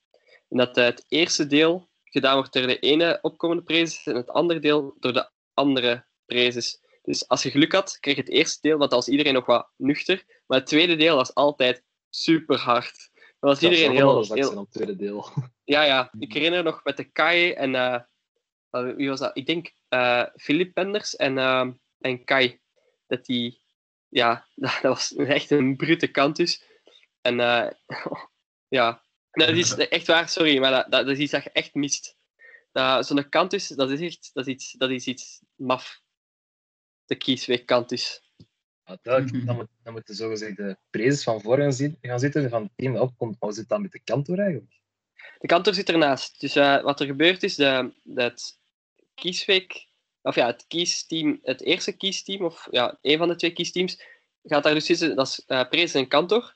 En 0.50 0.58
dat 0.58 0.78
eh, 0.78 0.86
het 0.86 1.06
eerste 1.08 1.48
deel 1.48 1.90
gedaan 2.12 2.36
wordt 2.36 2.54
door 2.54 2.68
de 2.68 2.80
ene 2.80 3.20
opkomende 3.22 3.64
prezes 3.64 4.06
en 4.06 4.16
het 4.16 4.30
andere 4.30 4.60
deel 4.60 4.96
door 5.00 5.14
de 5.14 5.30
andere 5.54 6.06
prezes. 6.26 6.80
Dus 7.04 7.28
als 7.28 7.44
je 7.44 7.52
geluk 7.52 7.72
had, 7.72 7.98
kreeg 8.00 8.16
je 8.16 8.22
het 8.22 8.30
eerste 8.30 8.58
deel, 8.62 8.78
want 8.78 8.90
dan 8.90 9.00
was 9.00 9.08
iedereen 9.08 9.34
nog 9.34 9.46
wat 9.46 9.70
nuchter. 9.78 10.24
Maar 10.46 10.60
het 10.60 10.68
tweede 10.68 10.96
deel 10.96 11.16
was 11.16 11.36
altijd 11.36 11.84
super 12.10 12.58
hard. 12.58 13.10
Dan 13.14 13.50
was 13.50 13.60
Dat 13.60 13.72
iedereen 13.72 13.96
heel, 13.96 14.14
heel, 14.14 14.24
zijn 14.24 14.58
op 14.58 14.66
het 14.66 14.72
tweede 14.72 14.96
deel. 14.96 15.30
ja, 15.64 15.84
ja. 15.84 16.12
Ik 16.20 16.34
herinner 16.34 16.64
nog 16.64 16.84
met 16.84 16.98
de 16.98 17.04
Kai 17.04 17.52
en... 17.52 17.76
eh, 17.76 18.00
wie 18.96 19.10
was 19.10 19.20
dat? 19.20 19.38
Ik 19.38 19.46
denk 19.46 19.74
eh 19.88 20.26
Philip 20.36 20.74
Penders 20.74 21.16
en, 21.16 21.38
eh, 21.38 21.68
en 22.00 22.24
Kai. 22.24 22.60
Dat 23.08 23.26
die... 23.26 23.60
Ja, 24.08 24.46
dat, 24.56 24.82
was 24.82 25.16
echt 25.16 25.52
een 25.52 25.76
brute 25.76 26.08
kantus. 26.08 26.64
En 27.22 27.40
eh, 27.40 27.72
ja, 28.78 29.04
dat 29.32 29.50
is 29.50 29.76
echt 29.76 30.08
waar, 30.08 30.30
sorry, 30.30 30.60
maar 30.60 30.72
dat, 30.72 30.92
dat, 30.92 31.06
dat 31.06 31.16
is 31.16 31.22
iets 31.22 31.32
dat 31.32 31.44
je 31.44 31.52
echt 31.52 31.74
mist. 31.74 32.18
Dat, 32.72 33.08
Zo'n 33.08 33.30
kantus, 33.30 33.68
dat 33.68 33.92
is 33.92 34.00
echt... 34.00 34.30
Dat 34.34 34.48
is 34.48 34.54
iets, 34.54 34.72
dat 34.72 34.90
is 34.90 35.06
iets 35.06 35.42
maf. 35.56 36.02
De 37.06 37.16
kiesweek. 37.16 37.70
Ja, 37.70 38.98
duidelijk. 39.02 39.46
Dan, 39.46 39.56
moet, 39.56 39.68
dan 39.84 39.94
moeten 39.94 40.16
zogezegde 40.16 40.80
prezes 40.90 41.24
van 41.24 41.42
voor 41.42 41.58
gaan, 41.58 41.74
zit- 41.74 41.98
gaan 42.02 42.20
zitten 42.20 42.50
van 42.50 42.64
het 42.64 42.72
team 42.76 42.94
dat 42.94 43.02
opkomt. 43.02 43.32
Maar 43.40 43.50
hoe 43.50 43.58
zit 43.58 43.70
dat 43.70 43.80
met 43.80 43.92
de 43.92 44.00
kantoor 44.00 44.38
eigenlijk? 44.38 44.80
De 45.40 45.48
kantor 45.48 45.74
zit 45.74 45.90
ernaast. 45.90 46.40
Dus 46.40 46.56
eh, 46.56 46.82
wat 46.82 47.00
er 47.00 47.06
gebeurt 47.06 47.44
is, 47.44 47.56
de, 47.56 47.94
dat 48.04 48.60
kiesweek, 49.14 49.88
of 50.22 50.36
ja, 50.36 50.46
het 50.46 50.66
kiesteam, 50.68 51.40
het 51.44 51.62
eerste 51.62 51.92
kiesteam, 51.92 52.46
of 52.46 52.68
ja, 52.72 52.98
een 53.02 53.18
van 53.18 53.28
de 53.28 53.36
twee 53.36 53.54
kiesteams, 53.54 54.02
gaat 54.44 54.64
daar 54.64 54.74
dus 54.74 54.86
zitten, 54.86 55.16
dat 55.16 55.28
is 55.28 55.44
eh 55.46 55.70
Prees 55.70 55.94
en 55.94 56.08
kantor. 56.08 56.56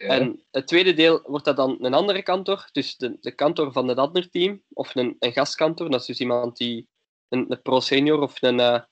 Ja. 0.00 0.08
En 0.08 0.44
het 0.50 0.66
tweede 0.66 0.94
deel 0.94 1.22
wordt 1.26 1.44
dat 1.44 1.56
dan 1.56 1.76
een 1.80 1.94
andere 1.94 2.22
kantor, 2.22 2.68
dus 2.72 2.96
de, 2.96 3.16
de 3.20 3.34
kantor 3.34 3.72
van 3.72 3.88
het 3.88 3.98
andere 3.98 4.28
team, 4.28 4.62
of 4.72 4.94
een, 4.94 5.16
een 5.18 5.32
gastkantor, 5.32 5.90
dat 5.90 6.00
is 6.00 6.06
dus 6.06 6.20
iemand 6.20 6.56
die, 6.56 6.88
een, 7.28 7.44
een 7.48 7.62
pro-senior 7.62 8.20
of 8.20 8.42
een, 8.42 8.60
eh, 8.60 8.82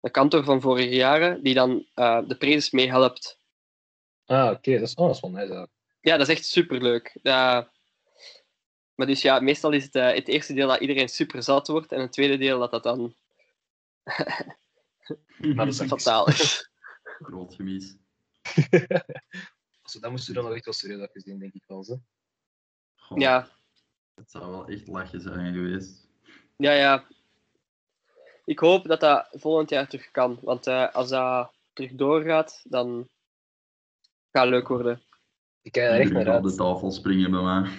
een 0.00 0.10
kantor 0.10 0.44
van 0.44 0.60
vorige 0.60 0.94
jaren, 0.94 1.42
die 1.42 1.54
dan 1.54 1.86
eh, 1.94 2.20
de 2.26 2.36
prezes 2.36 2.70
meehelpt. 2.70 3.38
Ah, 4.26 4.50
oké. 4.50 4.72
Dat, 4.72 4.88
is, 4.88 4.94
oh, 4.94 5.06
dat 5.06 5.14
is 5.14 5.20
wel 5.20 5.30
nice. 5.30 5.42
eigenlijk. 5.42 5.72
Ja, 6.00 6.16
dat 6.16 6.28
is 6.28 6.34
echt 6.34 6.46
superleuk. 6.46 7.18
Maar 8.94 9.06
dus 9.06 9.22
ja, 9.22 9.40
meestal 9.40 9.72
is 9.72 9.84
het 9.84 9.94
eh, 9.94 10.12
het 10.12 10.28
eerste 10.28 10.54
deel 10.54 10.68
dat 10.68 10.80
iedereen 10.80 11.08
super 11.08 11.42
zat 11.42 11.68
wordt 11.68 11.92
en 11.92 12.00
het 12.00 12.12
tweede 12.12 12.36
deel 12.38 12.58
dat 12.58 12.70
dat 12.70 12.82
dan 12.82 13.14
Maar 15.38 15.54
dat 15.56 15.66
is 15.66 15.78
echt 15.78 15.88
fataal 15.88 16.28
is. 16.28 16.70
Groot 17.02 17.54
gemis. 17.54 17.96
Zo, 19.90 20.00
dat 20.00 20.10
moest 20.10 20.26
je 20.26 20.32
dan 20.32 20.44
nog 20.44 20.54
echt 20.54 20.64
wel 20.64 20.74
serieus 20.74 21.08
gezien, 21.12 21.38
denk 21.38 21.54
ik 21.54 21.64
wel. 21.66 21.84
Zo. 21.84 22.00
Goh, 22.96 23.18
Ja, 23.18 23.48
Het 24.14 24.30
zou 24.30 24.50
wel 24.50 24.68
echt 24.68 24.88
lachen 24.88 25.20
zijn 25.20 25.54
geweest. 25.54 26.08
ja, 26.56 26.72
ja. 26.72 27.06
Ik 28.44 28.58
hoop 28.58 28.84
dat 28.86 29.00
dat 29.00 29.28
volgend 29.32 29.70
jaar 29.70 29.88
terug 29.88 30.10
kan. 30.10 30.38
Want 30.42 30.66
eh, 30.66 30.94
als 30.94 31.08
dat 31.08 31.52
terug 31.72 31.92
doorgaat, 31.92 32.60
dan 32.68 33.08
gaat 34.32 34.42
het 34.42 34.50
leuk 34.52 34.68
worden. 34.68 35.02
Ik 35.62 35.72
kijk 35.72 35.92
er 35.92 36.00
echt 36.00 36.12
naar 36.12 36.28
uit. 36.28 36.44
op 36.44 36.50
de 36.50 36.56
tafel 36.56 36.90
springen 36.90 37.30
bij 37.30 37.42
mij. 37.42 37.70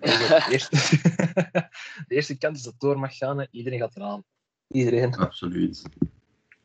De 0.00 0.46
eerste, 0.50 0.76
de 2.08 2.14
eerste 2.14 2.38
kant 2.38 2.56
is 2.56 2.62
dat 2.62 2.74
door 2.78 2.98
mag 2.98 3.16
gaan. 3.16 3.38
hè. 3.38 3.46
Iedereen 3.50 3.78
gaat 3.78 3.96
eraan. 3.96 4.24
Iedereen. 4.68 5.14
Absoluut. 5.14 5.82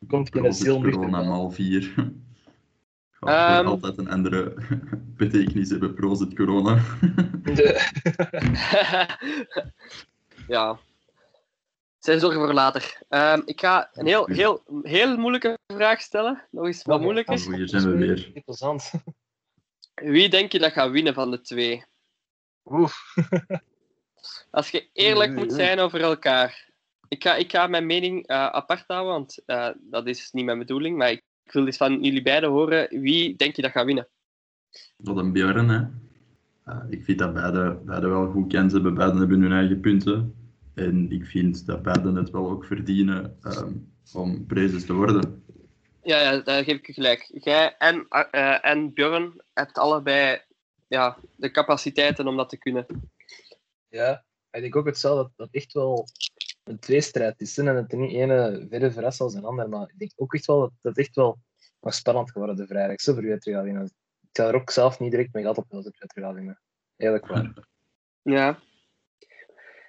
Komt 0.08 0.34
in 0.34 0.44
een 0.44 0.52
ziel 0.54 0.80
corona 0.80 1.18
van. 1.18 1.28
maal 1.28 1.50
4. 1.50 2.12
Ehm. 3.28 3.66
altijd 3.66 3.98
een 3.98 4.10
andere 4.10 4.54
betekenis 5.22 5.70
hebben, 5.70 5.94
prozit 5.94 6.34
corona. 6.34 6.74
De- 7.42 7.90
ja. 10.48 10.78
Zijn 11.98 12.20
zorgen 12.20 12.40
voor 12.40 12.52
later. 12.52 12.98
Ehm, 13.08 13.42
ik 13.44 13.60
ga 13.60 13.90
een 13.92 14.06
heel, 14.06 14.26
heel, 14.26 14.62
heel 14.82 15.16
moeilijke 15.16 15.58
vraag 15.66 16.00
stellen. 16.00 16.46
Nog 16.50 16.66
eens 16.66 16.82
wat 16.82 17.00
moeilijk 17.00 17.28
is. 17.28 17.46
Oh, 17.46 17.54
hier 17.54 17.68
zijn 17.68 17.90
we 17.90 17.96
weer. 17.96 18.26
Interessant. 18.26 18.90
Wie 19.94 20.28
denk 20.28 20.52
je 20.52 20.58
dat 20.58 20.72
gaat 20.72 20.90
winnen 20.90 21.14
van 21.14 21.30
de 21.30 21.40
twee? 21.40 21.84
Oeh. 22.64 22.92
Als 24.50 24.70
je 24.70 24.88
eerlijk 24.92 25.32
moet 25.32 25.52
zijn 25.52 25.78
over 25.78 26.00
elkaar. 26.00 26.70
Ik 27.08 27.22
ga, 27.22 27.34
ik 27.34 27.50
ga 27.50 27.66
mijn 27.66 27.86
mening 27.86 28.26
eh, 28.26 28.46
apart 28.46 28.84
houden, 28.86 29.12
want 29.12 29.42
eh, 29.46 29.68
dat 29.80 30.06
is 30.06 30.30
niet 30.30 30.44
mijn 30.44 30.58
bedoeling. 30.58 30.96
Maar 30.96 31.10
ik 31.10 31.22
wil 31.44 31.66
eens 31.66 31.76
van 31.76 32.02
jullie 32.02 32.22
beiden 32.22 32.50
horen. 32.50 33.00
Wie 33.00 33.36
denk 33.36 33.56
je 33.56 33.62
dat 33.62 33.70
gaat 33.70 33.84
winnen? 33.84 34.08
Wat 34.96 35.16
een 35.16 35.32
Björn, 35.32 35.68
hè. 35.68 35.80
Eh, 36.64 36.82
ik 36.88 37.04
vind 37.04 37.18
dat 37.18 37.32
beide, 37.32 37.80
beide 37.84 38.08
wel 38.08 38.30
goed 38.30 38.52
kans 38.52 38.72
hebben. 38.72 38.94
Beiden 38.94 39.18
hebben 39.18 39.40
hun 39.40 39.52
eigen 39.52 39.80
punten. 39.80 40.34
En 40.74 41.10
ik 41.10 41.26
vind 41.26 41.66
dat 41.66 41.82
beiden 41.82 42.14
het 42.14 42.30
wel 42.30 42.50
ook 42.50 42.64
verdienen 42.64 43.36
ehm, 43.42 43.72
om 44.12 44.46
prezes 44.46 44.86
te 44.86 44.92
worden. 44.92 45.44
Ja, 46.02 46.20
ja, 46.20 46.38
daar 46.38 46.64
geef 46.64 46.76
ik 46.76 46.86
je 46.86 46.92
gelijk. 46.92 47.30
Jij 47.34 47.76
en, 47.78 48.06
eh, 48.08 48.64
en 48.64 48.92
Björn 48.92 49.42
hebt 49.52 49.78
allebei 49.78 50.40
ja, 50.88 51.18
de 51.36 51.50
capaciteiten 51.50 52.26
om 52.26 52.36
dat 52.36 52.48
te 52.48 52.58
kunnen. 52.58 52.86
Ja, 53.88 54.24
ik 54.50 54.60
denk 54.60 54.76
ook 54.76 54.86
hetzelfde. 54.86 55.22
Dat 55.22 55.32
dat 55.36 55.62
echt 55.62 55.72
wel 55.72 56.08
een 56.64 56.78
tweestrijd 56.78 57.54
hè, 57.54 57.62
En 57.62 57.74
dat 57.74 57.98
niet 57.98 58.12
ene 58.12 58.66
verder 58.70 58.92
verrast 58.92 59.20
als 59.20 59.34
een 59.34 59.44
ander. 59.44 59.68
Maar 59.68 59.88
ik 59.88 59.98
denk 59.98 60.12
ook 60.16 60.34
echt 60.34 60.46
wel 60.46 60.60
dat 60.60 60.72
dat 60.80 60.96
echt 60.96 61.14
wel 61.14 61.38
spannend 61.80 62.30
geworden 62.30 62.56
de 62.56 62.66
vrijdag. 62.66 63.00
Zo 63.00 63.14
voor 63.14 63.22
het 63.22 63.44
winnen. 63.44 63.84
Ik 64.20 64.28
ga 64.32 64.46
er 64.46 64.54
ook 64.54 64.70
zelf 64.70 64.98
niet 64.98 65.10
direct 65.10 65.32
mee 65.32 65.42
gehad 65.42 65.58
op 65.58 65.70
het 65.70 65.82
terug 65.82 66.12
gaat 66.12 66.34
winnen. 66.34 66.60
Eerlijk 66.96 67.26
waar. 67.26 67.52
Ja. 68.22 68.58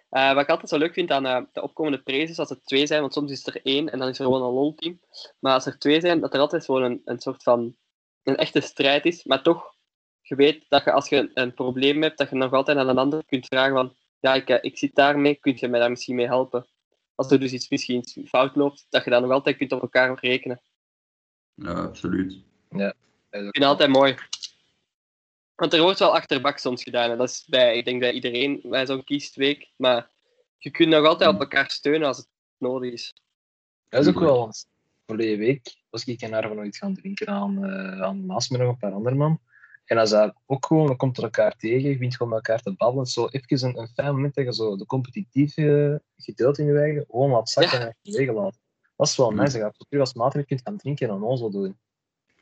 Eh, 0.10 0.34
wat 0.34 0.44
ik 0.44 0.50
altijd 0.50 0.70
zo 0.70 0.78
leuk 0.78 0.94
vind 0.94 1.12
aan 1.12 1.26
eh, 1.26 1.42
de 1.52 1.62
opkomende 1.62 2.04
prezes, 2.04 2.40
als 2.40 2.50
er 2.50 2.62
twee 2.64 2.88
zijn, 2.88 3.02
want 3.02 3.14
soms 3.14 3.32
is 3.32 3.48
er 3.48 3.62
één 3.64 3.90
en 3.90 4.00
dan 4.00 4.08
is 4.08 4.20
er 4.20 4.26
gewoon 4.26 4.42
een 4.42 4.54
lol-team. 4.54 5.00
Maar 5.40 5.54
als 5.54 5.66
er 5.66 5.78
twee 5.78 6.00
zijn, 6.00 6.20
dat 6.20 6.34
er 6.34 6.40
altijd 6.40 6.66
gewoon 6.66 6.84
een, 6.84 7.02
een 7.06 7.20
soort 7.20 7.44
van 7.44 7.76
een 8.24 8.36
echte 8.36 8.62
strijd 8.62 9.06
is. 9.06 9.24
Maar 9.24 9.44
toch, 9.44 9.76
je 10.22 10.36
weet 10.36 10.66
dat 10.70 10.84
je 10.84 10.92
als 10.92 11.10
je 11.10 11.18
een, 11.18 11.32
een 11.34 11.54
probleem 11.54 12.02
hebt, 12.02 12.18
dat 12.18 12.30
je 12.30 12.36
nog 12.36 12.52
altijd 12.52 12.78
aan 12.78 12.90
een 12.90 12.98
ander 12.98 13.26
kunt 13.26 13.46
vragen 13.46 13.74
van 13.74 13.96
ja, 14.24 14.34
ik, 14.34 14.50
eh, 14.50 14.58
ik 14.62 14.78
zit 14.78 14.96
daarmee, 14.96 15.36
kun 15.36 15.54
je 15.56 15.68
mij 15.68 15.80
daar 15.80 15.90
misschien 15.90 16.16
mee 16.16 16.26
helpen? 16.26 16.66
Als 17.16 17.32
er 17.32 17.40
dus 17.40 17.54
iets 17.54 17.70
misschien 17.70 17.98
iets 17.98 18.18
fout 18.26 18.56
loopt, 18.56 18.86
dat 18.90 19.04
je 19.04 19.10
dan 19.10 19.22
nog 19.22 19.32
altijd 19.32 19.58
kunt 19.58 19.72
op 19.72 19.82
elkaar 19.82 20.20
rekenen. 20.20 20.62
Ja, 21.54 21.74
absoluut. 21.74 22.44
Ook 22.70 22.80
Ik 22.82 22.96
vind 23.30 23.56
het 23.56 23.64
altijd 23.64 23.90
mooi. 23.90 24.16
Want 25.56 25.74
er 25.74 25.82
wordt 25.82 26.00
wel 26.00 26.16
achterbak 26.16 26.58
soms 26.58 26.84
gedaan. 26.84 27.12
En 27.12 27.18
dat 27.18 27.30
is 27.30 27.46
bij, 27.48 27.78
ik 27.78 27.86
denk 27.86 28.00
bij 28.00 28.12
iedereen 28.12 28.60
bij 28.64 28.86
zo'n 28.86 29.04
kiestweek. 29.04 29.72
Maar 29.76 30.10
je 30.58 30.72
kunt 30.72 30.90
nog 30.90 31.06
altijd 31.06 31.34
op 31.34 31.40
elkaar 31.40 31.72
steunen 31.72 32.08
als 32.08 32.18
het 32.18 32.28
nodig 32.58 32.92
is. 32.92 33.16
Dat 33.90 34.02
is 34.02 34.08
ook 34.08 34.20
wel, 34.20 34.38
want 34.38 34.68
vorige 35.06 35.38
week 35.38 35.76
was 35.90 36.06
ik 36.06 36.22
en 36.22 36.34
Arvo 36.34 36.54
nog 36.54 36.66
iets 36.66 36.78
gaan 36.78 36.96
drinken 36.96 37.28
aan, 37.28 37.66
eh 37.66 38.02
aan 38.02 38.26
Maas 38.26 38.50
met 38.50 38.60
nog 38.60 38.70
een 38.70 38.78
paar 38.78 38.94
andere 38.94 39.16
man. 39.16 39.40
En 39.84 39.98
als 39.98 40.10
dat 40.10 40.34
ook 40.46 40.66
gewoon, 40.66 40.88
dan 40.88 40.96
komt 40.98 41.18
er 41.18 41.24
elkaar 41.24 41.56
tegen, 41.56 41.90
je 41.90 41.96
begint 41.96 42.16
gewoon 42.16 42.34
met 42.34 42.48
elkaar 42.48 42.62
te 42.64 42.74
babbelen. 42.78 43.06
Zo 43.06 43.28
even 43.28 43.68
een, 43.68 43.78
een 43.80 43.88
fijn 43.88 44.16
moment 44.16 44.36
dat 44.36 44.46
je 44.46 44.54
zo 44.54 44.76
de 44.78 44.86
competitieve 44.86 46.02
gedeelte 46.18 46.62
in 46.62 46.68
je 46.68 46.80
eigen 46.80 47.06
gewoon 47.10 47.30
laat 47.32 47.50
zakken 47.50 47.96
Ja. 48.02 48.18
en 48.28 48.34
laat. 48.34 48.60
Dat 48.96 49.08
is 49.08 49.18
wel 49.18 49.32
nice. 49.32 49.60
Dat 49.60 49.76
je 49.78 49.86
terug 49.86 50.00
als 50.06 50.14
maat 50.14 50.46
kunt 50.46 50.62
gaan 50.62 50.78
drinken 50.78 51.08
en 51.08 51.14
onnozel 51.14 51.50
doen. 51.52 51.78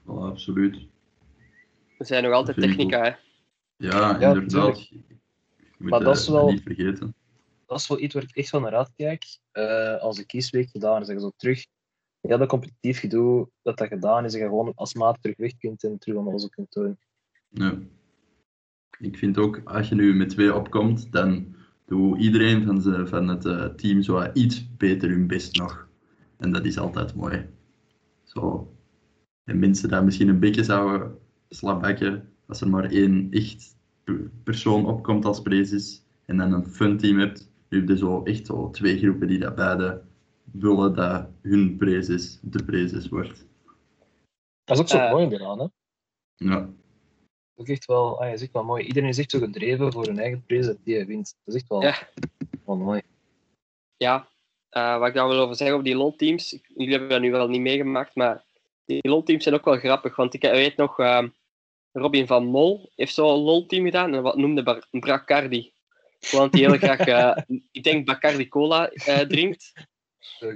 Voilà, 0.01 0.06
absoluut. 0.06 0.88
We 1.97 2.06
zijn 2.06 2.23
nog 2.23 2.34
altijd 2.34 2.58
ik 2.58 2.63
technica, 2.63 2.97
hè. 3.04 3.10
Ja, 3.77 4.17
Ja, 4.19 4.27
inderdaad. 4.34 4.88
Je 4.88 5.04
moet 5.77 5.89
Maar 5.89 5.99
dat 5.99 6.17
is 6.17 6.27
wel- 6.27 6.51
niet 6.51 6.62
vergeten. 6.62 7.15
Dat 7.65 7.80
is 7.80 7.88
wel 7.88 7.99
iets 7.99 8.13
waar 8.13 8.23
ik 8.23 8.36
echt 8.36 8.49
van 8.49 8.62
naar 8.62 8.75
uitkijk. 8.75 9.23
Eh, 9.51 9.97
als 10.01 10.17
de 10.17 10.25
kiesweek 10.25 10.69
gedaan 10.69 11.01
is, 11.01 11.08
je 11.08 11.19
zo 11.19 11.32
terug... 11.38 11.65
Ja, 12.21 12.38
dat 12.38 12.47
competitief 12.47 12.99
gedoe, 12.99 13.49
dat 13.62 13.77
dat 13.77 13.88
gedaan 13.88 14.25
is, 14.25 14.32
dat 14.32 14.41
je 14.41 14.47
gewoon 14.47 14.71
als 14.75 14.93
maat 14.93 15.21
terug 15.21 15.38
weg 15.38 15.58
kunt 15.58 15.84
en 15.84 15.97
terug 15.99 16.17
onnozel 16.17 16.49
kunt 16.49 16.71
doen. 16.71 16.99
Ja. 17.53 17.77
Ik 18.99 19.17
vind 19.17 19.37
ook, 19.37 19.61
als 19.63 19.89
je 19.89 19.95
nu 19.95 20.13
met 20.15 20.29
twee 20.29 20.55
opkomt, 20.55 21.11
dan 21.11 21.55
doe 21.85 22.17
iedereen 22.17 22.63
van, 22.65 22.81
ze, 22.81 23.07
van 23.07 23.27
het 23.27 23.45
eh, 23.45 23.65
team 23.65 24.01
zo 24.01 24.31
iets 24.33 24.75
beter 24.77 25.09
hun 25.09 25.27
best 25.27 25.57
nog. 25.57 25.87
En 26.37 26.51
dat 26.51 26.65
is 26.65 26.77
altijd 26.77 27.15
mooi. 27.15 27.45
Zo. 28.23 28.73
En 29.43 29.59
mensen 29.59 29.89
die 29.89 30.01
misschien 30.01 30.27
een 30.27 30.39
beetje 30.39 30.63
zouden 30.63 31.17
slapbakken, 31.49 32.29
als 32.47 32.61
er 32.61 32.69
maar 32.69 32.85
één 32.91 33.27
echt 33.31 33.77
pe- 34.03 34.29
persoon 34.43 34.85
opkomt 34.85 35.25
als 35.25 35.41
prezes, 35.41 36.03
en 36.25 36.37
dan 36.37 36.53
een 36.53 36.65
fun 36.67 36.97
team 36.97 37.19
hebt, 37.19 37.51
nu 37.69 37.79
heb 37.79 37.87
je 37.87 37.97
zo 37.97 38.23
echt 38.23 38.45
zo 38.45 38.69
twee 38.69 38.97
groepen 38.97 39.27
die 39.27 39.39
dat 39.39 39.55
beide 39.55 40.01
willen 40.51 40.95
dat 40.95 41.29
hun 41.41 41.77
prezes 41.77 42.39
de 42.41 42.63
prezes 42.63 43.09
wordt. 43.09 43.45
Dat 44.63 44.77
is 44.77 44.79
ook 44.81 44.87
zo 44.89 44.97
Eh. 44.97 45.11
mooi 45.11 45.27
eraan, 45.27 45.59
hè. 45.59 45.67
Ja, 46.35 46.69
ook 47.62 47.67
echt 47.67 47.86
wel, 47.86 48.21
ah, 48.21 48.30
je 48.30 48.38
zegt 48.38 48.52
wel 48.52 48.63
mooi. 48.63 48.84
Iedereen 48.86 49.10
is 49.10 49.17
echt 49.17 49.32
zo 49.32 49.39
gedreven 49.39 49.91
voor 49.91 50.06
hun 50.06 50.19
eigen 50.19 50.43
prijs 50.45 50.65
dat 50.65 50.78
die 50.84 51.06
wint. 51.06 51.36
Dat 51.45 51.56
is 51.56 51.62
echt 51.62 51.69
wel, 51.69 51.82
Ja. 51.82 51.95
wel 52.65 52.76
mooi. 52.76 53.02
Ja, 53.97 54.28
eh, 54.69 54.97
wat 55.00 55.08
ik 55.08 55.13
daar 55.13 55.28
wil 55.28 55.39
over 55.39 55.56
zeggen 55.56 55.76
over 55.76 55.88
die 55.88 55.95
LOL-teams, 55.97 56.50
jullie 56.67 56.91
hebben 56.91 57.10
dat 57.10 57.21
nu 57.21 57.32
wel 57.32 57.47
niet 57.47 57.62
meegemaakt, 57.62 58.15
maar 58.15 58.43
die 58.86 59.08
LOL-teams 59.10 59.43
zijn 59.43 59.56
ook 59.56 59.65
wel 59.65 59.78
grappig, 59.78 60.15
want 60.15 60.34
ik 60.34 60.41
weet 60.41 60.78
nog, 60.78 61.00
ehm, 61.00 61.28
Robin 61.91 62.28
van 62.28 62.45
Mol 62.45 62.91
heeft 62.95 63.13
zo'n 63.13 63.39
LOL-team 63.39 63.84
gedaan, 63.86 64.13
en 64.13 64.21
wat 64.21 64.38
noemde 64.38 64.63
Bar- 64.63 64.88
Bracardi. 64.91 65.74
Want 66.32 66.52
die 66.52 66.67
heel 66.67 66.78
graag, 66.89 67.00
eh, 67.00 67.38
ik 67.71 67.84
denk 67.84 68.06
Bacardi 68.06 68.47
Cola 68.47 68.89
eh, 68.89 69.19
drinkt. 69.19 69.74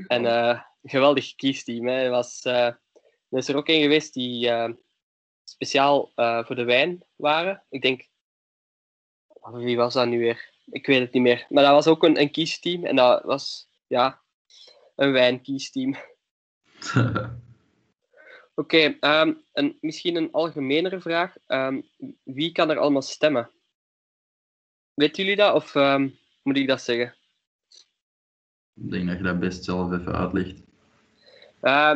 En 0.08 0.66
geweldig 0.84 1.36
kiesteam. 1.36 1.88
Er, 1.88 2.10
was, 2.10 2.46
er 2.46 2.80
is 3.30 3.48
er 3.48 3.56
ook 3.56 3.68
een 3.68 3.82
geweest 3.82 4.14
die 4.14 4.52
speciaal 5.56 6.12
eh, 6.16 6.46
voor 6.46 6.56
de 6.56 6.64
wijn 6.64 7.04
waren. 7.16 7.64
Ik 7.70 7.82
denk, 7.82 8.08
oh, 9.28 9.56
wie 9.56 9.78
was 9.78 9.94
dat 9.94 10.08
nu 10.08 10.20
weer? 10.20 10.54
Ik 10.66 10.86
weet 10.86 11.00
het 11.00 11.14
niet 11.14 11.24
meer. 11.24 11.46
Maar 11.50 11.64
dat 11.64 11.74
was 11.74 11.88
ook 11.88 12.04
een, 12.04 12.20
een 12.20 12.32
kiesteam 12.32 12.86
en 12.86 12.96
dat 12.96 13.24
was 13.24 13.68
ja, 13.88 14.22
een 14.96 15.12
wijnkiesteam. 15.12 15.96
Oké, 18.56 18.98
ehm, 19.00 19.34
en 19.54 19.78
misschien 19.82 20.16
een 20.16 20.32
algemenere 20.32 21.02
vraag. 21.02 21.36
Ehm, 21.48 21.82
wie 22.24 22.52
kan 22.52 22.70
er 22.70 22.78
allemaal 22.78 23.02
stemmen? 23.02 23.50
Weten 24.94 25.24
jullie 25.24 25.38
dat 25.38 25.54
of 25.54 25.76
ehm, 25.76 26.10
moet 26.44 26.58
ik 26.58 26.68
dat 26.68 26.82
zeggen? 26.82 27.16
ik 28.76 28.92
denk 28.92 29.08
dat 29.08 29.18
je 29.18 29.24
dat 29.24 29.40
best 29.40 29.64
zelf 29.64 29.92
even 29.92 30.16
uitlegt. 30.16 30.62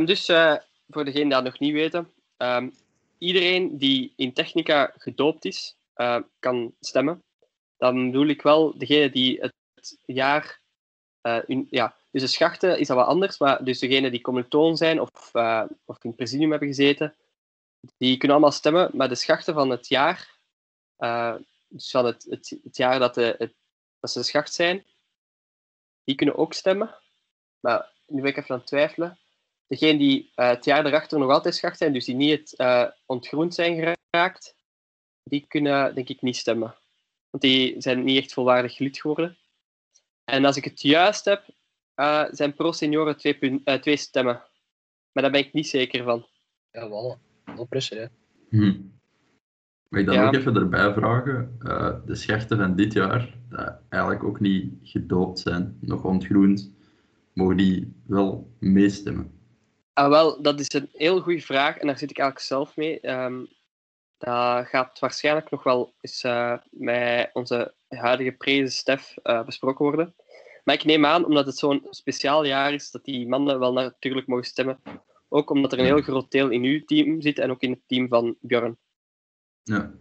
Dus 0.08 0.30
eh, 0.30 0.56
voor 0.88 1.06
degenen 1.06 1.28
die 1.28 1.36
dat 1.36 1.44
nog 1.44 1.60
niet 1.60 1.74
weten, 1.74 2.10
iedereen 3.20 3.78
die 3.78 4.14
in 4.16 4.34
technica 4.34 4.94
gedoopt 4.98 5.46
is, 5.46 5.76
eh, 5.94 6.20
kan 6.40 6.76
stemmen. 6.80 7.24
Dan 7.78 8.06
bedoel 8.06 8.28
ik 8.28 8.42
wel 8.42 8.78
degene 8.78 9.10
die 9.10 9.40
het 9.40 9.54
jaar. 10.06 10.62
eh, 11.22 11.40
ja, 11.70 11.96
dus 12.12 12.22
de 12.22 12.28
schachten 12.28 12.80
is 12.80 12.88
dat 12.88 12.98
wat 12.98 13.08
anders, 13.08 13.38
maar 13.38 13.64
dus 13.64 13.80
degenen 13.80 14.12
die 14.12 14.22
commilitoon 14.22 14.78
zijn 14.78 15.02
of, 15.02 15.34
eh, 15.34 15.64
of 15.86 16.04
in 16.04 16.10
het 16.10 16.16
presidium 16.16 16.50
hebben 16.50 16.68
gezeten, 16.68 17.16
die 17.98 18.18
kunnen 18.18 18.38
allemaal 18.38 18.56
stemmen, 18.56 18.90
maar 18.94 19.10
de 19.10 19.16
schachten 19.16 19.54
van 19.54 19.70
het 19.70 19.88
jaar, 19.88 20.38
dus 21.68 21.92
van 21.92 22.06
het, 22.06 22.26
het, 22.30 22.60
het 22.64 22.78
jaar 22.78 23.00
dat, 23.00 23.14
de, 23.14 23.36
het, 23.38 23.54
dat 24.00 24.12
ze 24.12 24.24
schacht 24.24 24.54
zijn, 24.54 24.86
die 26.04 26.16
kunnen 26.16 26.38
ook 26.38 26.54
stemmen. 26.54 26.96
Maar 27.60 27.92
nu 28.08 28.22
ben 28.22 28.32
ik 28.32 28.38
even 28.38 28.52
aan 28.52 28.58
het 28.58 28.68
twijfelen 28.68 29.20
degene 29.70 29.98
die 29.98 30.32
eh, 30.36 30.50
het 30.50 30.66
jaar 30.66 30.84
daarachter 30.84 31.20
nog 31.20 31.30
altijd 31.32 31.56
schacht 31.56 31.78
zijn, 31.78 31.94
dus 31.94 32.06
die 32.06 32.16
niet 32.16 32.40
het, 32.40 32.56
eh, 32.56 32.86
ontgroend 33.06 33.54
zijn 33.54 33.98
geraakt, 34.12 34.56
die 35.24 35.46
kunnen 35.48 35.96
denk 35.96 36.10
ik 36.10 36.22
niet 36.22 36.36
stemmen. 36.38 36.76
Want 37.30 37.44
die 37.44 37.82
zijn 37.82 38.04
niet 38.04 38.18
echt 38.18 38.34
volwaardig 38.34 38.78
lid 38.80 38.98
geworden. 39.00 39.38
En 40.24 40.46
als 40.46 40.58
ik 40.58 40.64
het 40.64 40.82
juist 40.82 41.26
heb, 41.26 41.46
eh, 41.94 42.26
zijn 42.32 42.54
pro-senioren 42.54 43.18
twee, 43.18 43.64
twee 43.80 43.98
stemmen. 43.98 44.44
Maar 45.12 45.24
daar 45.24 45.32
ben 45.32 45.42
ik 45.46 45.54
niet 45.54 45.68
zeker 45.68 46.04
van. 46.04 46.28
Ja, 46.72 46.90
wel. 46.90 47.18
No 47.46 47.66
pressure, 47.66 48.02
hè. 48.02 48.08
Hm. 48.58 48.82
Mag 49.90 50.00
ik 50.00 50.06
dan 50.06 50.16
Ja. 50.16 50.28
ook 50.28 50.34
even 50.36 50.56
erbij 50.56 50.94
vragen? 50.94 51.56
eh, 51.60 51.96
de 52.06 52.16
schachten 52.16 52.58
van 52.58 52.76
dit 52.76 52.94
jaar, 52.94 53.38
die 53.50 53.60
eigenlijk 53.90 54.24
ook 54.24 54.40
niet 54.40 54.74
gedoopt 54.84 55.40
zijn, 55.40 55.78
nog 55.82 56.04
ontgroend, 56.04 56.72
mogen 57.34 57.58
die 57.58 57.94
wel 58.06 58.52
meestemmen? 58.60 59.39
Ah, 59.94 60.10
wel, 60.10 60.42
dat 60.42 60.60
is 60.60 60.74
een 60.74 60.90
heel 60.94 61.22
goede 61.22 61.42
vraag 61.42 61.78
en 61.78 61.88
daar 61.88 61.98
zit 61.98 62.10
ik 62.10 62.18
eigenlijk 62.18 62.48
zelf 62.48 62.76
mee. 62.76 63.00
Ehm, 63.00 63.46
dat 64.18 64.68
gaat 64.68 65.00
waarschijnlijk 65.00 65.50
nog 65.50 65.64
wel 65.64 65.94
eens 66.02 66.24
eh, 66.24 66.58
met 66.70 67.30
onze 67.34 67.74
huidige 67.88 68.32
prezen 68.32 68.72
Stef 68.72 69.18
eh, 69.24 69.46
besproken 69.46 69.86
worden. 69.86 70.16
Maar 70.64 70.76
ik 70.76 70.84
neem 70.84 71.06
aan, 71.06 71.26
omdat 71.26 71.46
het 71.46 71.58
zo'n 71.58 71.88
speciaal 71.90 72.46
jaar 72.46 72.74
is, 72.74 72.92
dat 72.92 73.04
die 73.04 73.28
mannen 73.28 73.60
wel 73.60 73.74
natuurlijk 73.74 74.28
mogen 74.28 74.46
stemmen. 74.46 74.80
Ook 75.30 75.50
omdat 75.50 75.74
er 75.74 75.80
een 75.80 75.86
heel 75.86 76.02
groot 76.02 76.32
deel 76.32 76.50
in 76.50 76.64
uw 76.64 76.86
team 76.86 77.22
zit 77.22 77.40
en 77.40 77.52
ook 77.52 77.62
in 77.62 77.72
het 77.72 77.82
team 77.88 78.08
van 78.08 78.36
Björn. 78.42 78.78
Ja, 79.64 79.94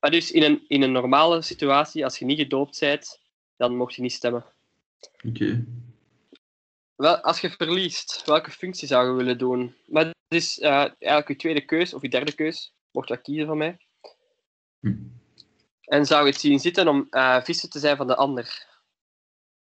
Maar 0.00 0.10
dus 0.10 0.30
in 0.30 0.42
een, 0.42 0.64
in 0.68 0.82
een 0.82 0.92
normale 0.92 1.42
situatie, 1.42 2.04
als 2.04 2.18
je 2.18 2.24
niet 2.24 2.38
gedoopt 2.38 2.80
bent, 2.80 3.20
dan 3.56 3.76
mocht 3.76 3.94
je 3.94 4.02
niet 4.02 4.12
stemmen. 4.12 4.44
oké. 5.28 5.64
Wel, 6.96 7.20
als 7.20 7.40
je 7.40 7.50
verliest, 7.50 8.24
welke 8.24 8.50
functie 8.50 8.88
zou 8.88 9.08
je 9.08 9.14
willen 9.16 9.38
doen? 9.38 9.74
Maar 9.86 10.04
het 10.04 10.14
is 10.28 10.58
eh, 10.58 10.70
eigenlijk 10.70 11.28
je 11.28 11.36
tweede 11.36 11.64
keus 11.64 11.94
of 11.94 12.02
je 12.02 12.08
derde 12.08 12.34
keus. 12.34 12.74
Mocht 12.90 13.08
dat 13.08 13.22
kiezen 13.22 13.46
van 13.46 13.58
mij. 13.58 13.78
Hm. 14.80 14.94
En 15.80 16.06
zou 16.06 16.24
je 16.26 16.30
het 16.30 16.40
zien 16.40 16.58
zitten 16.60 16.88
om 16.88 17.06
eh 17.10 17.42
vissen 17.42 17.70
te 17.70 17.78
zijn 17.78 17.96
van 17.96 18.06
de 18.06 18.16
ander? 18.16 18.66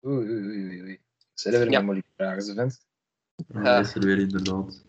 Oei, 0.06 0.28
oei, 0.30 0.44
oei, 0.46 0.66
oei, 0.68 0.80
oei. 0.82 1.00
Zijn 1.34 1.54
er 1.54 1.60
weer 1.60 1.70
Ja. 1.70 1.76
met 1.76 1.84
moeilijke 1.84 2.10
vragen, 2.16 2.42
ze 2.42 2.54
vent? 2.54 2.86
Dan 3.36 3.62
Ja. 3.64 3.78
is 3.78 3.94
er 3.94 4.00
weer 4.04 4.18
inderdaad. 4.18 4.84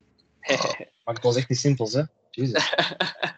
Maar 1.04 1.14
het 1.14 1.24
was 1.24 1.36
echt 1.36 1.50
niet 1.50 1.58
simpel, 1.60 1.90
hè? 1.92 2.04
Jezus. 2.32 2.54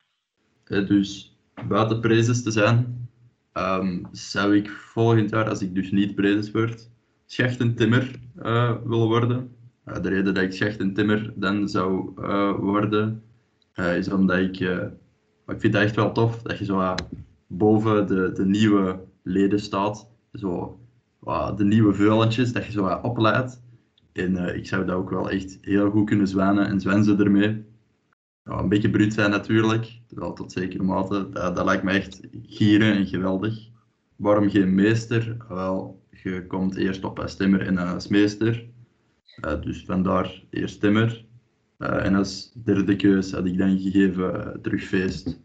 Eh, 0.63 0.87
dus 0.87 1.35
buiten 1.67 1.99
prezes 1.99 2.43
te 2.43 2.51
zijn, 2.51 3.09
ehm, 3.53 4.03
zou 4.11 4.55
ik 4.57 4.69
volgend 4.69 5.29
jaar, 5.29 5.49
als 5.49 5.61
ik 5.61 5.75
dus 5.75 5.91
niet 5.91 6.15
prezes 6.15 6.51
word, 6.51 6.89
schachtentimmer 7.32 8.12
eh 8.36 8.76
willen 8.84 9.08
worden. 9.08 9.56
Eh, 9.84 10.02
de 10.02 10.10
reden 10.10 10.34
dat 10.34 10.44
ik 10.44 10.52
schachtentimmer 10.52 11.34
dan 11.36 11.70
zou 11.70 12.12
eh, 12.15 12.56
worden, 12.60 13.24
is 13.76 14.12
omdat 14.12 14.38
ik, 14.38 14.60
ik 15.48 15.60
vind 15.60 15.74
dat 15.74 15.82
echt 15.82 15.96
wel 15.96 16.12
tof, 16.12 16.41
dat 16.41 16.58
je 16.58 16.65
zo 16.65 16.96
boven 17.48 18.08
de, 18.08 18.32
de 18.32 18.46
nieuwe 18.46 19.00
leden 19.24 19.60
staat, 19.60 20.10
zo 20.34 20.80
de 21.56 21.63
nieuwe 21.63 21.94
veulentjes, 21.94 22.54
dat 22.54 22.65
je 22.65 22.72
zo 22.72 23.00
opleidt. 23.02 23.62
En 24.13 24.56
ik 24.56 24.67
zou 24.67 24.86
dat 24.86 24.96
ook 24.96 25.10
wel 25.10 25.30
echt 25.30 25.58
heel 25.62 25.89
goed 25.89 26.06
kunnen 26.06 26.28
zwanen 26.28 26.67
en 26.67 26.80
zwenzen 26.80 27.20
ermee 27.20 27.65
een 28.44 28.70
beetje 28.70 28.89
bruut 28.89 29.13
zijn 29.13 29.32
natuurlijk, 29.32 30.00
wel 30.08 30.34
tot 30.34 30.52
zekere 30.52 30.84
mate. 30.84 31.30
Dat, 31.30 31.56
dat 31.56 31.65
lijkt 31.65 31.84
me 31.84 31.91
echt 31.91 32.20
gieren 32.46 32.94
en 32.94 33.06
geweldig. 33.08 33.70
Waarom 34.15 34.50
geen 34.50 34.76
meester? 34.76 35.38
Wel, 35.50 36.00
je 36.23 36.47
komt 36.47 36.75
eerst 36.75 37.03
op 37.03 37.19
als 37.19 37.36
timmer 37.36 37.62
en 37.62 37.77
als 37.77 38.08
meester. 38.08 38.65
Eh, 39.35 39.62
dus 39.62 39.83
vandaar 39.85 40.43
eerst 40.50 40.79
timmer. 40.79 41.25
Eh, 41.77 42.06
en 42.06 42.15
als 42.15 42.52
derde 42.63 42.96
keus 42.96 43.31
had 43.31 43.46
ik 43.46 43.58
dan 43.58 43.79
gegeven 43.79 44.46
eh, 44.46 44.58
terug 44.62 44.83
feest. 44.83 45.39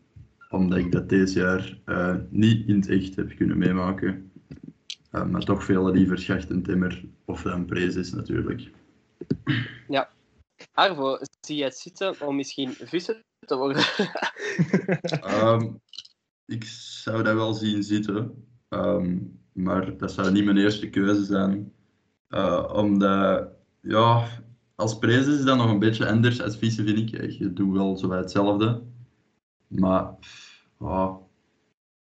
Omdat 0.51 0.78
ik 0.78 0.92
dat 0.92 1.09
deze 1.09 1.38
jaar 1.38 1.78
eh, 1.84 2.16
niet 2.30 2.68
in 2.68 2.76
het 2.76 2.88
echt 2.88 3.16
heb 3.16 3.36
kunnen 3.36 3.59
meemaken. 3.59 4.30
Eh, 5.11 5.26
maar 5.26 5.44
toch 5.44 5.64
veel 5.64 5.90
liever 5.90 6.18
schacht 6.18 6.51
en 6.51 6.62
timmer 6.62 7.05
of 7.24 7.42
dan 7.42 7.66
prezes 7.66 8.12
natuurlijk. 8.12 8.70
Arvo, 10.72 11.18
zie 11.40 11.57
je 11.57 11.64
het 11.64 11.76
zitten 11.76 12.20
om 12.20 12.36
misschien 12.36 12.70
vissen 12.72 13.24
te 13.38 13.57
worden? 13.57 13.84
Ehm, 15.20 15.74
ik 16.46 16.64
zou 16.64 17.22
dat 17.22 17.34
wel 17.34 17.55
zien 17.55 17.82
zitten, 17.82 18.46
Ehm, 18.68 19.18
maar 19.57 19.96
dat 19.96 20.12
zou 20.12 20.32
niet 20.32 20.44
mijn 20.44 20.57
eerste 20.57 20.90
keuze 20.90 21.24
zijn. 21.24 21.72
Eh, 22.28 22.72
omdat, 22.72 23.48
ja, 23.80 24.28
als 24.74 24.98
prijs 24.98 25.26
is 25.26 25.44
dat 25.44 25.57
nog 25.57 25.70
een 25.70 25.78
beetje 25.78 26.09
anders 26.09 26.42
als 26.42 26.57
vissen, 26.57 26.86
vind 26.86 27.14
ik. 27.14 27.30
Je 27.32 27.52
doet 27.52 27.72
wel 27.72 27.96
zo 27.96 28.11
hetzelfde. 28.11 28.82
Maar 29.68 30.16
Ah, 30.78 31.16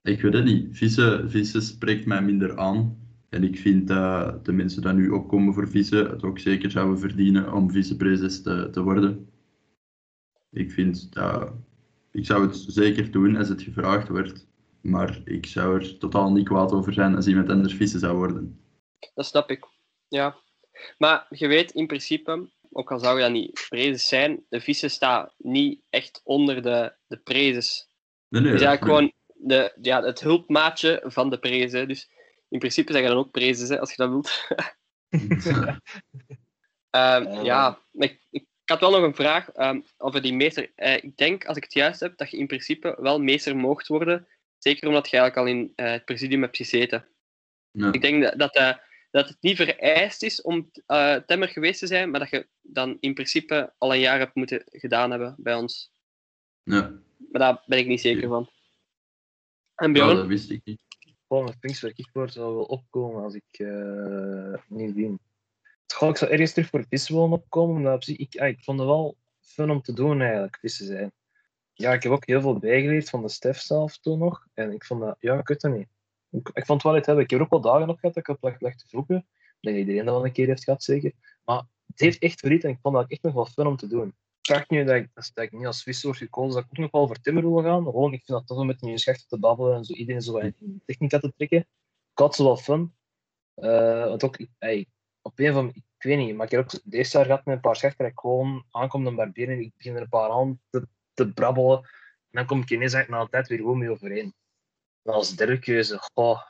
ik 0.01 0.21
weet 0.21 0.33
het 0.33 0.43
niet. 0.43 0.77
Vissen, 0.77 1.29
vissen 1.29 1.61
spreekt 1.61 2.05
mij 2.05 2.21
minder 2.21 2.57
aan. 2.57 2.97
En 3.29 3.43
ik 3.43 3.57
vind 3.57 3.87
dat 3.87 4.45
de 4.45 4.51
mensen 4.51 4.81
die 4.81 4.91
nu 4.91 5.09
opkomen 5.09 5.53
voor 5.53 5.69
vissen 5.69 6.09
het 6.09 6.23
ook 6.23 6.39
zeker 6.39 6.71
zouden 6.71 6.99
verdienen 6.99 7.53
om 7.53 7.71
vissenprezes 7.71 8.41
te, 8.41 8.69
te 8.71 8.83
worden. 8.83 9.29
Ik 10.51 10.71
vind 10.71 11.13
dat... 11.13 11.53
Ik 12.11 12.25
zou 12.25 12.47
het 12.47 12.55
zeker 12.67 13.11
doen 13.11 13.35
als 13.35 13.49
het 13.49 13.61
gevraagd 13.61 14.07
wordt. 14.07 14.47
Maar 14.85 15.21
ik 15.23 15.45
zou 15.45 15.79
er 15.79 15.97
totaal 15.97 16.31
niet 16.31 16.47
kwaad 16.47 16.71
over 16.71 16.93
zijn 16.93 17.15
als 17.15 17.27
iemand 17.27 17.49
anders 17.49 17.73
vissen 17.73 17.99
zou 17.99 18.17
worden. 18.17 18.59
Dat 19.13 19.25
snap 19.25 19.49
ik. 19.49 19.65
Ja. 20.07 20.35
Maar 20.97 21.25
je 21.29 21.47
weet 21.47 21.71
in 21.71 21.87
principe, 21.87 22.49
ook 22.71 22.91
al 22.91 22.99
zou 22.99 23.15
je 23.15 23.23
dat 23.23 23.31
niet 23.31 23.65
prezes 23.69 24.07
zijn, 24.07 24.45
de 24.49 24.61
vissen 24.61 24.91
staan 24.91 25.31
niet 25.37 25.81
echt 25.89 26.21
onder 26.23 26.61
de, 26.61 26.93
de 27.07 27.17
prezes. 27.17 27.89
Nee, 28.27 28.41
nee, 28.41 28.51
Het 28.51 28.61
is 28.61 28.67
dat 28.67 28.75
eigenlijk 28.77 28.83
gewoon 28.83 29.13
de, 29.47 29.73
ja, 29.81 30.03
het 30.03 30.19
hulpmaatje 30.19 31.03
van 31.05 31.29
de 31.29 31.39
prezen. 31.39 31.87
Dus 31.87 32.09
in 32.49 32.59
principe 32.59 32.91
zijn 32.91 33.03
je 33.03 33.09
dan 33.09 33.19
ook 33.19 33.31
prezes, 33.31 33.69
hè, 33.69 33.79
als 33.79 33.89
je 33.89 33.95
dat 33.95 34.09
wilt. 34.09 34.47
Ehm, 36.89 37.25
Eh. 37.25 37.43
ja, 37.43 37.79
maar 37.91 38.07
ik, 38.07 38.21
ik 38.29 38.45
had 38.65 38.79
wel 38.79 38.91
nog 38.91 39.01
een 39.01 39.15
vraag 39.15 39.49
ehm, 39.51 39.81
over 39.97 40.21
die 40.21 40.33
meester. 40.33 40.71
Eh, 40.75 41.03
ik 41.03 41.17
denk, 41.17 41.45
als 41.45 41.57
ik 41.57 41.63
het 41.63 41.73
juist 41.73 41.99
heb, 41.99 42.17
dat 42.17 42.31
je 42.31 42.37
in 42.37 42.47
principe 42.47 42.97
wel 42.99 43.19
meester 43.19 43.55
moogt 43.55 43.87
worden. 43.87 44.27
Zeker 44.67 44.87
omdat 44.87 45.09
je 45.09 45.17
eigenlijk 45.17 45.47
al 45.47 45.55
in 45.55 45.73
eh, 45.75 45.91
het 45.91 46.05
presidium 46.05 46.41
hebt 46.41 46.57
gezeten. 46.57 47.07
Ja. 47.71 47.91
Ik 47.91 48.01
denk 48.01 48.23
dat, 48.23 48.39
dat, 48.39 48.55
eh, 48.55 48.73
dat 49.11 49.27
het 49.27 49.37
niet 49.39 49.55
vereist 49.55 50.23
is 50.23 50.41
om 50.41 50.71
eh 50.85 51.15
temmer 51.15 51.47
geweest 51.47 51.79
te 51.79 51.87
zijn, 51.87 52.09
maar 52.09 52.19
dat 52.19 52.29
je 52.29 52.47
dan 52.61 52.97
in 52.99 53.13
principe 53.13 53.73
al 53.77 53.93
een 53.93 53.99
jaar 53.99 54.19
hebt 54.19 54.35
moeten 54.35 54.63
gedaan 54.65 55.11
hebben 55.11 55.35
bij 55.37 55.55
ons. 55.55 55.91
Ja, 56.63 56.81
Maar 57.31 57.41
daar 57.41 57.63
ben 57.65 57.79
ik 57.79 57.87
niet 57.87 58.01
zeker 58.01 58.27
van. 58.27 58.49
En 59.75 59.87
ja, 59.87 59.93
Bjorn? 59.93 60.15
dat 60.15 60.27
wist 60.27 60.49
ik 60.49 60.61
niet. 60.63 60.79
Gewoon 61.27 61.53
een 61.59 62.05
voor 62.11 62.29
zou 62.29 62.55
wel 62.55 62.63
opkomen 62.63 63.23
als 63.23 63.33
ik 63.33 63.59
eh, 63.59 64.53
niet 64.67 64.93
win. 64.93 65.19
Goh, 65.93 66.09
ik 66.09 66.17
zou 66.17 66.31
ergens 66.31 66.53
terug 66.53 66.69
voor 66.69 66.85
vissen 66.89 67.15
willen 67.15 67.31
opkomen, 67.31 67.81
maar 67.81 67.93
op 67.93 68.03
zich, 68.03 68.17
ik, 68.17 68.35
ah, 68.37 68.47
ik 68.47 68.63
vond 68.63 68.79
het 68.79 68.87
wel 68.87 69.17
fun 69.41 69.69
om 69.69 69.81
te 69.81 69.93
doen 69.93 70.21
eigenlijk, 70.21 70.57
vissen 70.59 70.85
zijn. 70.85 71.11
Ja, 71.77 71.93
ik 71.93 72.03
heb 72.03 72.11
ook 72.11 72.25
heel 72.25 72.41
veel 72.41 72.57
bijgeleerd 72.59 73.09
van 73.09 73.21
de 73.21 73.29
Stef 73.29 73.59
zelf 73.59 73.97
toen 73.97 74.19
nog. 74.19 74.47
En 74.53 74.71
ik 74.71 74.85
vond 74.85 75.01
dat, 75.01 75.15
ja, 75.19 75.37
ik 75.39 75.47
weet 75.47 75.61
het 75.61 75.73
niet. 75.73 75.87
Ik, 76.29 76.49
ik 76.53 76.65
vond 76.65 76.81
het 76.81 76.91
wel 76.91 76.97
iets 76.97 77.05
hebben. 77.07 77.23
Ik 77.23 77.29
heb 77.29 77.41
ook 77.41 77.49
wel 77.49 77.61
dagen 77.61 77.89
op 77.89 77.99
gehad 77.99 78.15
dat 78.15 78.27
ik 78.27 78.35
op 78.35 78.43
leg, 78.43 78.59
leg 78.59 78.75
te 78.75 78.87
denk 79.65 79.77
dat 79.77 79.85
iedereen 79.85 80.05
dat 80.05 80.15
wel 80.15 80.25
een 80.25 80.31
keer 80.31 80.47
heeft 80.47 80.63
gehad, 80.63 80.83
zeker. 80.83 81.11
Maar 81.43 81.63
het 81.85 81.99
heeft 81.99 82.19
echt 82.19 82.39
verriet 82.39 82.63
en 82.63 82.69
ik 82.69 82.79
vond 82.81 82.95
dat 82.95 83.09
echt 83.11 83.21
nog 83.21 83.33
wel 83.33 83.45
fun 83.45 83.67
om 83.67 83.75
te 83.75 83.87
doen. 83.87 84.07
Ik 84.07 84.53
dacht 84.53 84.69
nu 84.69 84.83
dat 84.83 84.95
ik, 84.95 85.09
dat 85.13 85.31
ik 85.45 85.51
niet 85.51 85.65
als 85.65 86.01
word 86.03 86.17
gekozen, 86.17 86.53
dat 86.53 86.63
ik 86.63 86.69
ook 86.69 86.77
nog 86.77 86.91
wel 86.91 87.07
voor 87.07 87.19
timmer 87.21 87.43
wil 87.43 87.63
gaan. 87.63 87.83
Gewoon, 87.83 88.13
ik 88.13 88.23
vind 88.25 88.37
dat 88.37 88.47
toch 88.47 88.57
om 88.57 88.65
met 88.67 88.83
een 88.83 88.97
schecht 88.97 89.29
te 89.29 89.39
babbelen 89.39 89.75
en 89.75 89.83
zo 89.83 89.93
iedereen 89.93 90.21
zo 90.21 90.37
in 90.37 90.81
technica 90.85 91.19
te 91.19 91.33
trekken. 91.35 91.59
Ik 92.11 92.19
had 92.19 92.37
wel 92.37 92.57
fun. 92.57 92.95
Eh, 93.53 94.05
want 94.05 94.23
ook, 94.23 94.37
ik- 94.37 94.49
ey, 94.57 94.87
op 95.21 95.39
een 95.39 95.53
van, 95.53 95.69
ik 95.69 95.83
weet 95.97 96.17
niet, 96.17 96.35
maar 96.35 96.45
ik 96.45 96.51
heb 96.51 96.61
ook 96.61 96.81
deze 96.83 97.17
jaar 97.17 97.25
gehad 97.25 97.45
met 97.45 97.55
een 97.55 97.61
paar 97.61 97.75
schechten 97.75 98.03
dat 98.03 98.13
ik 98.13 98.19
gewoon 98.19 98.65
aankom 98.71 99.07
een 99.07 99.15
barbier 99.15 99.49
en 99.49 99.59
ik 99.59 99.71
begin 99.77 99.95
er 99.95 100.01
een 100.01 100.09
paar 100.09 100.29
aan 100.29 100.59
te, 100.69 100.87
te 101.15 101.27
brabbelen. 101.33 101.77
En 101.79 102.41
dan 102.41 102.45
kom 102.45 102.61
ik 102.61 102.69
ineens 102.69 102.93
eigenlijk 102.93 103.09
na 103.09 103.19
een 103.21 103.29
tijd 103.31 103.47
weer 103.47 103.57
gewoon 103.57 103.77
mee 103.77 103.89
overeen. 103.91 104.33
En 105.03 105.13
als 105.13 105.35
derde 105.35 105.59
keuze, 105.59 105.97
goh. 106.13 106.41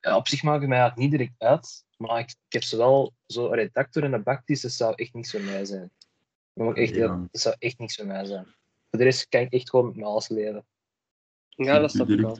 Ja, 0.00 0.16
op 0.16 0.28
zich 0.28 0.42
maakt 0.42 0.60
het 0.60 0.68
mij 0.68 0.78
eigenlijk 0.78 1.10
niet 1.10 1.18
direct 1.18 1.40
uit, 1.42 1.84
maar 1.96 2.18
ik, 2.18 2.28
ik 2.30 2.52
heb 2.52 2.62
zowel 2.62 3.12
zo 3.26 3.46
een 3.46 3.54
redactor 3.54 4.02
en 4.04 4.12
een 4.12 4.22
bactis, 4.22 4.60
dat 4.60 4.70
zou 4.72 4.92
echt 4.94 5.14
niks 5.14 5.30
voor 5.30 5.40
mij 5.40 5.64
zijn. 5.64 5.90
Dat, 6.54 6.66
moet 6.66 6.76
ik 6.76 6.82
echt, 6.82 6.94
Ja. 6.94 7.06
dat 7.30 7.40
zou 7.40 7.54
echt 7.58 7.78
niks 7.78 7.94
voor 7.96 8.06
mij 8.06 8.24
zijn. 8.24 8.44
Voor 8.90 8.98
de 8.98 9.04
rest 9.04 9.28
kan 9.28 9.40
ik 9.40 9.52
echt 9.52 9.70
gewoon 9.70 9.86
met 9.86 9.94
mijn 9.94 10.06
alles 10.06 10.28
leven. 10.28 10.66
Ja, 11.48 11.78
dat 11.78 11.90
snap 11.90 12.08
ik 12.08 12.20
wel. 12.20 12.36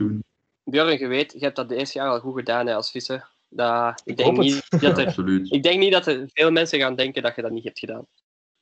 Björn, 0.64 0.99
je 0.99 1.07
weet, 1.07 1.32
je 1.32 1.38
hebt 1.38 1.57
dat 1.57 1.68
de 1.68 1.76
eerste 1.76 1.99
jaar 1.99 2.09
al 2.09 2.20
goed 2.20 2.34
gedaan 2.38 2.66
hè, 2.66 2.74
als 2.74 2.91
visser. 2.91 3.30
Dat, 3.49 4.01
ik, 4.01 4.07
Ik 4.07 4.16
denk 4.16 4.28
hoop 4.28 4.38
het. 4.38 4.47
niet 4.70 4.80
dat 4.82 4.99
er, 4.99 5.07
Absoluut. 5.07 5.53
ik 5.53 5.62
denk 5.62 5.78
niet 5.78 5.93
dat 5.93 6.07
er 6.07 6.28
veel 6.32 6.51
mensen 6.51 6.78
gaan 6.78 6.97
denken 6.97 7.22
dat 7.22 7.34
je 7.36 7.43
dat 7.43 7.51
niet 7.51 7.64
hebt 7.64 7.78
gedaan. 7.78 8.07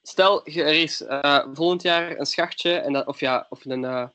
Stel, 0.08 0.50
je- 0.50 0.62
er 0.62 0.80
is 0.82 1.02
eh, 1.02 1.46
volgend 1.52 1.82
jaar 1.82 2.18
een 2.18 2.26
schachtje, 2.26 2.70
en 2.72 2.92
dat, 2.92 3.06
of, 3.06 3.20
ja, 3.20 3.46
of 3.48 3.64
een, 3.64 3.84
eh, 3.84 4.08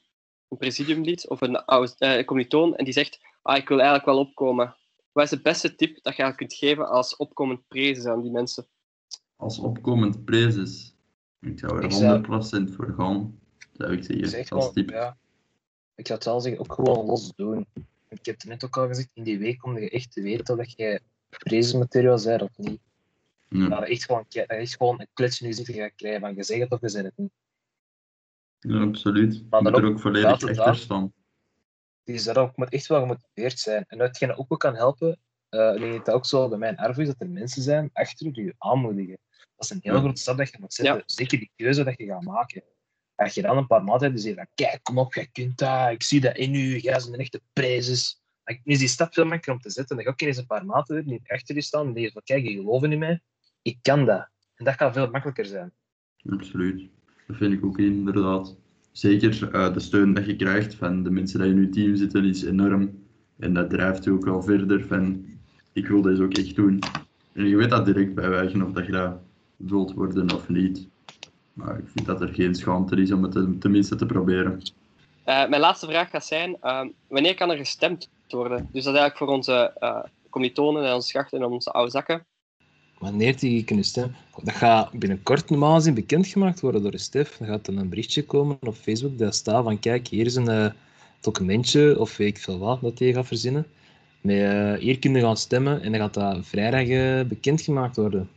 een 0.50 0.58
presidiumlid 0.58 1.30
of 1.30 1.41
een 1.41 1.56
oude 1.66 1.94
eh, 1.98 2.26
commilitoon, 2.26 2.76
en 2.76 2.84
die 2.86 2.94
zegt, 2.94 3.20
ah, 3.41 3.58
ik 3.58 3.68
wil 3.68 3.78
eigenlijk 3.78 4.08
wel 4.08 4.18
opkomen. 4.20 4.76
Wat 5.12 5.24
is 5.24 5.30
de 5.30 5.41
beste 5.41 5.76
tip 5.76 6.04
dat 6.04 6.16
je 6.16 6.36
kunt 6.36 6.54
geven 6.54 6.88
als 6.89 7.16
opkomend 7.16 7.68
prezes 7.68 8.06
aan 8.06 8.22
die 8.22 8.32
mensen? 8.32 8.68
Als 9.36 9.60
opkomend 9.60 10.26
prezes. 10.26 10.96
Ik 11.39 11.60
zou 11.60 11.78
er 11.78 11.84
Ik 11.84 11.91
zou- 11.91 12.14
100% 12.14 12.72
voor 12.76 12.94
gaan. 12.98 13.39
Zou 13.74 13.91
ik 13.94 14.00
Ik 14.00 14.06
zeg 14.06 14.30
zeggen. 14.30 14.56
Als 14.56 14.64
wel, 14.66 14.74
tip. 14.74 14.89
ja. 14.89 15.18
Ik 15.96 16.08
zou 16.08 16.20
het 16.20 16.28
wel 16.28 16.41
zeggen, 16.41 16.62
ook 16.62 16.74
gewoon 16.74 17.06
los 17.06 17.32
doen. 17.36 17.66
Ik 18.10 18.26
heb 18.26 18.36
het 18.36 18.46
net 18.46 18.64
ook 18.66 18.78
al 18.78 18.88
gezegd, 18.88 19.10
in 19.14 19.24
die 19.24 19.38
week 19.38 19.58
kom 19.58 19.78
je 19.80 19.89
echt 19.89 20.12
te 20.12 20.22
weten 20.22 20.58
dat 20.58 20.74
je 20.76 21.02
prezensmateriaal 21.38 22.24
bent 22.24 22.41
of 22.41 22.58
niet. 22.58 22.82
Ja. 23.54 23.68
Maar 23.68 23.84
echt 23.84 24.06
gewoon, 24.06 24.24
dat 24.24 24.34
je 24.34 24.45
echt 24.45 24.76
gewoon 24.78 24.99
een 24.99 25.08
klets 25.14 25.41
in 25.41 25.47
je 25.47 25.54
zitten 25.54 25.74
gaat 25.74 25.95
krijgen 25.95 26.22
van 26.22 26.36
je 26.36 26.43
zegt 26.43 26.62
het 26.62 26.72
of 26.72 26.82
je 26.82 26.89
zegt 26.89 27.06
het 27.06 27.18
niet. 27.18 27.32
Ja, 28.60 28.82
absoluut. 28.82 29.36
Je 29.36 29.45
Maar 29.49 29.62
moet 29.62 29.78
er 29.78 29.84
ook 29.86 29.91
ook 29.91 29.99
volledig 29.99 30.32
achter 30.32 30.76
staan. 30.76 31.14
Dus 32.04 32.24
dat 32.24 32.38
ook, 32.38 32.58
moet 32.58 32.70
echt 32.74 32.88
wel 32.88 32.99
gemotiveerd 32.99 33.60
zijn. 33.60 33.86
En 33.88 33.99
hetgeen 33.99 34.36
ook 34.36 34.49
wel 34.49 34.58
kan 34.58 34.76
helpen, 34.76 35.20
eh, 35.49 35.74
ik 35.74 35.80
denk 35.80 35.93
dat 35.93 36.06
dat 36.06 36.16
ook 36.16 36.26
zo 36.26 36.49
bij 36.49 36.58
mijn 36.58 36.78
erf 36.78 36.97
is, 36.97 37.08
dat 37.08 37.22
er 37.22 37.30
mensen 37.30 37.62
zijn 37.62 37.89
achter 37.93 38.26
je 38.26 38.32
die 38.32 38.43
je 38.43 38.56
aanmoedigen. 38.58 39.18
Dat 39.56 39.66
is 39.66 39.70
een 39.70 39.80
heel 39.82 39.93
Ja. 39.93 39.99
grote 39.99 40.22
stap 40.22 40.38
dat 40.38 40.49
je 40.49 40.58
moet 40.60 40.74
zetten. 40.74 40.95
Ja. 40.95 41.04
Zeker 41.06 41.38
die 41.38 41.51
keuze 41.56 41.84
dat 41.84 41.97
je 41.97 42.06
gaat 42.06 42.22
maken. 42.22 42.64
Als 43.16 43.34
je 43.34 43.41
dan 43.41 43.58
een 43.58 43.68
paar 43.68 43.84
maanden 43.84 44.04
hebt 44.04 44.14
die 44.14 44.24
zeggen 44.24 44.45
van, 44.45 44.66
kijk, 44.66 44.84
kom 44.84 44.97
op, 44.97 45.14
jij 45.14 45.28
kunt 45.32 45.58
dat, 45.58 45.91
ik 45.91 46.04
zie 46.04 46.22
dat 46.22 46.38
in 46.38 46.54
u, 46.54 46.78
jij 46.78 46.93
bent 46.93 47.08
een 47.14 47.20
echte 47.20 47.41
prijzes. 47.54 48.22
Dan 48.43 48.60
is 48.64 48.80
die 48.80 48.88
stap 48.88 49.14
veel 49.14 49.24
makkelijker 49.24 49.54
om 49.54 49.60
te 49.60 49.70
zetten. 49.70 49.95
Dan 49.95 50.06
ga 50.06 50.12
ik 50.12 50.22
eens 50.22 50.38
een 50.38 50.45
paar 50.45 50.66
maten 50.66 50.95
hebben 50.95 51.14
die 51.14 51.32
achter 51.32 51.56
je 51.56 51.62
staan 51.62 51.88
en 51.88 51.93
die 51.93 52.04
zeggen 52.04 52.22
van, 52.26 52.38
kijk, 52.38 52.49
je 52.49 52.60
geloven 52.60 52.91
in 52.91 52.99
mij, 52.99 53.22
ik 53.64 53.78
kan 53.82 54.05
dat. 54.05 54.28
En 54.55 54.66
dat 54.66 54.74
gaat 54.74 54.93
veel 54.93 55.09
makkelijker 55.11 55.45
zijn. 55.45 55.72
Absoluut. 56.30 56.89
Dat 57.28 57.38
vind 57.38 57.53
ik 57.53 57.66
ook 57.66 57.78
inderdaad. 57.78 58.55
Zeker 58.91 59.51
eh, 59.51 59.74
de 59.74 59.80
steun 59.80 60.14
dat 60.14 60.26
je 60.26 60.36
krijgt 60.36 60.76
van 60.76 61.03
de 61.03 61.09
mensen 61.09 61.39
die 61.41 61.49
in 61.49 61.61
je 61.61 61.70
team 61.70 61.95
zitten 61.95 62.26
is 62.26 62.43
enorm. 62.43 63.03
En 63.39 63.53
dat 63.53 63.70
drijft 63.70 64.03
je 64.03 64.11
ook 64.11 64.26
wel 64.26 64.41
verder 64.41 64.86
van 64.86 65.26
ik 65.74 65.88
wil 65.88 66.01
deze 66.01 66.24
ook 66.24 66.34
echt 66.34 66.55
doen. 66.55 66.80
En 67.34 67.47
je 67.47 67.55
weet 67.55 67.70
dat 67.70 67.86
direct 67.86 68.16
bij 68.16 68.30
wijze 68.30 68.66
of 68.66 68.72
dat 68.72 68.86
je 68.86 68.91
dat 68.91 69.18
wilt 69.57 69.93
worden 69.93 70.34
of 70.34 70.49
niet. 70.49 70.88
Maar 71.53 71.78
ik 71.78 71.88
vind 71.88 72.05
dat 72.05 72.22
er 72.22 72.34
geen 72.34 72.55
schaamte 72.55 72.95
is 72.95 73.11
om 73.11 73.24
het 73.24 73.32
ten- 73.32 73.59
tenminste 73.59 73.95
te 73.95 74.05
proberen. 74.05 74.61
Eh, 75.24 75.47
mijn 75.49 75.61
laatste 75.61 75.86
vraag 75.86 76.09
gaat 76.09 76.26
zijn, 76.26 76.57
ehm, 76.61 76.89
wanneer 77.07 77.36
kan 77.36 77.51
er 77.51 77.57
gestemd 77.57 78.09
worden? 78.28 78.57
Dus 78.57 78.84
dat 78.84 78.93
is 78.93 78.99
eigenlijk 78.99 79.18
voor 79.18 79.28
onze 79.28 79.74
uh, 79.80 80.03
en 80.55 80.93
onze 80.93 81.07
schachten 81.07 81.41
en 81.41 81.45
onze 81.45 81.72
oude 81.72 81.91
zakken. 81.91 82.26
Wanneer 83.04 83.39
die 83.39 83.64
kunnen 83.64 83.86
stemmen? 83.86 84.16
Dat 84.43 84.56
gaat 84.56 84.91
binnenkort 84.91 85.49
normaal 85.49 85.76
gezien 85.76 85.93
bekendgemaakt 85.93 86.60
worden 86.60 86.82
door 86.82 86.91
de 86.91 86.97
Stef. 86.97 87.38
Dan 87.38 87.47
gaat 87.47 87.68
er 87.68 87.78
een 87.78 87.89
berichtje 87.89 88.26
komen 88.26 88.58
op 88.62 88.76
Facebook 88.76 89.18
dat 89.18 89.36
staat 89.36 89.64
van 89.64 89.80
kijk, 89.80 90.08
hier 90.08 90.26
is 90.26 90.36
een 90.36 90.47
eh, 90.47 90.72
documentje 91.22 91.99
of 91.99 92.18
weet 92.18 92.38
ik 92.38 92.43
veel 92.43 92.58
wat 92.58 92.82
dat 92.82 92.99
hij 92.99 93.14
gaat 93.14 93.28
verzinnen. 93.28 93.66
Met, 94.22 94.36
eh, 94.36 94.74
hier 94.74 94.99
kun 94.99 95.14
je 95.14 95.22
gaan 95.22 95.38
stemmen 95.38 95.82
en 95.82 95.91
dan 95.91 96.01
gaat 96.01 96.14
dat 96.14 96.45
vrijdag 96.45 96.88
eh, 96.88 97.28
bekendgemaakt 97.28 97.95
worden. 97.95 98.30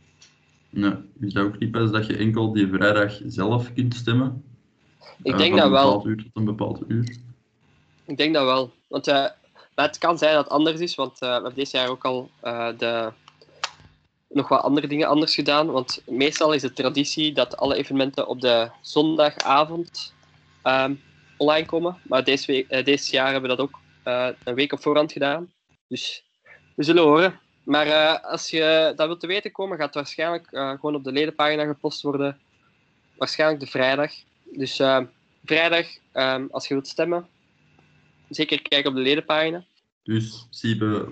Nee, 0.69 0.93
is 1.19 1.33
dat 1.33 1.45
ook 1.45 1.59
niet 1.59 1.71
pas 1.71 1.91
dat 1.91 2.07
je 2.07 2.17
enkel 2.17 2.53
die 2.53 2.67
vrijdag 2.67 3.19
zelf 3.27 3.73
kunt 3.73 3.95
stemmen? 3.95 4.43
Ik 5.23 5.37
denk 5.37 5.49
van 5.49 5.57
dat 5.57 5.65
een 5.65 5.71
wel. 5.71 5.85
bepaald 5.85 6.05
uur 6.05 6.23
tot 6.23 6.31
een 6.33 6.45
bepaald 6.45 6.83
uur. 6.87 7.17
Ik 8.05 8.17
denk 8.17 8.33
dat 8.33 8.45
wel. 8.45 8.71
Want 8.87 9.05
maar 9.77 9.85
het 9.85 9.97
kan 9.97 10.17
zijn 10.17 10.33
dat 10.33 10.43
het 10.43 10.53
anders 10.53 10.79
is, 10.79 10.95
want 10.95 11.21
eh, 11.21 11.27
we 11.27 11.33
hebben 11.33 11.53
dit 11.53 11.71
jaar 11.71 11.89
ook 11.89 12.05
al 12.05 12.29
eh, 12.39 12.69
de, 12.77 13.11
nog 14.29 14.47
wat 14.47 14.61
andere 14.61 14.87
dingen 14.87 15.07
anders 15.07 15.35
gedaan. 15.35 15.71
Want 15.71 16.01
meestal 16.05 16.53
is 16.53 16.61
de 16.61 16.73
traditie 16.73 17.33
dat 17.33 17.57
alle 17.57 17.75
evenementen 17.75 18.27
op 18.27 18.41
de 18.41 18.69
zondagavond 18.81 20.13
ehm, 20.61 20.93
online 21.37 21.65
komen. 21.65 21.97
Maar 22.03 22.23
deze, 22.23 22.51
week, 22.51 22.67
eh, 22.69 22.85
deze 22.85 23.11
jaar 23.11 23.31
hebben 23.31 23.49
we 23.49 23.55
dat 23.55 23.65
ook 23.65 23.79
eh, 24.03 24.27
een 24.43 24.55
week 24.55 24.73
op 24.73 24.81
voorhand 24.81 25.11
gedaan. 25.11 25.51
Dus 25.87 26.23
we 26.75 26.83
zullen 26.83 27.03
horen. 27.03 27.39
Maar 27.63 27.87
eh, 27.87 28.23
als 28.31 28.49
je 28.49 28.93
dat 28.95 29.07
wilt 29.07 29.19
te 29.19 29.27
weten 29.27 29.51
komen, 29.51 29.77
gaat 29.77 29.85
het 29.85 29.95
waarschijnlijk 29.95 30.47
gewoon 30.49 30.95
op 30.95 31.03
de 31.03 31.11
ledenpagina 31.11 31.65
gepost 31.65 32.01
worden. 32.01 32.39
Waarschijnlijk 33.17 33.59
de 33.59 33.67
vrijdag. 33.67 34.11
Dus 34.43 34.79
eh, 34.79 35.01
vrijdag, 35.45 35.87
ehm, 36.11 36.45
als 36.51 36.67
je 36.67 36.73
wilt 36.73 36.87
stemmen, 36.87 37.27
zeker 38.29 38.61
kijken 38.61 38.89
op 38.89 38.95
de 38.95 39.01
ledenpagina. 39.01 39.65
Dus, 40.03 40.47
Siebe, 40.49 41.07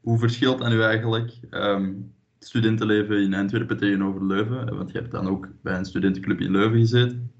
hoe 0.00 0.18
verschilt 0.18 0.58
dat 0.58 0.68
nu 0.68 0.82
eigenlijk 0.82 1.32
ehm, 1.50 1.84
het 1.84 2.17
studentenleven 2.38 3.22
in 3.22 3.34
Antwerpen 3.34 3.76
tegenover 3.76 4.26
Leuven? 4.26 4.76
Want 4.76 4.92
je 4.92 4.98
hebt 4.98 5.10
dan 5.12 5.28
ook 5.28 5.48
bij 5.62 5.76
een 5.76 5.84
studentenclub 5.84 6.40
in 6.40 6.50
Leuven 6.50 6.78
gezeten. 6.78 7.32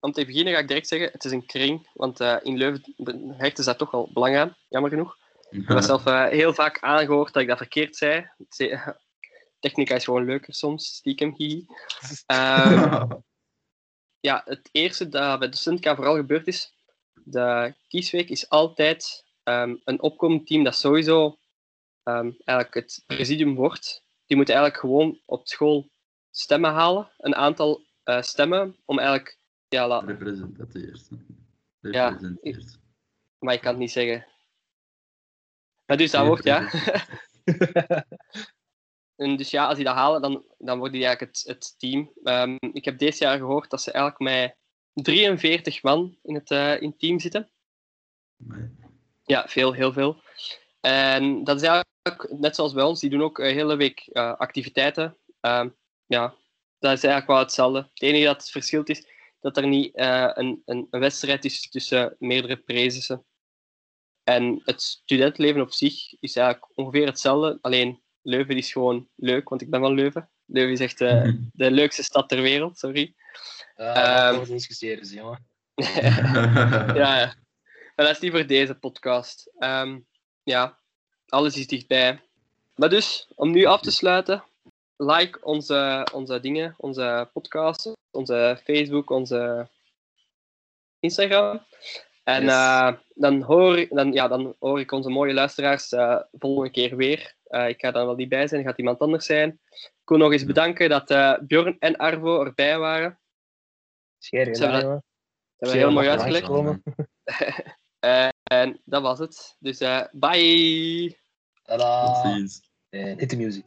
Om 0.00 0.12
te 0.12 0.24
beginnen 0.26 0.52
ga 0.52 0.58
ik 0.58 0.68
direct 0.68 0.88
zeggen, 0.88 1.08
het 1.12 1.24
is 1.24 1.32
een 1.32 1.46
kring. 1.46 1.88
Want 1.94 2.20
eh, 2.20 2.36
in 2.42 2.56
Leuven 2.56 2.82
hechten 3.36 3.64
ze 3.64 3.70
daar 3.70 3.78
toch 3.78 3.90
wel 3.90 4.10
belang 4.12 4.36
aan, 4.36 4.56
jammer 4.68 4.90
genoeg. 4.90 5.16
Ik 5.50 5.68
heb 5.68 5.80
zelf 5.80 6.06
eh, 6.06 6.26
heel 6.28 6.54
vaak 6.54 6.78
aangehoord 6.80 7.32
dat 7.32 7.42
ik 7.42 7.48
dat 7.48 7.56
verkeerd 7.56 7.96
zei. 7.96 8.26
Ze- 8.48 8.94
Technica 9.60 9.94
is 9.94 10.04
gewoon 10.04 10.24
leuker 10.24 10.54
soms, 10.54 10.86
stiekem. 10.86 11.34
hihi. 11.36 11.66
Ehm, 12.26 13.06
ja, 14.28 14.42
het 14.44 14.68
eerste 14.72 15.08
dat 15.08 15.38
bij 15.38 15.48
de 15.48 15.56
Studentk 15.56 15.94
vooral 15.96 16.16
gebeurd 16.16 16.46
is, 16.46 16.72
de 17.24 17.74
kiesweek 17.88 18.28
is 18.28 18.48
altijd 18.48 19.24
ehm, 19.42 19.76
een 19.84 20.02
opkomend 20.02 20.46
team 20.46 20.64
dat 20.64 20.76
sowieso 20.76 21.38
ehm, 22.02 22.30
eigenlijk 22.44 22.74
het 22.74 23.02
presidium 23.06 23.54
wordt. 23.54 24.02
Die 24.30 24.38
moeten 24.38 24.54
eigenlijk 24.56 24.84
gewoon 24.84 25.20
op 25.26 25.48
school 25.48 25.90
stemmen 26.30 26.70
halen, 26.70 27.10
een 27.18 27.34
aantal 27.34 27.86
eh, 28.02 28.22
stemmen, 28.22 28.76
om 28.84 28.98
eigenlijk, 28.98 29.38
ja, 29.68 29.88
la- 29.88 29.98
Representeert. 30.04 31.08
Ja, 31.80 32.18
maar 33.38 33.54
ik 33.54 33.60
kan 33.60 33.70
het 33.70 33.80
niet 33.80 33.90
zeggen. 33.90 34.26
Maar 35.86 35.96
dus 35.96 36.10
dat 36.10 36.26
wordt, 36.26 36.44
ja. 36.44 36.70
En 39.16 39.36
dus 39.36 39.50
ja, 39.50 39.66
als 39.66 39.76
die 39.76 39.84
dat 39.84 39.94
halen, 39.94 40.22
dan, 40.22 40.44
dan 40.58 40.78
wordt 40.78 40.92
die 40.92 41.04
eigenlijk 41.04 41.36
het, 41.36 41.46
het 41.46 41.78
team. 41.78 42.12
Ehm, 42.22 42.56
ik 42.72 42.84
heb 42.84 42.98
deze 42.98 43.24
jaar 43.24 43.38
gehoord 43.38 43.70
dat 43.70 43.82
ze 43.82 43.92
eigenlijk 43.92 44.22
met 44.22 44.56
43 45.04 45.82
man 45.82 46.18
in 46.22 46.34
het, 46.34 46.50
eh, 46.50 46.80
in 46.80 46.96
team 46.96 47.18
zitten. 47.18 47.50
Nee. 48.36 48.70
Ja, 49.24 49.48
veel, 49.48 49.72
heel 49.72 49.92
veel. 49.92 50.22
En 50.80 51.44
dat 51.44 51.56
is 51.56 51.62
eigenlijk 51.62 51.88
net 52.28 52.54
zoals 52.54 52.72
bij 52.72 52.84
ons, 52.84 53.00
die 53.00 53.10
doen 53.10 53.22
ook 53.22 53.38
een 53.38 53.54
hele 53.54 53.76
week 53.76 54.00
eh, 54.12 54.34
activiteiten. 54.36 55.16
Ehm, 55.40 55.68
ja, 56.06 56.34
dat 56.78 56.92
is 56.92 57.04
eigenlijk 57.04 57.26
wel 57.26 57.38
hetzelfde. 57.38 57.78
Het 57.78 58.02
enige 58.02 58.24
dat 58.24 58.40
het 58.40 58.50
verschil 58.50 58.82
is, 58.82 59.06
dat 59.40 59.56
er 59.56 59.66
niet 59.66 59.94
eh, 59.94 60.30
een, 60.34 60.62
een, 60.64 60.86
een 60.90 61.00
wedstrijd 61.00 61.44
is 61.44 61.68
tussen 61.68 62.16
meerdere 62.18 62.56
prezissen. 62.56 63.24
En 64.24 64.60
het 64.64 64.82
studentenleven 64.82 65.60
op 65.60 65.72
zich 65.72 66.20
is 66.20 66.36
eigenlijk 66.36 66.78
ongeveer 66.78 67.06
hetzelfde, 67.06 67.58
alleen 67.60 68.02
Leuven 68.22 68.56
is 68.56 68.72
gewoon 68.72 69.08
leuk, 69.16 69.48
want 69.48 69.62
ik 69.62 69.70
ben 69.70 69.80
van 69.80 69.94
Leuven. 69.94 70.30
Leuven 70.44 70.72
is 70.72 70.80
echt 70.80 71.00
eh, 71.00 71.32
de 71.52 71.70
leukste 71.70 72.02
stad 72.02 72.28
ter 72.28 72.42
wereld, 72.42 72.78
sorry. 72.78 73.14
Ehm. 73.74 74.34
uh, 74.34 74.46
discussiëren 74.46 75.06
ze, 75.06 75.14
jongen. 75.14 75.46
ja, 76.94 77.18
ja. 77.18 77.34
Maar 77.96 78.06
dat 78.06 78.10
is 78.10 78.20
niet 78.20 78.32
voor 78.32 78.46
deze 78.46 78.74
podcast. 78.74 79.50
Ehm, 79.58 79.98
ja, 80.42 80.79
alles 81.30 81.56
is 81.56 81.66
dichtbij. 81.66 82.20
Maar 82.74 82.88
dus, 82.88 83.28
om 83.34 83.50
nu 83.50 83.64
af 83.64 83.80
te 83.80 83.90
sluiten, 83.90 84.44
like 84.96 85.38
onze, 85.44 86.06
onze 86.12 86.40
dingen, 86.40 86.74
onze 86.78 87.28
podcast, 87.32 87.92
onze 88.10 88.60
Facebook, 88.64 89.10
onze 89.10 89.68
Instagram. 90.98 91.60
En 92.24 92.42
Yes. 92.42 92.50
eh, 92.52 92.92
dan, 93.14 93.42
hoor, 93.42 93.78
ik- 93.78 93.90
dan, 93.94 94.12
ja, 94.12 94.28
dan 94.28 94.56
hoor 94.58 94.80
ik 94.80 94.92
onze 94.92 95.08
mooie 95.10 95.32
luisteraars 95.34 95.92
eh, 95.92 96.20
volgende 96.32 96.70
keer 96.70 96.96
weer. 96.96 97.34
Eh, 97.44 97.68
ik 97.68 97.80
ga 97.80 97.90
dan 97.90 98.06
wel 98.06 98.14
niet 98.14 98.28
bij 98.28 98.46
zijn, 98.48 98.62
gaat 98.64 98.78
iemand 98.78 98.98
anders 98.98 99.26
zijn. 99.26 99.60
Ik 99.70 100.08
wil 100.08 100.18
nog 100.18 100.32
eens 100.32 100.44
bedanken 100.44 100.88
dat 100.88 101.06
Bjorn 101.46 101.76
en 101.78 101.96
Arvo 101.96 102.44
erbij 102.44 102.78
waren. 102.78 103.20
Scheer 104.18 104.54
Ze 104.54 104.62
hebben 104.62 104.80
je 104.80 104.86
dat- 104.86 105.02
Dat 105.56 105.72
heel 105.72 105.90
mooi 105.92 106.08
uitgelegd. 106.08 106.48
en 108.42 108.80
dat 108.84 109.02
was 109.02 109.18
het. 109.18 109.56
Dus 109.58 109.78
bye! 110.12 111.19
Ta-da! 111.70 112.34
Hit 112.92 113.30
the 113.30 113.36
music. 113.36 113.64